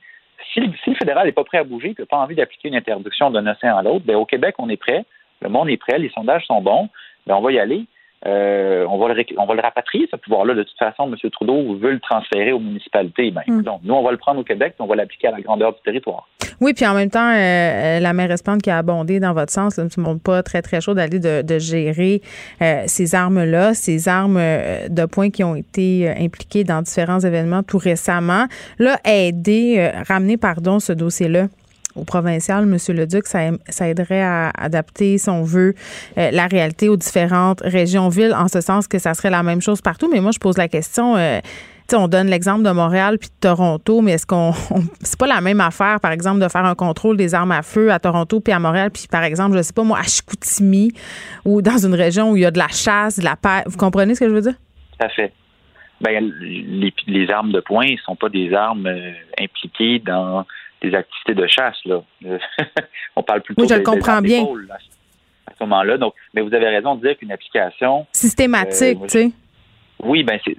[0.52, 3.46] si le, fédéral n'est pas prêt à bouger, n'a pas envie d'appliquer une interdiction d'un
[3.46, 5.04] océan à l'autre, ben, au Québec, on est prêt,
[5.40, 6.88] le monde est prêt, les sondages sont bons,
[7.26, 7.84] ben, on va y aller.
[8.24, 10.54] Euh, on, va le, on va le rapatrier, ce pouvoir-là.
[10.54, 11.30] De toute façon, M.
[11.30, 13.30] Trudeau veut le transférer aux municipalités.
[13.30, 13.62] Ben, hmm.
[13.82, 15.80] nous, on va le prendre au Québec, et on va l'appliquer à la grandeur du
[15.82, 16.28] territoire.
[16.60, 19.78] Oui, puis en même temps, euh, la maire Espande qui a abondé dans votre sens,
[19.78, 22.22] ne me montre pas très, très chaud d'aller de, gérer
[22.60, 27.78] euh, ces armes-là, ces armes de poing qui ont été impliquées dans différents événements tout
[27.78, 28.46] récemment.
[28.78, 31.46] Là, aider, ramener, pardon, ce dossier-là
[31.94, 32.76] au provincial, M.
[32.96, 35.74] Leduc, ça, ça aiderait à adapter, si on veut,
[36.18, 39.80] euh, la réalité aux différentes régions-villes, en ce sens que ça serait la même chose
[39.80, 40.08] partout.
[40.12, 41.16] Mais moi, je pose la question.
[41.16, 41.40] Euh,
[41.94, 44.52] on donne l'exemple de Montréal puis de Toronto, mais est-ce qu'on
[45.00, 47.92] c'est pas la même affaire, par exemple, de faire un contrôle des armes à feu
[47.92, 50.92] à Toronto puis à Montréal, puis par exemple, je sais pas moi, à Chicoutimi
[51.44, 53.62] ou dans une région où il y a de la chasse, de la paix.
[53.66, 54.54] Vous comprenez ce que je veux dire?
[54.98, 55.32] Tout à fait.
[56.00, 56.32] Ben,
[57.06, 60.44] les, armes de poing ne sont pas des armes euh, impliquées dans
[60.82, 61.78] des activités de chasse.
[61.84, 62.02] Là.
[63.16, 64.42] on parle plutôt oui, je le comprends bien.
[65.46, 65.96] à ce moment-là.
[65.98, 69.30] Donc, mais vous avez raison de dire qu'une application systématique, euh, tu sais.
[70.02, 70.56] Oui, ben c'est,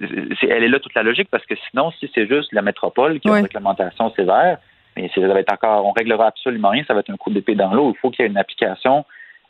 [0.48, 3.28] elle est là toute la logique parce que sinon, si c'est juste la métropole qui
[3.28, 4.58] a une réglementation sévère,
[4.96, 7.54] mais ça va être encore, on réglera absolument rien, ça va être un coup d'épée
[7.54, 7.92] dans l'eau.
[7.94, 9.04] Il faut qu'il y ait une application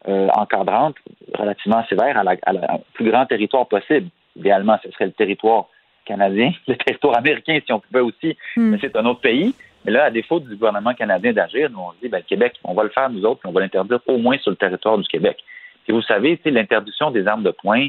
[0.08, 0.96] euh, encadrante
[1.34, 4.08] relativement sévère à, la, à plus grand territoire possible.
[4.36, 5.66] Idéalement, ce serait le territoire
[6.04, 8.70] canadien, le territoire américain si on pouvait aussi, hmm.
[8.70, 9.54] mais c'est un autre pays.
[9.84, 12.84] Mais là, à défaut du gouvernement canadien d'agir, nous, on dit, ben, Québec, on va
[12.84, 15.42] le faire nous autres, puis on va l'interdire au moins sur le territoire du Québec.
[15.86, 17.88] Et vous savez, l'interdiction des armes de poing,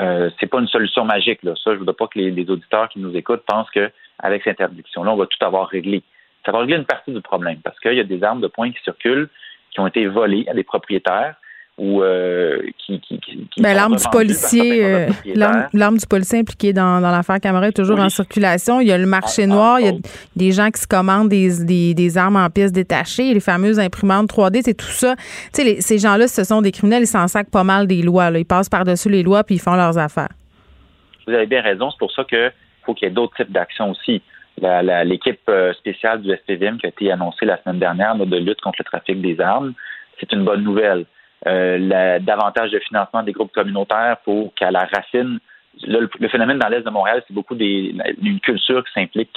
[0.00, 1.42] euh, c'est pas une solution magique.
[1.42, 1.54] Là.
[1.62, 5.12] Ça, je voudrais pas que les, les, auditeurs qui nous écoutent pensent qu'avec cette interdiction-là,
[5.12, 6.02] on va tout avoir réglé.
[6.44, 8.72] Ça va régler une partie du problème parce qu'il y a des armes de poing
[8.72, 9.28] qui circulent,
[9.70, 11.36] qui ont été volées à des propriétaires
[11.80, 13.16] ou euh, qui, qui,
[13.56, 15.08] ben, l'arme du policier, euh,
[15.72, 18.82] l'arme du policier impliquée dans, dans l'affaire Camara est toujours en circulation.
[18.82, 19.92] Il y a le marché ah, noir, il y a
[20.36, 24.30] des gens qui se commandent des, des, des, armes en pièces détachées, les fameuses imprimantes
[24.30, 25.16] 3D, c'est tout ça.
[25.54, 28.30] Tu sais, ces gens-là, ce sont des criminels, ils s'en sacent pas mal des lois.
[28.30, 28.38] Là.
[28.38, 30.28] Ils passent par-dessus les lois puis ils font leurs affaires.
[31.26, 31.90] Vous avez bien raison.
[31.90, 32.52] C'est pour ça qu'il
[32.84, 34.20] faut qu'il y ait d'autres types d'actions aussi.
[34.60, 38.80] L'équipe euh, spéciale du SPVM qui a été annoncée la semaine dernière de lutte contre
[38.80, 39.72] le trafic des armes,
[40.18, 41.06] c'est une bonne nouvelle.
[41.46, 45.38] Euh, davantage de financement des groupes communautaires pour qu'à la racine,
[45.82, 49.34] le, phénomène dans l'Est de Montréal, c'est beaucoup des, une culture qui s'implique,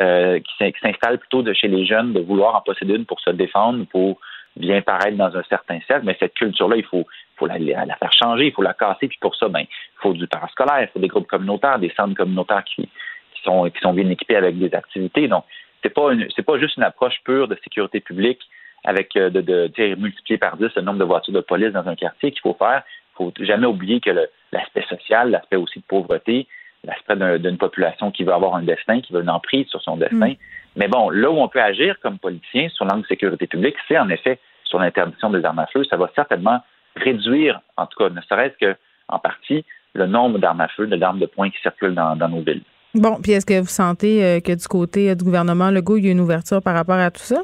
[0.00, 3.30] euh, qui s'installe plutôt de chez les jeunes de vouloir en posséder une pour se
[3.30, 4.20] défendre, pour
[4.56, 6.04] bien paraître dans un certain cercle.
[6.04, 7.06] Mais cette culture-là, il faut,
[7.36, 9.08] faut la, la, faire changer, il faut la casser.
[9.08, 12.14] Puis pour ça, ben, il faut du parascolaire, il faut des groupes communautaires, des centres
[12.14, 15.26] communautaires qui, qui sont, qui sont bien équipés avec des activités.
[15.28, 15.44] Donc,
[15.82, 18.40] c'est pas c'est pas juste une approche pure de sécurité publique
[18.86, 21.96] avec euh, de, de multiplier par 10 le nombre de voitures de police dans un
[21.96, 22.82] quartier qu'il faut faire.
[23.12, 24.10] Il faut jamais oublier que
[24.52, 26.46] l'aspect social, l'aspect aussi de pauvreté,
[26.84, 30.30] l'aspect d'une population qui veut avoir un destin, qui veut une emprise sur son destin.
[30.30, 30.36] Mm.
[30.76, 33.98] Mais bon, là où on peut agir comme politicien sur l'angle de sécurité publique, c'est
[33.98, 35.84] en effet sur l'interdiction des armes à feu.
[35.88, 36.60] Ça va certainement
[36.94, 38.76] réduire, en tout cas, ne serait-ce que
[39.08, 39.64] en partie,
[39.94, 42.62] le nombre d'armes à feu, de d'armes de poing qui circulent dans, nos villes.
[42.94, 46.06] Bon, puis est-ce que vous sentez euh, que du côté euh, du gouvernement Legault, il
[46.06, 47.42] y a une ouverture par rapport à tout ça?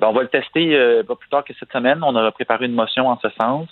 [0.00, 2.00] Ben, on va le tester euh, pas plus tard que cette semaine.
[2.02, 3.68] On a préparé une motion en ce sens.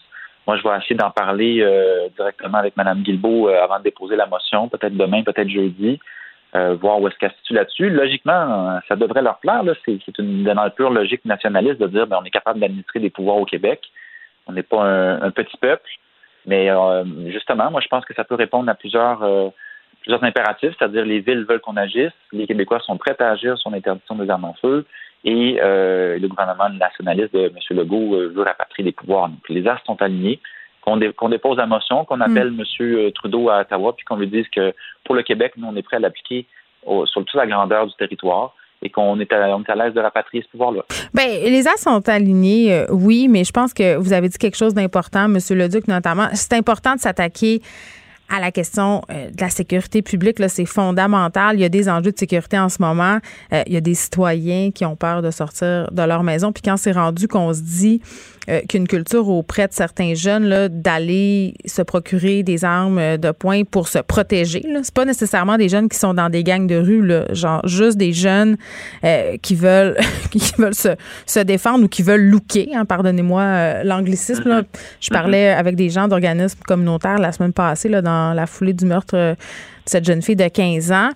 [0.47, 4.17] Moi, je vais essayer d'en parler euh, directement avec Mme Guilbeault euh, avant de déposer
[4.17, 6.01] la motion, peut-être demain, peut-être jeudi,
[6.55, 7.89] voir où est-ce qu'elle se situe là-dessus.
[7.89, 9.63] Logiquement, ça devrait leur plaire.
[9.87, 13.47] C'est, une pure logique nationaliste de dire ben, on est capable d'administrer des pouvoirs au
[13.47, 13.81] Québec.
[14.47, 15.89] On n'est pas un, petit peuple.
[16.45, 16.69] Mais
[17.29, 19.25] justement, moi, je pense que ça peut répondre à plusieurs
[20.03, 23.71] plusieurs impératifs, c'est-à-dire les villes veulent qu'on agisse, les Québécois sont prêts à agir sur
[23.71, 24.85] l'interdiction des armes à feu,
[25.24, 27.57] et euh, le gouvernement nationaliste de M.
[27.70, 29.28] Legault euh, veut rapatrier des pouvoirs.
[29.28, 30.40] Donc, les astres sont alignés,
[30.81, 32.65] qu'on dépose la motion, qu'on appelle mm.
[32.81, 33.12] M.
[33.12, 34.74] Trudeau à Ottawa, puis qu'on lui dise que
[35.05, 36.47] pour le Québec, nous, on est prêt à l'appliquer
[36.85, 40.49] sur toute la grandeur du territoire et qu'on est à, à l'aise de rapatrier ce
[40.51, 40.82] pouvoir-là.
[41.15, 44.57] Bien, les astres sont alignés, euh, oui, mais je pense que vous avez dit quelque
[44.57, 45.39] chose d'important, M.
[45.51, 46.28] Leduc notamment.
[46.35, 47.61] C'est important de s'attaquer
[48.33, 51.57] à la question euh, de la sécurité publique, là, c'est fondamental.
[51.57, 53.19] Il y a des enjeux de sécurité en ce moment.
[53.53, 56.51] Euh, il y a des citoyens qui ont peur de sortir de leur maison.
[56.51, 58.01] Puis quand c'est rendu qu'on se dit
[58.48, 63.89] euh, qu'une culture auprès de certains jeunes d'aller se procurer des armes de poing pour
[63.89, 64.64] se protéger.
[64.82, 67.97] C'est pas nécessairement des jeunes qui sont dans des gangs de rue, là, genre juste
[67.97, 68.56] des jeunes
[69.05, 69.97] euh, qui veulent
[70.31, 70.97] qui veulent se,
[71.27, 72.70] se, défendre ou qui veulent looker.
[72.74, 74.43] Hein, pardonnez-moi l'anglicisme.
[74.43, 74.64] Mm-hmm.
[75.01, 78.86] Je parlais avec des gens d'organismes communautaires la semaine passée là, dans la foulée du
[78.86, 79.36] meurtre de
[79.86, 81.10] cette jeune fille de 15 ans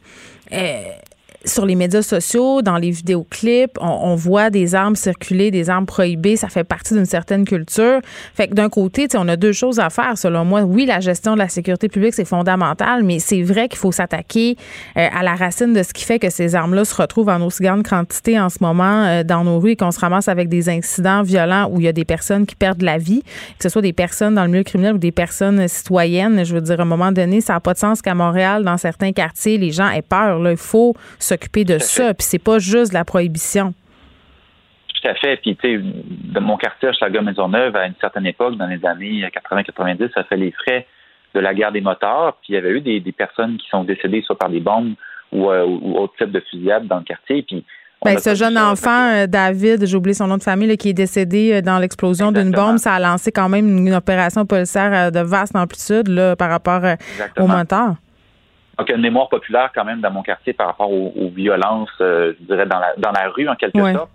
[1.46, 6.36] sur les médias sociaux, dans les vidéoclips, on, voit des armes circuler, des armes prohibées.
[6.36, 8.00] Ça fait partie d'une certaine culture.
[8.34, 10.62] Fait que d'un côté, on a deux choses à faire, selon moi.
[10.62, 14.56] Oui, la gestion de la sécurité publique, c'est fondamental, mais c'est vrai qu'il faut s'attaquer
[14.96, 17.62] euh, à la racine de ce qui fait que ces armes-là se retrouvent en aussi
[17.62, 20.68] grande quantité en ce moment euh, dans nos rues et qu'on se ramasse avec des
[20.68, 23.22] incidents violents où il y a des personnes qui perdent la vie,
[23.58, 26.44] que ce soit des personnes dans le milieu criminel ou des personnes citoyennes.
[26.44, 28.76] Je veux dire, à un moment donné, ça n'a pas de sens qu'à Montréal, dans
[28.76, 30.38] certains quartiers, les gens aient peur.
[30.40, 30.50] Là.
[30.50, 32.14] Il faut se s'occuper de ça.
[32.14, 33.74] Puis c'est pas juste la prohibition.
[34.88, 35.36] Tout à fait.
[35.36, 39.28] Puis, tu sais, de mon quartier, Chaga Maisonneuve, à une certaine époque, dans les années
[39.28, 40.86] 80-90, ça fait les frais
[41.34, 42.38] de la guerre des moteurs.
[42.42, 44.94] Puis, il y avait eu des, personnes qui sont décédées soit par des bombes
[45.32, 47.42] ou, euh, ou, autre type de fusillade dans le quartier.
[47.42, 47.64] Puis,
[48.04, 51.54] ben, ce jeune enfant, euh, David, j'ai oublié son nom de famille, qui est décédé
[51.54, 55.56] euh, dans l'explosion d'une bombe, ça a lancé quand même une, opération policière de vaste
[55.56, 56.82] amplitude là, par rapport
[57.38, 57.96] au moteur.
[58.78, 62.44] Donc, une mémoire populaire quand même dans mon quartier par rapport aux, violences, euh, je
[62.46, 64.10] dirais, dans la, dans la rue, en quelque sorte.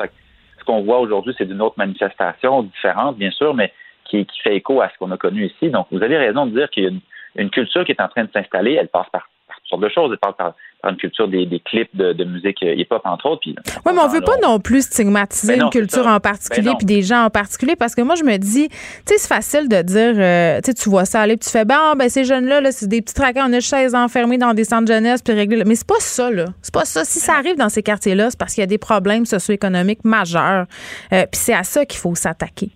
[0.59, 3.73] ce qu'on voit aujourd'hui, c'est d'une autre manifestation différente, bien sûr, mais
[4.05, 5.69] qui, qui fait écho à ce qu'on a connu ici.
[5.69, 7.01] Donc, vous avez raison de dire qu'il y a une,
[7.35, 8.73] une culture qui est en train de s'installer.
[8.73, 9.27] Elle passe par
[9.71, 10.11] sortes de choses.
[10.11, 10.53] Elle par,
[10.83, 13.41] une culture des, clips de, musique hip-hop, entre autres.
[13.45, 17.01] oui, mais on veut pas non plus stigmatiser une culture en particulier ben puis des
[17.01, 18.75] gens en particulier parce que moi, je me dis, tu
[19.05, 21.65] sais, c'est facile de dire, euh, tu sais, tu vois ça aller puis tu fais,
[21.65, 24.63] ben, ben ces jeunes-là, -là, c'est des petits traquants, on est 16 enfermés dans des
[24.63, 25.63] centres de jeunesse puis réglés.
[25.65, 26.45] Mais c'est pas ça, là.
[26.61, 27.05] C'est pas ça.
[27.05, 30.65] Si ça arrive dans ces quartiers-là, c'est parce qu'il y a des problèmes socio-économiques majeurs.
[31.13, 32.69] Euh, puis c'est à ça qu'il faut s'attaquer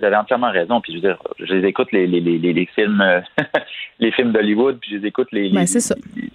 [0.00, 0.80] vous avez entièrement raison.
[0.80, 3.02] Puis je veux dire, je les écoute les, les, les, les films
[4.00, 5.64] les films d'Hollywood, puis je les écoute les ben,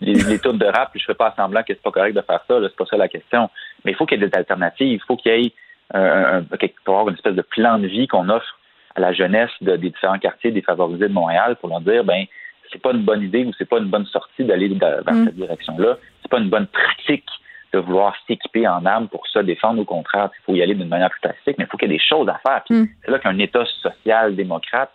[0.01, 2.21] les, les, tours de rap, puis je fais pas semblant que c'est pas correct de
[2.21, 2.59] faire ça.
[2.61, 3.49] C'est pas ça la question.
[3.83, 4.87] Mais il faut qu'il y ait des alternatives.
[4.87, 5.51] Il faut qu'il y ait
[5.95, 8.59] euh, un, une espèce de plan de vie qu'on offre
[8.95, 12.25] à la jeunesse de, des différents quartiers défavorisés de Montréal pour leur dire ben
[12.71, 15.25] c'est pas une bonne idée ou c'est pas une bonne sortie d'aller vers mm.
[15.25, 15.97] cette direction-là.
[16.21, 17.25] C'est pas une bonne pratique
[17.73, 19.81] de vouloir s'équiper en armes pour se défendre.
[19.81, 21.93] Au contraire, il faut y aller d'une manière plus tactique, mais il faut qu'il y
[21.93, 22.63] ait des choses à faire.
[22.69, 22.85] Mm.
[23.03, 24.91] C'est là qu'un État social-démocrate,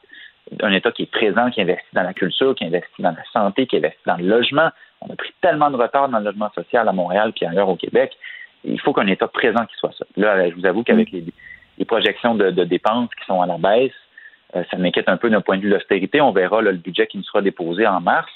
[0.62, 3.66] un État qui est présent, qui investit dans la culture, qui investit dans la santé,
[3.66, 4.70] qui investit dans le logement.
[5.00, 7.76] On a pris tellement de retard dans le logement social à Montréal puis ailleurs au
[7.76, 8.16] Québec.
[8.64, 10.04] Il faut qu'un État présent qui soit ça.
[10.16, 11.20] Là, je vous avoue qu'avec mm.
[11.78, 13.92] les, projections de, dépenses qui sont à la baisse,
[14.56, 16.20] euh, ça m'inquiète un peu d'un point de vue de l'austérité.
[16.20, 18.30] On verra le budget qui nous sera déposé en mars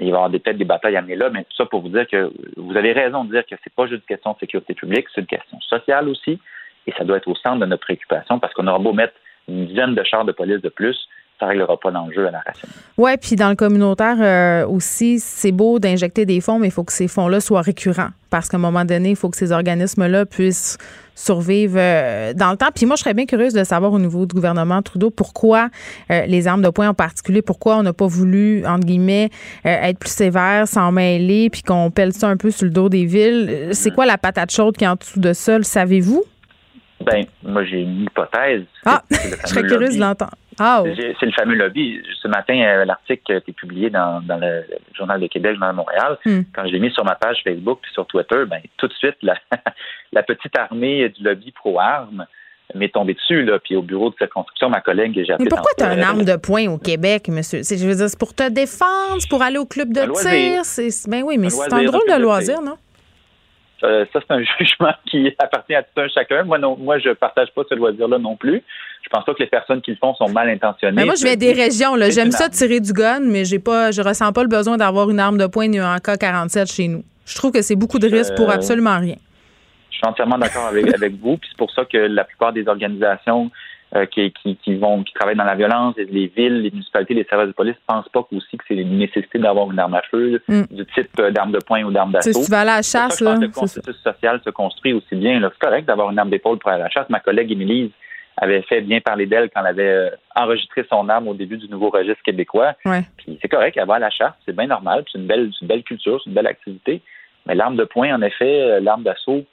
[0.00, 2.06] il va y avoir peut-être des batailles amenées là, mais tout ça pour vous dire
[2.06, 5.06] que vous avez raison de dire que c'est pas juste une question de sécurité publique,
[5.14, 6.38] c'est une question sociale aussi,
[6.86, 9.14] et ça doit être au centre de notre préoccupation parce qu'on aura beau mettre
[9.48, 11.08] une dizaine de chars de police de plus,
[11.40, 12.68] ça ne réglera pas l'enjeu à la racine.
[12.98, 16.84] Oui, puis dans le communautaire euh, aussi, c'est beau d'injecter des fonds, mais il faut
[16.84, 20.26] que ces fonds-là soient récurrents parce qu'à un moment donné, il faut que ces organismes-là
[20.26, 20.76] puissent
[21.16, 22.68] survivre euh, dans le temps.
[22.72, 25.68] Puis moi, je serais bien curieuse de savoir au niveau du gouvernement Trudeau pourquoi
[26.10, 29.30] euh, les armes de poing en particulier, pourquoi on n'a pas voulu, entre guillemets,
[29.64, 33.06] être plus sévère, s'en mêler, puis qu'on pèle ça un peu sur le dos des
[33.06, 33.70] villes.
[33.72, 35.60] C'est quoi la patate chaude qui est en dessous de ça?
[35.62, 36.24] savez-vous?
[37.00, 38.64] Ben, moi, j'ai une hypothèse.
[38.84, 40.34] Ah, je serais curieuse de l'entendre.
[40.58, 42.02] Ah, c'est le fameux lobby.
[42.22, 44.64] Ce matin, euh, l'article a été publié dans, le
[44.94, 46.18] Journal de Québec, dans Montréal.
[46.26, 46.40] Hmm.
[46.54, 49.16] Quand je l'ai mis sur ma page Facebook puis sur Twitter, ben, tout de suite,
[50.12, 52.26] la, petite armée du lobby pro-armes
[52.74, 55.72] m'est tombée dessus, là, puis au bureau de circonscription, ma collègue que j'ai Mais pourquoi
[55.76, 57.62] tu as une arme de poing au Québec, monsieur?
[57.62, 60.62] Je veux dire, c'est pour te défendre, pour aller au club de tir.
[61.08, 62.76] Ben oui, mais c'est un drôle de loisir, non?
[63.82, 66.44] Euh, ça, c'est un jugement qui appartient à tout un chacun.
[66.44, 68.62] Moi, non, moi, je partage pas ce loisir-là non plus.
[69.02, 70.94] Je pense pas que les personnes qui le font sont mal intentionnées.
[70.94, 71.96] Mais moi, je viens des régions.
[71.96, 72.10] Là.
[72.10, 75.18] J'aime ça tirer du gun, mais j'ai pas, je ressens pas le besoin d'avoir une
[75.18, 77.02] arme de poing ni un K-47 chez nous.
[77.24, 79.16] Je trouve que c'est beaucoup de risques pour euh, absolument rien.
[79.90, 81.36] Je suis entièrement d'accord avec, avec vous.
[81.38, 83.50] Puis c'est pour ça que la plupart des organisations
[83.96, 87.48] euh, qui, qui, vont, qui travaillent dans la violence, les villes, les municipalités, les services
[87.48, 90.40] de police ne pensent pas aussi que c'est une nécessité d'avoir une arme à feu
[90.46, 90.62] mm.
[90.70, 92.32] du type euh, d'arme de poing ou d'arme d'assaut.
[92.32, 93.34] Si tu vas à la chasse, là.
[93.34, 95.40] le consensus social se construit aussi bien.
[95.42, 97.08] C'est correct d'avoir une arme d'épaule pour aller à la chasse.
[97.10, 97.90] Ma collègue Émilie
[98.36, 101.68] avait fait bien parler d'elle quand elle avait euh, enregistré son arme au début du
[101.68, 102.74] nouveau registre québécois.
[103.16, 105.04] Puis c'est correct, elle va à la chasse, c'est bien normal.
[105.10, 107.02] C'est une belle, une belle culture, c'est une belle activité.
[107.46, 109.44] Mais l'arme de poing, en effet, l'arme d'assaut,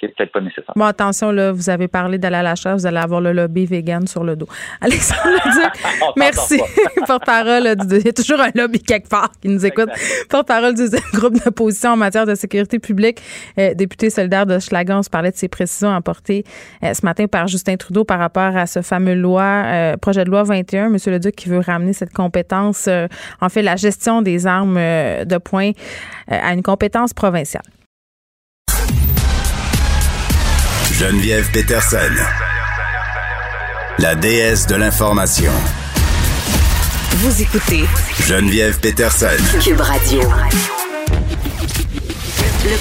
[0.00, 0.72] qui n'est peut-être pas nécessaire.
[0.74, 3.66] Bon, attention, là, vous avez parlé d'aller à la chasse, vous allez avoir le lobby
[3.66, 4.46] vegan sur le dos.
[4.80, 5.70] Alexandre Leduc,
[6.16, 6.60] merci.
[7.06, 9.90] Porte-parole, il y a toujours un lobby quelque part qui nous écoute.
[10.30, 13.20] Porte-parole du groupe d'opposition en matière de sécurité publique,
[13.58, 16.44] euh, député solidaire de Schlagan, on se parlait de ces précisions apportées
[16.82, 20.30] euh, ce matin par Justin Trudeau par rapport à ce fameux loi, euh, projet de
[20.30, 20.88] loi 21.
[20.88, 22.88] Monsieur Leduc qui veut ramener cette compétence,
[23.40, 25.72] en fait, la gestion des armes de poing
[26.28, 27.62] à une compétence provinciale.
[31.00, 32.12] Geneviève Peterson,
[33.98, 35.50] la déesse de l'information.
[37.12, 37.84] Vous écoutez
[38.26, 39.28] Geneviève Peterson,
[39.64, 40.20] Cube Radio.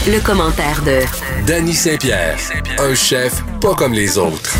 [0.06, 1.00] Le, commentaire de
[1.48, 2.38] Danny Saint-Pierre,
[2.80, 4.54] un chef pas comme les autres.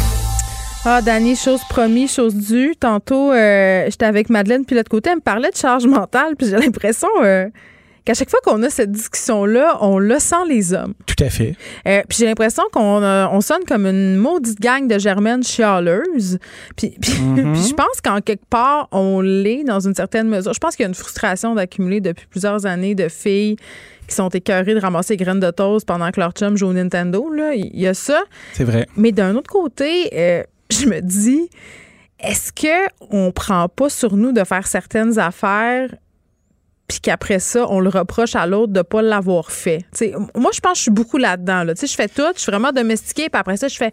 [0.86, 2.78] Ah, Danny, chose promise, chose due.
[2.80, 6.48] Tantôt, euh, j'étais avec Madeleine, puis l'autre côté, elle me parlait de charge mentale, puis
[6.48, 7.50] j'ai l'impression euh,
[8.10, 10.96] qu'à chaque fois qu'on a cette discussion-là, on le sent les hommes.
[11.06, 11.56] Tout à fait.
[11.88, 16.40] Euh, puis j'ai l'impression qu'on on sonne comme une maudite gang de germaines chialeuses.
[16.76, 17.54] Puis, puis, Mhm.
[17.54, 20.54] puis je pense qu'en quelque part, on l'est dans une certaine mesure.
[20.54, 23.58] Je pense qu'il y a une frustration d'accumuler depuis plusieurs années de filles
[24.08, 26.74] qui sont écœurées de ramasser les graines de toast pendant que leur chum joue au
[26.74, 27.30] Nintendo.
[27.32, 27.54] Là.
[27.54, 28.24] Il y a ça.
[28.54, 28.88] C'est vrai.
[28.98, 30.42] Mais d'un autre côté, euh,
[30.72, 31.48] je me dis,
[32.20, 35.90] est-ce que on prend pas sur nous de faire certaines affaires
[36.90, 39.86] puis qu'après ça, on le reproche à l'autre de pas l'avoir fait.
[39.94, 41.64] T'sais, moi, je pense que je suis beaucoup là-dedans.
[41.64, 41.74] Là.
[41.82, 43.92] Je fais tout, je suis vraiment domestiquée, puis après ça, je fais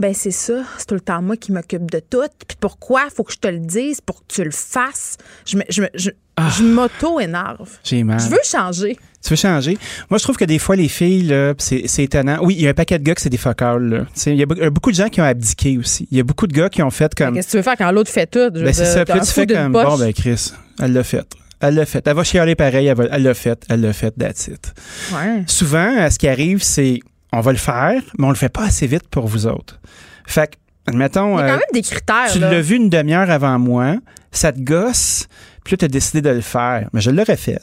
[0.00, 2.26] ben c'est ça, c'est tout le temps moi qui m'occupe de tout.
[2.48, 5.16] Puis pourquoi faut que je te le dise pour que tu le fasses?
[5.46, 7.70] Je, me- je, me- je, je m'auto-énerve.
[7.84, 8.18] J'ai mal.
[8.18, 8.96] Je veux changer.
[9.22, 9.78] Tu veux changer?
[10.10, 12.38] Moi, je trouve que des fois, les filles, là, c'est c'est étonnant.
[12.42, 14.00] Oui, il y a un paquet de gars que c'est des fuckers, là.
[14.00, 16.08] Tu sais, Il y a beaucoup de gens qui ont abdiqué aussi.
[16.10, 17.34] Il y a beaucoup de gars qui ont fait comme.
[17.34, 18.50] Qu'est-ce que tu veux faire quand l'autre fait tout?
[18.52, 19.04] Je veux Ben, c'est dire, ça.
[19.04, 19.84] Puis tu fais comme, poche?
[19.84, 20.52] bon, ben, Chris,
[20.82, 21.24] elle l'a fait.
[21.66, 22.06] Elle l'a fait.
[22.06, 23.64] Elle va chialer pareil, elle l'a fait.
[23.70, 24.72] Elle l'a fait, that's it.
[25.12, 25.44] Ouais.
[25.46, 27.00] Souvent, ce qui arrive, c'est,
[27.32, 29.80] on va le faire, mais on le fait pas assez vite pour vous autres.
[30.26, 30.56] Fait que,
[30.90, 31.38] admettons.
[31.38, 32.30] Il y a euh, quand même des critères.
[32.32, 33.96] tu l'as vu une demi-heure avant moi,
[34.30, 35.26] ça te gosse,
[35.64, 36.88] puis là, tu as décidé de le faire.
[36.92, 37.62] Mais je l'aurais fait.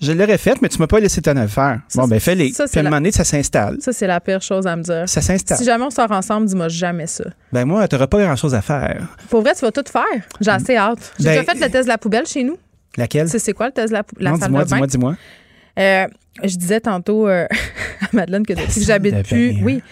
[0.00, 1.80] Je l'aurais fait, mais tu m'as pas laissé t'en faire.
[1.88, 2.52] Ça, bon, ben, fais-les.
[2.52, 3.76] ça, Puis à un moment donné, ça s'installe.
[3.80, 5.04] Ça, c'est la pire chose à me dire.
[5.08, 5.56] Ça s'installe.
[5.56, 7.24] Si jamais on sort ensemble, dis-moi jamais ça.
[7.52, 9.06] Ben, moi, t'auras pas grand-chose à faire.
[9.30, 10.02] Pour vrai, tu vas tout faire.
[10.40, 11.12] J'ai assez hâte.
[11.18, 12.58] J'ai Ben- déjà fait le test de la poubelle chez nous.
[12.96, 13.28] Laquelle?
[13.28, 14.74] C'est quoi le test de la, la non, salle dis-moi, de bain?
[14.76, 15.16] dis-moi, dis-moi.
[15.78, 16.06] Euh,
[16.42, 17.46] je disais tantôt euh,
[18.00, 19.60] à Madeleine que depuis que j'habite plus, hein?
[19.62, 19.82] oui,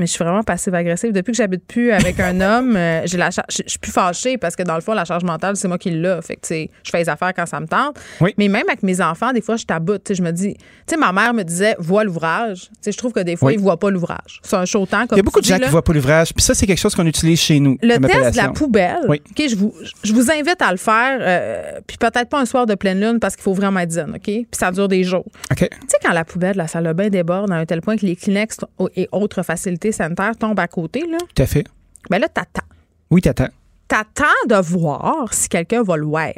[0.00, 1.12] mais je suis vraiment passive-agressive.
[1.12, 4.38] Depuis que j'habite plus avec un homme, euh, j'ai la charge, je suis plus fâchée
[4.38, 6.18] parce que dans le fond, la charge mentale, c'est moi qui l'ai.
[6.22, 7.98] Fait que, je fais les affaires quand ça me tente.
[8.20, 8.34] Oui.
[8.38, 10.12] Mais même avec mes enfants, des fois, je taboute.
[10.12, 12.70] Je me dis, tu sais, ma mère me disait, vois l'ouvrage.
[12.84, 13.54] Je trouve que des fois, Oui.
[13.54, 14.40] ils voient pas l'ouvrage.
[14.42, 15.06] C'est un chaud temps.
[15.06, 15.68] Comme Il y a beaucoup de gens qui là.
[15.68, 17.76] voient pas l'ouvrage, puis ça, c'est quelque chose qu'on utilise chez nous.
[17.82, 19.20] Le test de la poubelle, Oui.
[19.38, 22.74] Je vous, je vous invite à le faire, euh, puis peut-être pas un soir de
[22.74, 24.22] pleine lune parce qu'il faut vraiment être zen, OK?
[24.22, 25.24] Puis ça dure des jours.
[25.56, 27.96] Tu sais, quand la poubelle de la salle de bain déborde à un tel point
[27.96, 28.58] que les Kleenex
[28.96, 31.64] et autres facilités sanitaires tombent à côté, là, Tout à fait.
[32.10, 32.66] ben là, t'attends.
[33.10, 33.48] Oui, t'attends.
[33.88, 36.28] T'attends de voir si quelqu'un va le voir.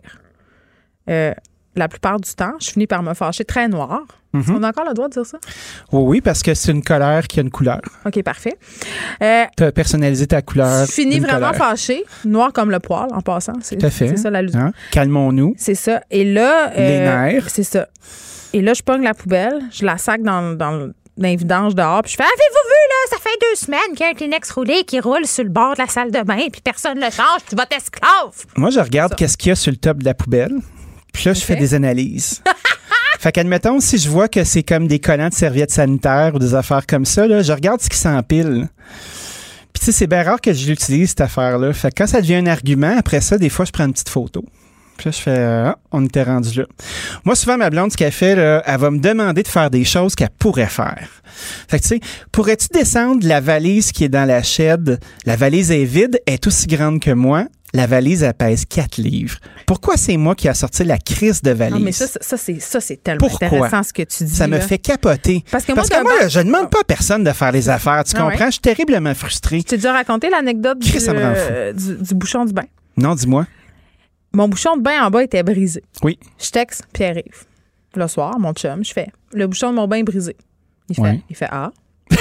[1.11, 1.33] Euh,
[1.75, 4.03] la plupart du temps, je finis par me fâcher très noir.
[4.35, 4.45] Mhm.
[4.45, 5.37] qu'on a encore le droit de dire ça?
[5.93, 7.83] Oui, oui, parce que c'est une colère qui a une couleur.
[8.07, 8.57] OK, parfait.
[9.23, 10.87] Euh, Tu as personnalisé ta couleur.
[10.87, 11.55] je finis vraiment colère.
[11.69, 13.53] fâché, noir comme le poil, en passant.
[13.61, 14.09] C'est Tout à fait.
[14.09, 14.59] c'est ça l'allusion.
[14.61, 14.73] Hein?
[14.91, 15.53] Calmons-nous.
[15.59, 16.01] C'est ça.
[16.11, 16.71] Et là.
[16.71, 16.99] euh, Les
[17.35, 17.51] nerfs.
[17.51, 17.89] C'est ça.
[18.55, 22.13] Et là, je pogne la poubelle, je la sac dans, dans, les vidanges dehors, puis
[22.13, 24.85] je fais Avez-vous vu, là, ça fait deux semaines qu'il y a un Kleenex roulé
[24.85, 27.41] qui roule sur le bord de la salle de bain, puis personne ne le change,
[27.49, 28.33] tu vas esclave.
[28.57, 30.55] Moi, je regarde qu'est-ce qu'il y a sur le top de la poubelle.
[31.13, 32.43] Puis là, je fais des analyses.
[33.21, 36.55] fait qu'admettons, si je vois que c'est comme des collants de serviettes sanitaires ou des
[36.55, 38.69] affaires comme ça, là, je regarde ce qui s'empile.
[39.73, 41.73] Puis tu sais, c'est bien rare que je l'utilise, cette affaire-là.
[41.75, 44.09] Fait que quand ça devient un argument, après ça, des fois, je prends une petite
[44.09, 44.45] photo.
[44.99, 46.65] Puis là, je fais, euh, Ah, on était rendu là.
[47.25, 49.85] Moi, souvent, ma blonde, ce qu'elle fait, là, elle va me demander de faire des
[49.85, 51.09] choses qu'elle pourrait faire.
[51.69, 52.01] Fait que, tu sais,
[52.31, 54.99] pourrais-tu descendre la valise qui est dans la shed?
[55.27, 57.47] La valise est vide, elle est aussi grande que moi.
[57.75, 59.39] La valise, elle pèse 4 livres.
[59.67, 61.75] Pourquoi c'est moi qui a sorti la crise de valise?
[61.79, 63.47] Non, mais ça, ça, c'est, ça, c'est tellement Pourquoi?
[63.47, 64.35] intéressant ce que tu dis.
[64.35, 64.61] Ça me là.
[64.61, 65.43] fait capoter.
[65.51, 67.51] Parce que Parce moi, que moi, d'abord- je ne demande pas à personne de faire
[67.51, 68.05] les affaires.
[68.05, 68.33] Tu Ah ouais.
[68.33, 68.47] comprends?
[68.49, 69.61] Je suis terriblement frustré.
[69.61, 72.67] Je t'ai déjà raconté l'anecdote du, euh, du, du bouchon du bain.
[72.99, 73.47] Non, dis-moi.
[74.33, 75.83] Mon bouchon de bain en bas était brisé.
[76.03, 76.19] Oui.
[76.39, 77.45] Je texte Pierre-Yves.
[77.95, 80.37] Le soir, mon chum, je fais Le bouchon de mon bain est brisé.
[80.89, 81.71] Il fait, il fait Ah.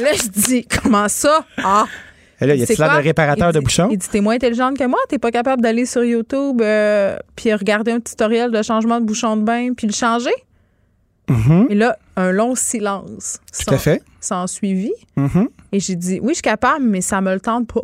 [0.00, 1.44] là, je dis Comment ça?
[1.58, 1.86] Ah.
[2.40, 2.98] Et là, y C'est a-t-il l'air quoi?
[2.98, 3.88] de réparateur Il de dit- bouchons?
[3.90, 7.52] Il dit T'es moins intelligente que moi, t'es pas capable d'aller sur YouTube euh, puis
[7.54, 10.32] regarder un tutoriel de changement de bouchon de bain puis le changer?
[11.28, 11.68] Mhm.
[11.70, 13.38] Et là, un long silence.
[13.66, 14.02] Tout à fait.
[14.20, 14.92] S'en suivi.
[15.16, 15.48] Mhm.
[15.72, 17.82] Et j'ai dit Oui, je suis capable, mais ça me le tente pas.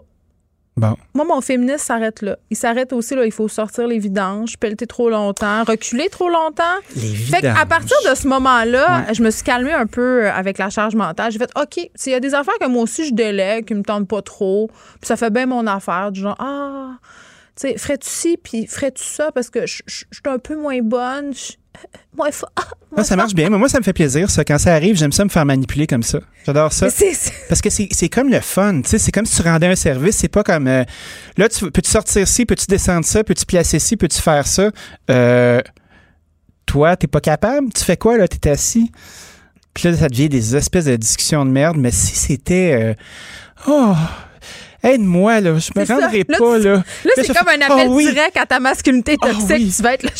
[0.79, 0.97] Bon.
[1.15, 2.37] Moi, mon féministe s'arrête là.
[2.51, 6.63] Il s'arrête aussi, là, il faut sortir les vidanges, pelleter trop longtemps, reculer trop longtemps.
[6.97, 9.15] Les Fait à partir de ce moment-là, Ouais.
[9.15, 11.33] je me suis calmée un peu euh, avec la charge mentale.
[11.33, 13.83] J'ai fait, OK, s'il y a des affaires que moi aussi je délègue, qui me
[13.83, 14.69] tentent pas trop,
[15.01, 16.93] puis ça fait bien mon affaire, du genre, ah,
[17.63, 21.33] sais, ferais-tu ci, puis ferais-tu ça, parce que je suis un peu moins bonne,
[22.17, 22.51] moins fort.
[22.57, 23.51] Ah, Moi, ça marche bien.
[23.51, 24.45] Mais moi, ça me fait plaisir, ça.
[24.45, 26.21] Quand ça arrive, j'aime ça me faire manipuler comme ça.
[26.47, 26.89] J'adore ça.
[27.49, 29.77] Parce que c'est c'est comme le fun, tu sais, c'est comme si tu rendais un
[29.77, 30.85] service, c'est pas comme euh,
[31.37, 34.71] là tu peux-tu sortir ci, peux-tu descendre ça, peux-tu placer ci, peux-tu faire ça?
[35.11, 35.61] Euh,
[36.65, 38.91] toi, t'es pas capable, tu fais quoi là, t'es assis?
[39.75, 42.95] Puis là ça devient des espèces de discussions de merde, mais si c'était euh,
[43.67, 43.95] oh
[44.83, 45.59] Aide-moi, là.
[45.59, 45.95] Je me ça.
[45.97, 46.75] rendrai Là, pas, là.
[46.75, 48.05] Là, c'est comme un appel Ah oui.
[48.13, 49.47] direct à ta masculinité toxique.
[49.51, 49.73] oui.
[49.77, 50.11] Tu vas être le,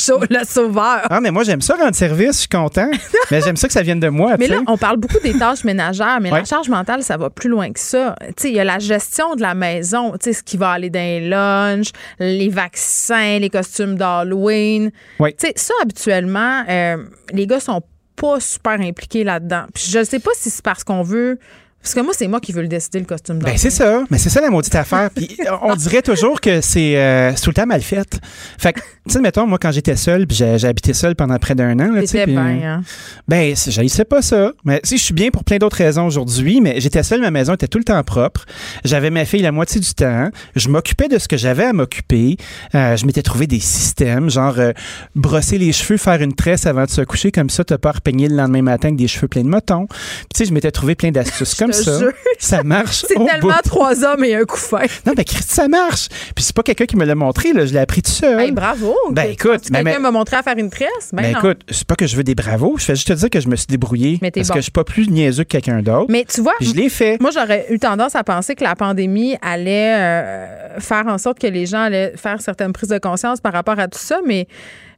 [0.41, 1.03] le sauveur.
[1.09, 2.91] Ah, mais moi, j'aime ça rendre service, je suis content.
[3.31, 5.63] mais j'aime ça que ça vienne de moi, Mais là, on parle beaucoup des tâches
[5.65, 6.41] ménagères, mais Ouais.
[6.41, 8.17] la charge mentale, ça va plus loin que ça.
[8.21, 10.71] Tu sais, il y a la gestion de la maison, tu sais, ce qui va
[10.73, 14.91] aller dans les lunchs, les vaccins, les costumes d'Halloween.
[15.21, 15.33] Ouais.
[15.39, 16.97] Tu sais, ça, habituellement, euh,
[17.33, 17.83] les gars sont
[18.17, 19.67] pas super impliqués là-dedans.
[19.73, 21.39] Puis je sais pas si c'est parce qu'on veut.
[21.83, 24.05] Parce que moi, c'est moi qui veux le décider, le costume Ben, c'est ça.
[24.11, 25.11] Mais c'est ça la maudite affaire.
[25.15, 28.21] Puis on dirait toujours que c'est euh, c'est tout le temps mal fait.
[28.59, 31.55] Fait que, tu sais, mettons, moi, quand j'étais seul, puis j'ai habité seul pendant près
[31.55, 31.93] d'un an.
[31.93, 32.83] là, puis, bien, hein.
[33.27, 34.53] Ben, j'haïssais pas ça.
[34.65, 37.55] Mais sais, je suis bien pour plein d'autres raisons aujourd'hui, mais j'étais seul, ma maison
[37.55, 38.45] était tout le temps propre.
[38.85, 40.31] J'avais ma fille la moitié du temps.
[40.57, 42.37] Je m'occupais de ce que j'avais à m'occuper.
[42.75, 44.73] Euh, je m'étais trouvé des systèmes, genre euh,
[45.15, 47.93] brosser les cheveux, faire une tresse avant de se coucher, comme ça, t'as pas à
[47.93, 49.87] repeigner le lendemain matin avec des cheveux pleins de motons.
[49.87, 52.63] Puis tu sais, je m'étais trouvé plein d'astuces ça.
[52.63, 53.05] marche.
[53.09, 53.63] C'est au tellement bout.
[53.65, 54.83] trois hommes et un coup fin.
[55.07, 56.09] Non, mais Christy, ça marche.
[56.35, 57.67] Puis c'est pas quelqu'un qui me l'a montré, là.
[57.67, 58.41] Je l'ai appris tout seul.
[58.41, 58.95] Hey, bravo.
[59.11, 61.11] Ben, écoute, que ben, quelqu'un m'a montré à faire une tresse?
[61.13, 61.39] Ben, Ben non.
[61.39, 63.49] écoute, c'est pas que je veux des bravos, je fais juste te dire que je
[63.49, 64.55] me suis débrouillé parce bon.
[64.55, 66.07] que je suis pas plus niaiseux que quelqu'un d'autre.
[66.11, 67.21] Mais tu vois, je l'ai fait.
[67.21, 71.47] Moi, j'aurais eu tendance à penser que la pandémie allait euh, faire en sorte que
[71.47, 74.47] les gens allaient faire certaines prises de conscience par rapport à tout ça, mais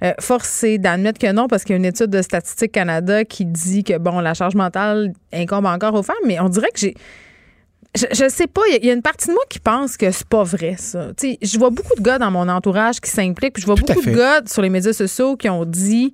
[0.03, 3.25] euh, force est d'admettre que non, parce qu'il y a une étude de Statistique Canada
[3.25, 6.81] qui dit que, bon, la charge mentale incombe encore aux femmes, mais on dirait que
[6.81, 6.95] j'ai.
[7.97, 9.59] Je, je sais pas, il y a- il y, a une partie de moi qui
[9.59, 11.09] pense que c'est pas vrai, ça.
[11.17, 13.75] Tu sais, je vois beaucoup de gars dans mon entourage qui s'impliquent, puis je vois
[13.75, 16.13] Tout beaucoup de gars sur les médias sociaux qui ont dit.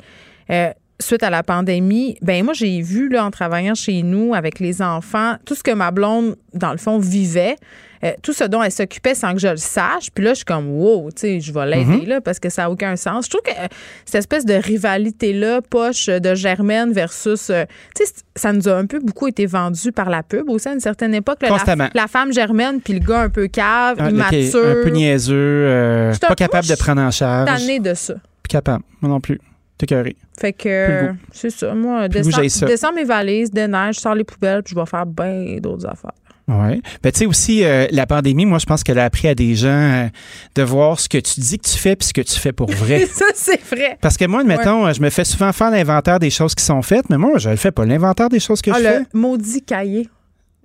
[0.50, 0.70] euh,
[1.00, 4.80] suite à la pandémie, ben moi j'ai vu là en travaillant chez nous avec les
[4.82, 7.56] enfants tout ce que ma blonde dans le fond vivait,
[8.02, 10.10] euh, tout ce dont elle s'occupait sans que je le sache.
[10.14, 12.06] Puis là je suis comme wow, tu sais, je vais l'aider Mhm.
[12.06, 13.26] là parce que ça a aucun sens.
[13.26, 13.66] Je trouve que euh,
[14.06, 17.64] cette espèce de rivalité là, poche euh, de Germaine versus euh,
[17.94, 20.72] tu sais ça nous a un peu beaucoup été vendu par la pub aussi à
[20.72, 21.88] une certaine époque là, la, Constamment.
[21.94, 24.64] la femme Germaine puis le gars un peu cave, Ah, immature.
[24.66, 27.48] un peu niaiseux, pas capable de prendre en charge.
[27.50, 28.14] tannée de ça.
[28.14, 29.38] Pas capable, moi non plus.
[29.78, 30.16] T'es carré.
[30.40, 30.62] Fait le
[31.10, 31.74] que c'est ça.
[31.74, 32.66] Moi, le descends, ça.
[32.66, 36.12] descends mes valises, déneige, je sors les poubelles, puis je vais faire bien d'autres affaires.
[36.48, 36.80] Ouais.
[37.02, 39.56] Ben, tu sais aussi, euh, la pandémie, moi, je pense qu'elle a appris à des
[39.56, 40.06] gens euh,
[40.54, 42.70] de voir ce que tu dis que tu fais puis ce que tu fais pour
[42.70, 43.04] vrai.
[43.12, 43.98] ça, c'est vrai.
[44.00, 47.10] Parce que moi, admettons, je me fais souvent faire l'inventaire des choses qui sont faites,
[47.10, 47.84] mais moi, je le fais pas.
[47.84, 49.02] L'inventaire des choses que Ah, je le fais.
[49.12, 50.08] maudit cahier.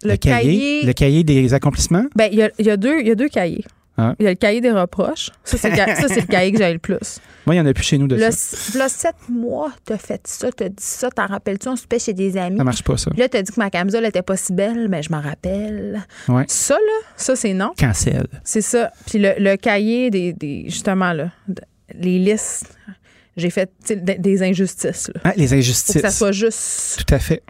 [0.04, 2.06] Le, Le cahier, le cahier des accomplissements?
[2.16, 3.66] Ben, il y a, il y a deux, il y a deux cahiers.
[3.98, 4.16] Ah.
[4.20, 5.30] Il y a le cahier des reproches.
[5.44, 7.20] Ça, c'est le, ca- le cahier que j'ai le plus.
[7.46, 8.80] Moi, il y en a plus chez nous de Le, ça.
[8.80, 11.68] là, sept mois, t'as fait ça, t'as dit ça, t'en rappelles-tu?
[11.68, 12.58] On se paie chez des amis?
[12.58, 13.12] Ça marche pas, ça.
[13.12, 16.02] Puis là, t'as dit que ma camisole était pas si belle, mais je m'en rappelle.
[16.30, 16.46] Ouais.
[16.48, 17.72] Ça, là, ça, c'est non.
[17.78, 18.28] Cancel.
[18.44, 18.92] C'est ça.
[19.08, 21.30] Puis le, le cahier des, des- justement, là,
[21.94, 22.74] les listes,
[23.36, 25.10] j'ai fait des, injustices.
[25.14, 25.22] Là.
[25.26, 26.02] Ah, les Faut que injustices.
[26.02, 27.04] ça soit juste.
[27.06, 27.44] Tout à fait.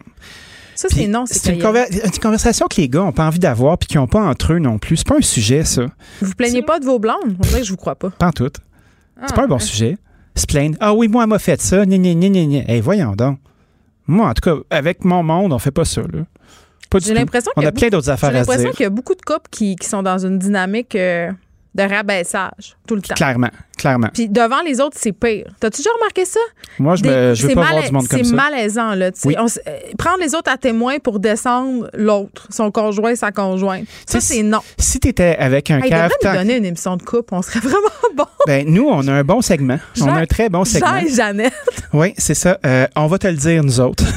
[0.82, 1.84] Ça, c'est non, c'est C'est une, cahier.
[1.86, 4.54] conver- une conversation que les gars n'ont pas envie d'avoir puis qu'ils n'ont pas entre
[4.54, 4.98] eux non plus.
[4.98, 5.84] C'est pas un sujet, ça.
[6.22, 7.36] Vous vous plaignez pas de vos blondes?
[7.38, 8.10] On dirait que je vous crois pas.
[8.10, 8.50] Pas en tout.
[8.56, 9.60] C'est Ah, pas un bon ouais.
[9.62, 9.98] sujet.
[10.36, 10.78] Se plaindre.
[10.80, 11.86] Ah oui, moi, elle m'a fait ça.
[11.86, 12.72] Gna, gna, gna, gna.
[12.72, 13.38] Hey, voyons donc.
[14.08, 16.24] Moi, en tout cas, avec mon monde, on fait pas ça, là.
[16.90, 17.20] Pas du J'ai tout.
[17.20, 18.88] l'impression On qu'il y a a plein d'autres J'ai affaires à se l'impression qu'il y
[18.88, 21.32] a beaucoup de couples qui, qui sont dans une dynamique euh,
[21.74, 23.14] de rabaissage tout le temps.
[23.16, 24.10] Clairement, clairement.
[24.14, 25.46] Puis devant les autres, c'est pire.
[25.60, 26.40] T'as-tu déjà remarqué ça?
[26.80, 28.36] Moi, je, Des- me, je veux c'est pas voir du monde comme C'est ça.
[28.36, 29.12] malaisant, là.
[29.24, 29.36] Oui.
[29.40, 33.86] On euh, prendre les autres à témoin pour descendre l'autre, son conjoint, sa conjointe.
[34.06, 34.60] Ça, c'est non.
[34.78, 37.34] Si t'étais avec un Hey, cave, nous donner une émission de couple.
[37.34, 37.78] On serait vraiment
[38.16, 38.26] bon.
[38.46, 39.78] ben, nous, on a un bon segment.
[40.02, 41.00] On a un très bon segment.
[41.00, 41.54] Jean et Jeannette.
[41.94, 42.58] Oui, c'est ça.
[42.66, 44.04] Euh, on va te le dire, nous autres.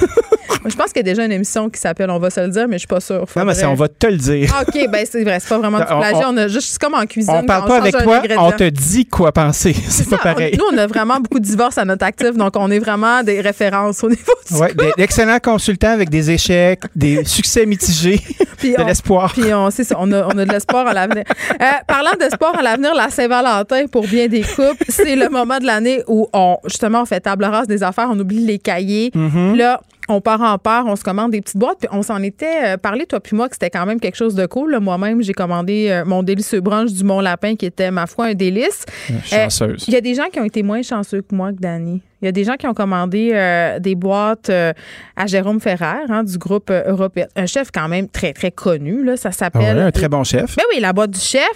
[0.67, 2.67] Je pense qu'il y a déjà une émission qui s'appelle On va se le dire,
[2.69, 3.25] mais je suis pas sûre.
[3.37, 4.51] non, mais c'est on va te le dire.
[4.55, 6.29] Ah, OK, ben c'est vrai, c'est pas vraiment du plagiat.
[6.29, 7.35] on- On, a juste c'est comme en cuisine.
[7.37, 9.75] on parle pas avec toi, on te dit quoi penser.
[9.89, 10.57] C'est pas Ça, on- pareil.
[10.59, 13.41] nous, on a vraiment beaucoup de divorces à notre actif, donc on est vraiment des
[13.41, 18.21] références au niveau du Ouais, des- d'excellents consultants avec des échecs, des succès mitigés,
[18.59, 19.33] Puis de l'espoir.
[19.33, 21.25] Puis on, c'est ça, on a, on a de l'espoir à l'avenir.
[21.61, 25.67] Euh, parlant d'espoir à l'avenir, la Saint-Valentin pour bien des couples, c'est le moment de
[25.67, 29.11] l'année où on justement on fait table rase des affaires, on oublie les cahiers.
[29.15, 29.57] Mm-hmm.
[29.57, 31.79] Là, on part en part, on se commande des petites boîtes.
[31.81, 34.35] Puis on s'en était euh, parlé, toi puis moi, que c'était quand même quelque chose
[34.35, 34.79] de cool.
[34.81, 38.35] Moi-même, j'ai commandé euh, mon délicieux brunch du Mont Lapin, qui était, ma foi, un
[38.35, 38.85] délice.
[39.11, 39.85] Euh, chanceuse.
[39.89, 42.03] Il y a des gens qui ont été moins chanceux que moi, que Danny.
[42.23, 44.73] Il y a des gens qui ont commandé euh, des boîtes euh,
[45.17, 47.27] à Jérôme Ferrer, hein, du groupe Européen.
[47.37, 49.05] Un chef quand même très, très connu.
[49.05, 49.77] Là, ça Ah s'appelle.
[49.77, 50.57] ouais, un très bon chef.
[50.57, 51.51] Ben oui, la boîte du chef.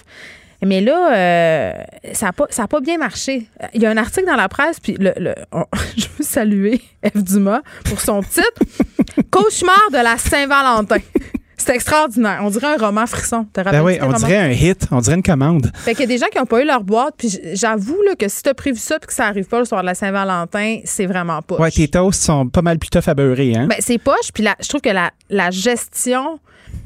[0.63, 1.73] Mais là, euh,
[2.15, 3.47] ça n'a pas, ça a pas bien marché.
[3.75, 5.35] Il y a un article dans la presse, puis le, le-
[5.97, 7.17] je veux saluer F.
[7.23, 8.53] Dumas pour son titre
[9.31, 10.99] Cauchemar de la Saint-Valentin.
[11.61, 12.41] C'est extraordinaire.
[12.45, 13.47] On dirait un roman frisson.
[13.55, 15.71] Ben oui, on dirait un hit, on dirait une commande.
[15.75, 18.29] Fait qu'il y a des gens qui n'ont pas eu leur boîte, puis j'avoue que
[18.29, 20.79] si tu as prévu ça puis que ça arrive pas le soir de la Saint-Valentin,
[20.85, 21.57] c'est vraiment pas.
[21.57, 23.67] Ouais, tes toasts sont pas mal plus tough à beurrer, hein?
[23.69, 24.31] Ben, c'est poche.
[24.33, 26.39] Puis je trouve que la, la gestion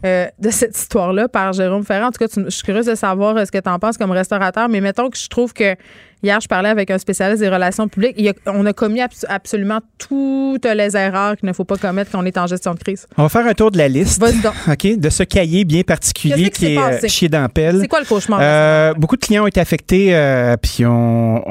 [0.04, 2.94] euh, de cette histoire-là par Jérôme Ferrand, en tout cas, tu- je suis curieuse de
[2.94, 5.76] savoir euh, ce que tu en penses comme restaurateur, mais mettons que je trouve que
[6.22, 8.14] hier, je parlais avec un spécialiste des relations publiques.
[8.18, 11.76] Il y a- on a commis abs- absolument toutes les erreurs qu'il ne faut pas
[11.76, 13.06] commettre quand on est en gestion de crise.
[13.16, 14.20] On va faire un tour de la liste.
[14.20, 14.52] Donc.
[14.68, 17.78] OK, de ce cahier bien particulier qui est euh, chier dans la pelle.
[17.80, 18.38] C'est quoi le cauchemar?
[18.42, 21.48] Euh, beaucoup de clients ont été affectés, euh, puis on,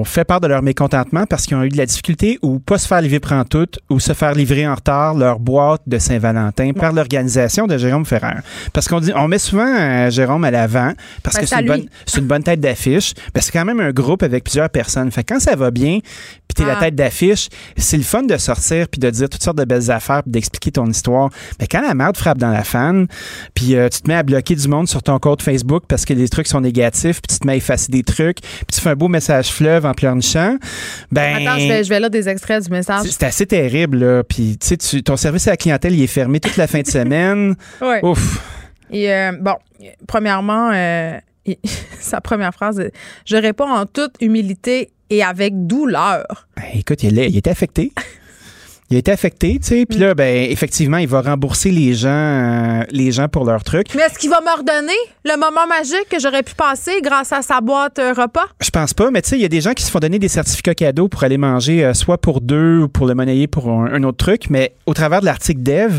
[0.00, 2.78] on fait part de leur mécontentement parce qu'ils ont eu de la difficulté ou pas
[2.78, 6.72] se faire livrer prend tout ou se faire livrer en retard leur boîte de Saint-Valentin
[6.72, 8.36] par l'organisation de Jérôme Ferrer.
[8.72, 11.66] Parce qu'on dit, on met souvent euh, Jérôme à l'avant parce Ben, que c'est une,
[11.66, 13.14] bonne, c'est une bonne tête d'affiche.
[13.34, 15.10] Ben, c'est quand même un groupe avec plusieurs personnes.
[15.10, 16.80] Fait que quand ça va bien, puis t'es la Ah.
[16.80, 20.22] tête d'affiche, c'est le fun de sortir puis de dire toutes sortes de belles affaires
[20.22, 21.28] puis d'expliquer ton histoire.
[21.60, 23.06] Mais quand la merde frappe dans la fan,
[23.54, 26.14] puis euh, tu te mets à bloquer du monde sur ton compte Facebook parce que
[26.14, 28.90] les trucs sont négatifs, puis tu te mets à effacer des trucs, puis tu fais
[28.90, 30.56] un beau message fleuve en pleurnichant,
[31.10, 33.06] ben Attends, je vais, je vais là des extraits du message.
[33.10, 34.22] c'est assez terrible là.
[34.22, 36.86] Puis tu sais, ton service à la clientèle il est fermé toute la fin de
[36.86, 37.54] semaine.
[37.80, 38.00] Ouais.
[38.04, 38.40] Ouf.
[38.90, 39.54] Et euh, bon,
[40.06, 41.18] premièrement, euh,
[42.00, 42.82] sa première phrase,
[43.24, 46.48] je réponds en toute humilité et avec douleur.
[46.56, 47.92] Ben, écoute, il, est- il était affecté.
[48.88, 52.08] Il a été affecté, tu sais, puis là, ben, effectivement, il va rembourser les gens,
[52.08, 53.92] euh, les gens pour leurs trucs.
[53.96, 54.92] Mais est-ce qu'il va me redonner
[55.24, 58.44] le moment magique que j'aurais pu passer grâce à sa boîte euh, repas?
[58.60, 60.20] Je pense pas, mais tu sais, il y a des gens qui se font donner
[60.20, 63.68] des certificats cadeaux pour aller manger, euh, soit pour deux ou pour le monnayer pour
[63.68, 64.50] un, un autre truc.
[64.50, 65.98] Mais au travers de l'article Dev,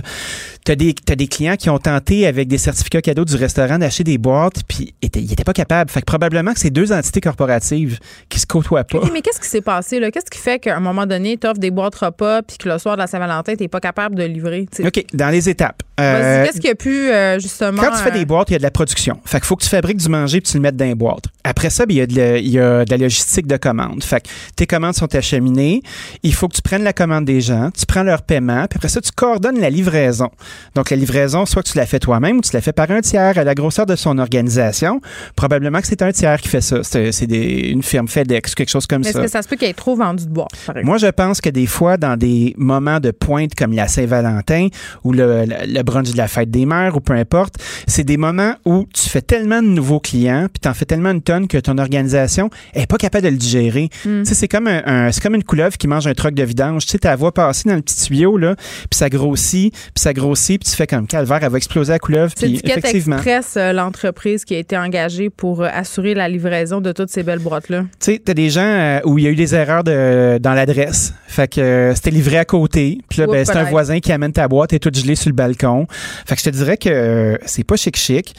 [0.68, 3.80] tu as des, t'as des clients qui ont tenté avec des certificats cadeaux du restaurant
[3.80, 5.89] d'acheter des boîtes, puis ils n'étaient pas capables.
[5.89, 8.99] Fait que probablement que c'est deux entités corporatives qui se côtoient pas.
[9.14, 10.02] Mais qu'est-ce qui s'est passé?
[10.02, 10.11] là?
[10.11, 12.77] Qu'est-ce qui fait qu'à un moment donné, tu offres des boîtes repas puis que le
[12.80, 14.68] soir de la Saint-Valentin, tu n'es pas capable de livrer?
[14.84, 15.84] OK, dans les étapes.
[15.99, 17.82] Euh, Qu'est-ce qui a pu, euh, justement.
[17.82, 19.19] Quand tu fais euh, des boîtes, il y a de la production.
[19.26, 21.26] Fait qu'il faut que tu fabriques du manger puis tu le mettes dans les boîtes.
[21.44, 23.57] Après ça, ben, il y, a de la- il y a de la logistique de
[23.57, 24.03] commande.
[24.03, 25.82] Fait que tes commandes sont acheminées.
[26.24, 28.90] Il faut que tu prennes la commande des gens, tu prends leur paiement, puis après
[28.90, 30.30] ça, tu coordonnes la livraison.
[30.76, 33.02] Donc, la livraison, soit que tu la fais toi-même ou tu la fais par un
[33.02, 35.02] tiers à la grosseur de son organisation.
[35.36, 36.84] Probablement que c'est un tiers qui fait ça.
[36.84, 39.24] C'est une firme FedEx, quelque chose comme mais Est-ce ça.
[39.24, 40.86] que ça se peut qu'il y ait trop vendu de boîtes, par exemple?
[40.86, 44.68] Moi, je pense que des fois, dans des moments de pointe comme la Saint-Valentin
[45.03, 47.55] ou le, le, le brunch de la fête des mères ou peu importe,
[47.88, 51.22] c'est des moments où tu fais tellement de nouveaux clients puis t'en fais tellement une
[51.22, 53.89] tonne que ton organisation est pas capable de le digérer.
[54.03, 56.43] Tu sais, c'est comme un, un- c'est comme une couleuvre qui mange un truc de
[56.43, 56.85] vidange.
[56.85, 60.14] Tu sais, ta voix passer dans le petit tuyau là, puis ça grossit, puis ça
[60.14, 62.31] grossit, puis tu fais comme calvaire, elle va exploser la couleuvre.
[62.35, 66.81] C'est Puis effectivement, Express, euh, l'entreprise qui a été engagée pour euh, assurer la livraison
[66.81, 67.81] de toutes ces belles boîtes-là.
[67.84, 70.53] Tu sais, t'as des gens euh, où il y a eu des erreurs de, dans
[70.53, 71.14] l'adresse.
[71.27, 72.97] Fait que c'était livré à côté.
[73.09, 75.35] Puis là, ben, c'est un voisin qui amène ta boîte et tout gelé sur le
[75.35, 75.77] balcon.
[76.26, 78.34] Fait que je te dirais que euh, c'est pas chic-chic.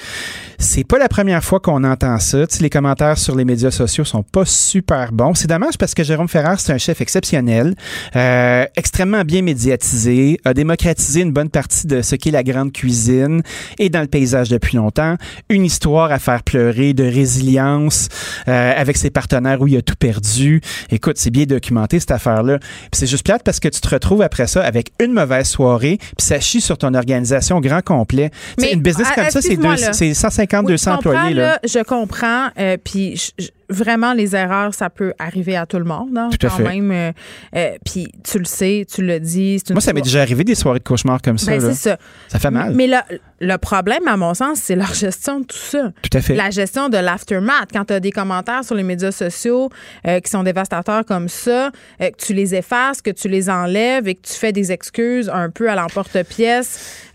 [0.61, 2.39] C'est pas la première fois qu'on entend ça.
[2.61, 5.35] Les commentaires sur les médias sociaux sont pas super bons.
[5.35, 7.77] C'est dommage parce que Jérôme Ferrer, c'est un chef exceptionnel,
[8.17, 13.43] euh, extrêmement bien médiatisé, a démocratisé une bonne partie de ce qu'est la grande cuisine
[13.79, 15.17] et dans le paysage depuis longtemps.
[15.49, 18.09] Une histoire à faire pleurer de résilience
[18.49, 20.61] euh, avec ses partenaires où il a tout perdu.
[20.91, 22.59] Écoute, c'est bien documenté cette affaire-là.
[22.93, 26.27] C'est juste plate parce que tu te retrouves après ça avec une mauvaise soirée, puis
[26.27, 28.31] ça chie sur ton organisation au grand complet.
[28.59, 29.93] Mais, une business ah, comme ça, c'est excuse-moi, deux- là.
[29.93, 31.35] c'est 150, Oui, 200 je comprends, employés.
[31.35, 31.43] Là.
[31.47, 32.49] là, je comprends.
[32.59, 36.17] euh, puis je- vraiment, les erreurs, ça peut arriver à tout le monde.
[36.17, 36.63] hein, Tout à quand fait.
[36.65, 36.91] même.
[36.91, 37.13] euh,
[37.57, 39.63] euh, puis tu le sais, tu le dis.
[39.71, 41.51] Moi, ça m'est déjà arrivé des soirées de cauchemar comme ça.
[41.53, 41.75] Ben, là.
[41.75, 41.97] ça.
[42.29, 42.75] Ça fait mal.
[42.75, 42.97] Mais le,
[43.41, 45.93] le problème, à mon sens, c'est leur gestion de tout ça.
[46.03, 46.35] Tout à fait.
[46.35, 47.69] La gestion de l'aftermath.
[47.73, 49.71] Quand tu as des commentaires sur les médias sociaux
[50.07, 51.71] euh, qui sont dévastateurs comme ça,
[52.01, 55.51] que tu les effaces, que tu les enlèves et que tu fais des excuses un
[55.51, 57.09] peu à l'emporte-pièce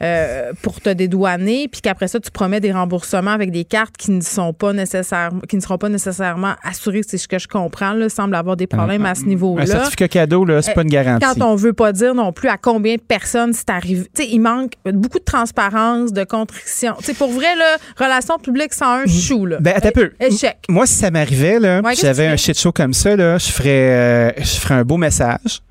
[0.62, 4.22] pour te dédouaner, puis qu'après ça, tu promets des remboursements avec des cartes qui ne
[4.22, 4.72] sont pas
[5.48, 8.68] qui ne seront pas nécessairement assurées, c'est ce que je comprends, là, semble avoir des
[8.68, 9.64] problèmes à ce niveau-là.
[9.64, 11.26] Un certificat cadeau, là, c'est pas une garantie.
[11.26, 14.08] Quand on veut pas dire non plus à combien de personnes c'est arrivé.
[14.16, 16.96] Tu sais, il manque beaucoup de transparence, de contrition.
[17.00, 19.58] Tu sais, pour vrai, là, relations publiques sans un chou, là.
[19.60, 20.12] Ben, attends un peu.
[20.20, 20.58] Échec.
[20.70, 23.70] Moi, si ça m'arrivait, là, Ouais, j'avais un shit show comme ça, là, je ferais,
[23.70, 25.62] euh, je ferais un beau message.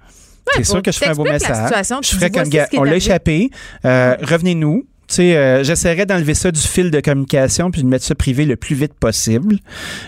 [0.57, 1.73] c'est sûr que je ferais un beau message.
[2.03, 3.51] je ferais comme gars, on l'a échappé.
[3.85, 4.85] Euh, Revenez-nous.
[5.13, 8.47] Tu sais, euh, j'essaierais d'enlever ça du fil de communication puis de mettre ça privé
[8.47, 9.59] le plus vite possible.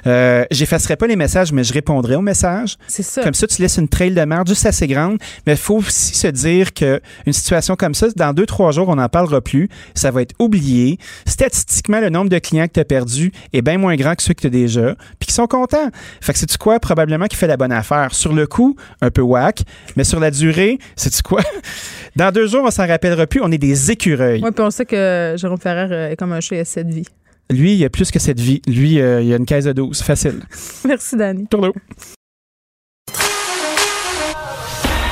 [0.06, 2.78] Euh, J'effacerai pas les messages, mais je répondrai aux messages.
[2.89, 3.22] C'est ça.
[3.22, 5.18] Comme ça, tu laisses une trail de merde juste assez grande.
[5.47, 8.89] Mais il faut aussi se dire que une situation comme ça, dans deux, trois jours,
[8.89, 9.68] on n'en parlera plus.
[9.94, 10.97] Ça va être oublié.
[11.26, 14.32] Statistiquement, le nombre de clients que tu as perdu est bien moins grand que ceux
[14.32, 15.90] que tu as déjà, puis qui sont contents.
[16.22, 16.81] Fait que c'est-tu quoi?
[16.81, 18.14] Probablement qu'il fait la bonne affaire.
[18.14, 19.64] Sur le coup, un peu whack,
[19.97, 21.43] mais sur la durée, c'est-tu quoi?
[22.16, 23.43] Dans deux jours, on s'en rappellera plus.
[23.43, 24.40] On est des écureuils.
[24.43, 24.94] Oui, puis on sait que
[25.37, 27.07] Jérôme Ferrer euh, est comme un chat, il a cette vie.
[27.51, 28.62] Lui, il a plus que cette vie.
[28.66, 30.03] Lui, euh, il a une caisse de 12.
[30.03, 30.41] Facile.
[30.87, 31.47] Merci, Dani.
[31.47, 31.75] Tourneau.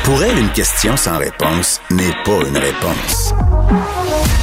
[0.04, 3.34] Pour elle, une question sans réponse n'est pas une réponse.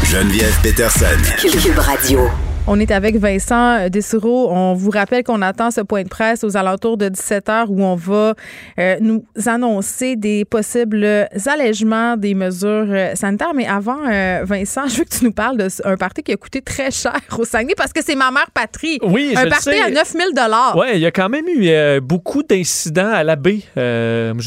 [0.06, 1.06] Geneviève Peterson.
[1.42, 2.30] Cube Radio.
[2.72, 4.52] On est avec Vincent Dessureau.
[4.52, 7.82] On vous rappelle qu'on attend ce point de presse aux alentours de 17 heures où
[7.82, 8.36] on va
[8.78, 13.56] euh, nous annoncer des possibles allègements des mesures euh, sanitaires.
[13.56, 16.62] Mais avant, euh, Vincent, je veux que tu nous parles d'un party qui a coûté
[16.62, 19.00] très cher au Saguenay parce que c'est ma mère patrie.
[19.02, 19.82] Oui, je Un le party sais.
[19.82, 20.30] à 9 000
[20.76, 23.62] Oui, il y a quand même eu euh, beaucoup d'incidents à la baie.
[23.76, 23.82] J'ai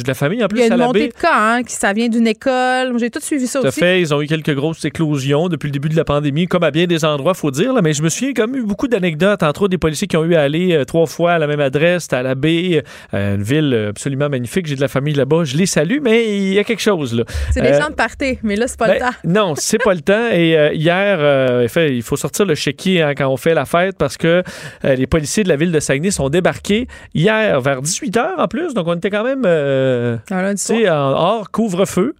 [0.04, 1.74] de la famille en plus Il y a une à montée de cas, hein, qui
[1.74, 2.96] ça vient d'une école.
[3.00, 3.80] J'ai tout suivi ça Tout aussi.
[3.80, 4.00] fait.
[4.00, 6.86] Ils ont eu quelques grosses éclosions depuis le début de la pandémie, comme à bien
[6.86, 7.72] des endroits, faut dire.
[7.72, 7.82] Là.
[7.82, 10.24] Mais je me souviens quand même eu beaucoup d'anecdotes, entre autres des policiers qui ont
[10.24, 12.82] eu à aller euh, trois fois à la même adresse, à la baie,
[13.14, 14.66] euh, une ville euh, absolument magnifique.
[14.66, 15.44] J'ai de la famille là-bas.
[15.44, 17.14] Je les salue, mais il y a quelque chose.
[17.14, 17.24] là.
[17.52, 19.16] C'est des gens de party, mais là, c'est pas ben, le temps.
[19.24, 20.28] Non, c'est pas le temps.
[20.32, 23.96] Et hier, en fait, il faut sortir le chéquier hein, quand on fait la fête
[23.96, 24.42] parce que
[24.84, 28.74] les policiers de la ville de Saguenay sont débarqués hier vers 18 h en plus.
[28.74, 32.14] Donc, on était quand même en hors couvre-feu.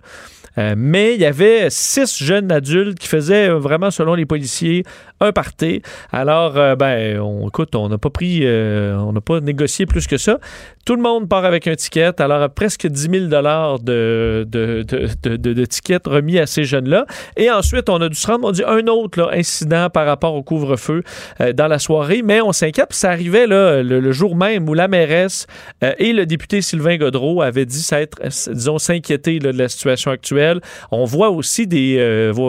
[0.59, 4.85] Euh, mais il y avait six jeunes adultes qui faisaient euh, vraiment, selon les policiers,
[5.23, 5.82] un party.
[6.11, 10.07] Alors, euh, ben, on, écoute, on n'a pas pris, euh, on n'a pas négocié plus
[10.07, 10.39] que ça.
[10.85, 12.20] Tout le monde part avec un ticket.
[12.20, 17.07] Alors, presque 10 000 dollars de, de, de, de, tickets remis à ces jeunes-là.
[17.36, 20.43] Et ensuite, on a dû se rendre, on dit un autre incident par rapport au
[20.43, 21.05] couvre-feu
[21.40, 22.23] euh, dans la soirée.
[22.24, 22.93] Mais on s'inquiète.
[22.93, 25.47] Ça arrivait là, le, jour même où la mairesse
[25.85, 28.19] euh, et le député Sylvain Godreau avaient dit s'être,
[28.51, 30.61] disons, s'inquiéter de la situation actuelle.
[30.90, 31.97] On voit aussi des,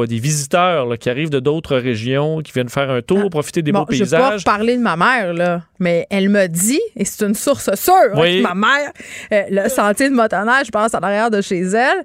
[0.08, 3.80] des visiteurs qui arrivent de d'autres régions, qui viennent faire un tour, profiter des Bon,
[3.84, 4.44] beaux je vais pas paysages.
[4.44, 8.16] parler de ma mère, là, mais elle me dit, et c'est une source sûre, hein,
[8.16, 8.92] que ma mère,
[9.32, 12.04] euh, le sentier de motoneige, je pense, en arrière de chez elle,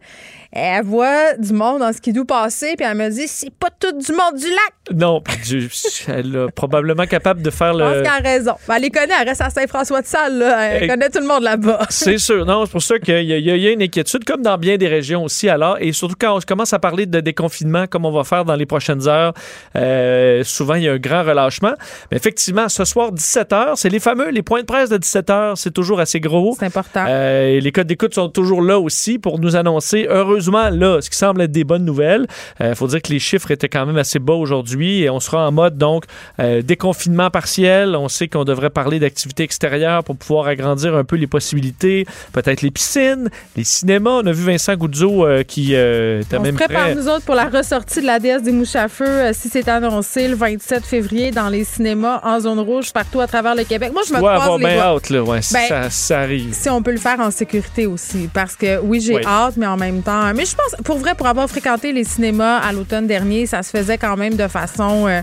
[0.53, 4.13] elle voit du monde en skidoo passer, puis elle me dit, c'est pas tout du
[4.13, 4.73] monde du lac.
[4.97, 5.69] Non, puis Dieu,
[6.09, 8.03] elle est probablement capable de faire Je pense le.
[8.03, 8.53] qu'elle a raison.
[8.67, 10.61] Ben, elle les connaît, elle reste à Saint-François-de-Salle, là.
[10.65, 11.81] Elle connaît tout le monde là-bas.
[11.91, 12.47] C'est sûr.
[12.47, 15.25] Non, c'est pour ça qu'il y, a- y une inquiétude, comme dans bien des régions
[15.25, 15.77] aussi, alors.
[15.81, 18.67] Et surtout quand on commence à parler de déconfinement, comme on va faire dans les
[18.67, 19.35] prochaines heures,
[19.77, 21.73] euh, souvent, il y a un grand relâchement.
[22.11, 25.73] Mais effectivement, ce soir, 17h, c'est les fameux, les points de presse de 17h, c'est
[25.73, 26.57] toujours assez gros.
[26.59, 27.05] C'est important.
[27.07, 30.07] Euh, et les codes d'écoute sont toujours là aussi pour nous annoncer,
[30.39, 32.27] heureusement, là, ce qui semble être des bonnes nouvelles.
[32.61, 35.49] Il faut dire que les chiffres étaient quand même assez bas aujourd'hui et on sera
[35.49, 36.05] en mode, donc,
[36.41, 37.97] euh, déconfinement partiel.
[37.97, 42.07] On sait qu'on devrait parler d'activités extérieures pour pouvoir agrandir un peu les possibilités.
[42.33, 44.21] Peut-être les piscines, les cinémas.
[44.23, 46.95] On a vu Vincent Goudzo euh, qui euh, était On se même prépare, prêt.
[46.95, 49.69] nous autres, pour la ressortie de la déesse des mouches à feu, euh, si c'est
[49.69, 53.91] annoncé le 27 février dans les cinémas en zone rouge partout à travers le Québec.
[53.93, 55.91] Moi, je me Tu dois croise avoir les bien hâte, là, ouais, si Ben, ça,
[55.91, 56.53] ça arrive.
[56.53, 58.29] Si on peut le faire en sécurité aussi.
[58.33, 59.23] Parce que oui, j'ai Oui.
[59.27, 60.28] hâte, mais en même temps.
[60.35, 63.71] Mais je pense, pour vrai, pour avoir fréquenté les cinémas à l'automne dernier, ça se
[63.71, 65.23] faisait quand même de façon euh,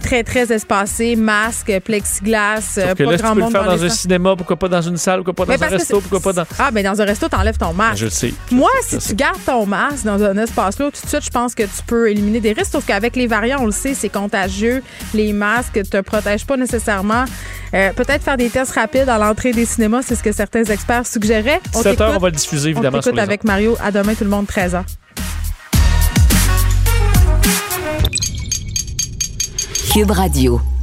[0.00, 1.16] très, très espacée.
[1.16, 3.84] Masque, plexiglas, euh, Sauf que pas là, si grand tu peux le monde faire dans
[3.84, 6.32] un cinéma, pourquoi pas dans une salle, pourquoi pas Mais dans un resto, pourquoi pas
[6.32, 6.44] dans...
[6.58, 7.98] Ah, ben dans un resto, t'enlèves ton masque.
[7.98, 8.34] Je le sais.
[8.50, 9.08] Moi, si sais.
[9.10, 12.10] tu gardes ton masque dans un espace-là, tout de suite, je pense que tu peux
[12.10, 12.72] éliminer des risques.
[12.72, 14.82] Sauf qu'avec les variants, on le sait, c'est contagieux.
[15.14, 17.24] Les masques te protègent pas nécessairement.
[17.74, 21.06] Euh, Peut-être faire des tests rapides à l'entrée des cinémas, c'est ce que certains experts
[21.06, 21.60] suggéraient.
[21.72, 23.76] 17 heures, on va le diffuser, évidemment, On sur les avec Mario.
[23.82, 24.84] À demain, tout le monde, 13 ans.
[29.96, 30.75] Cube Radio.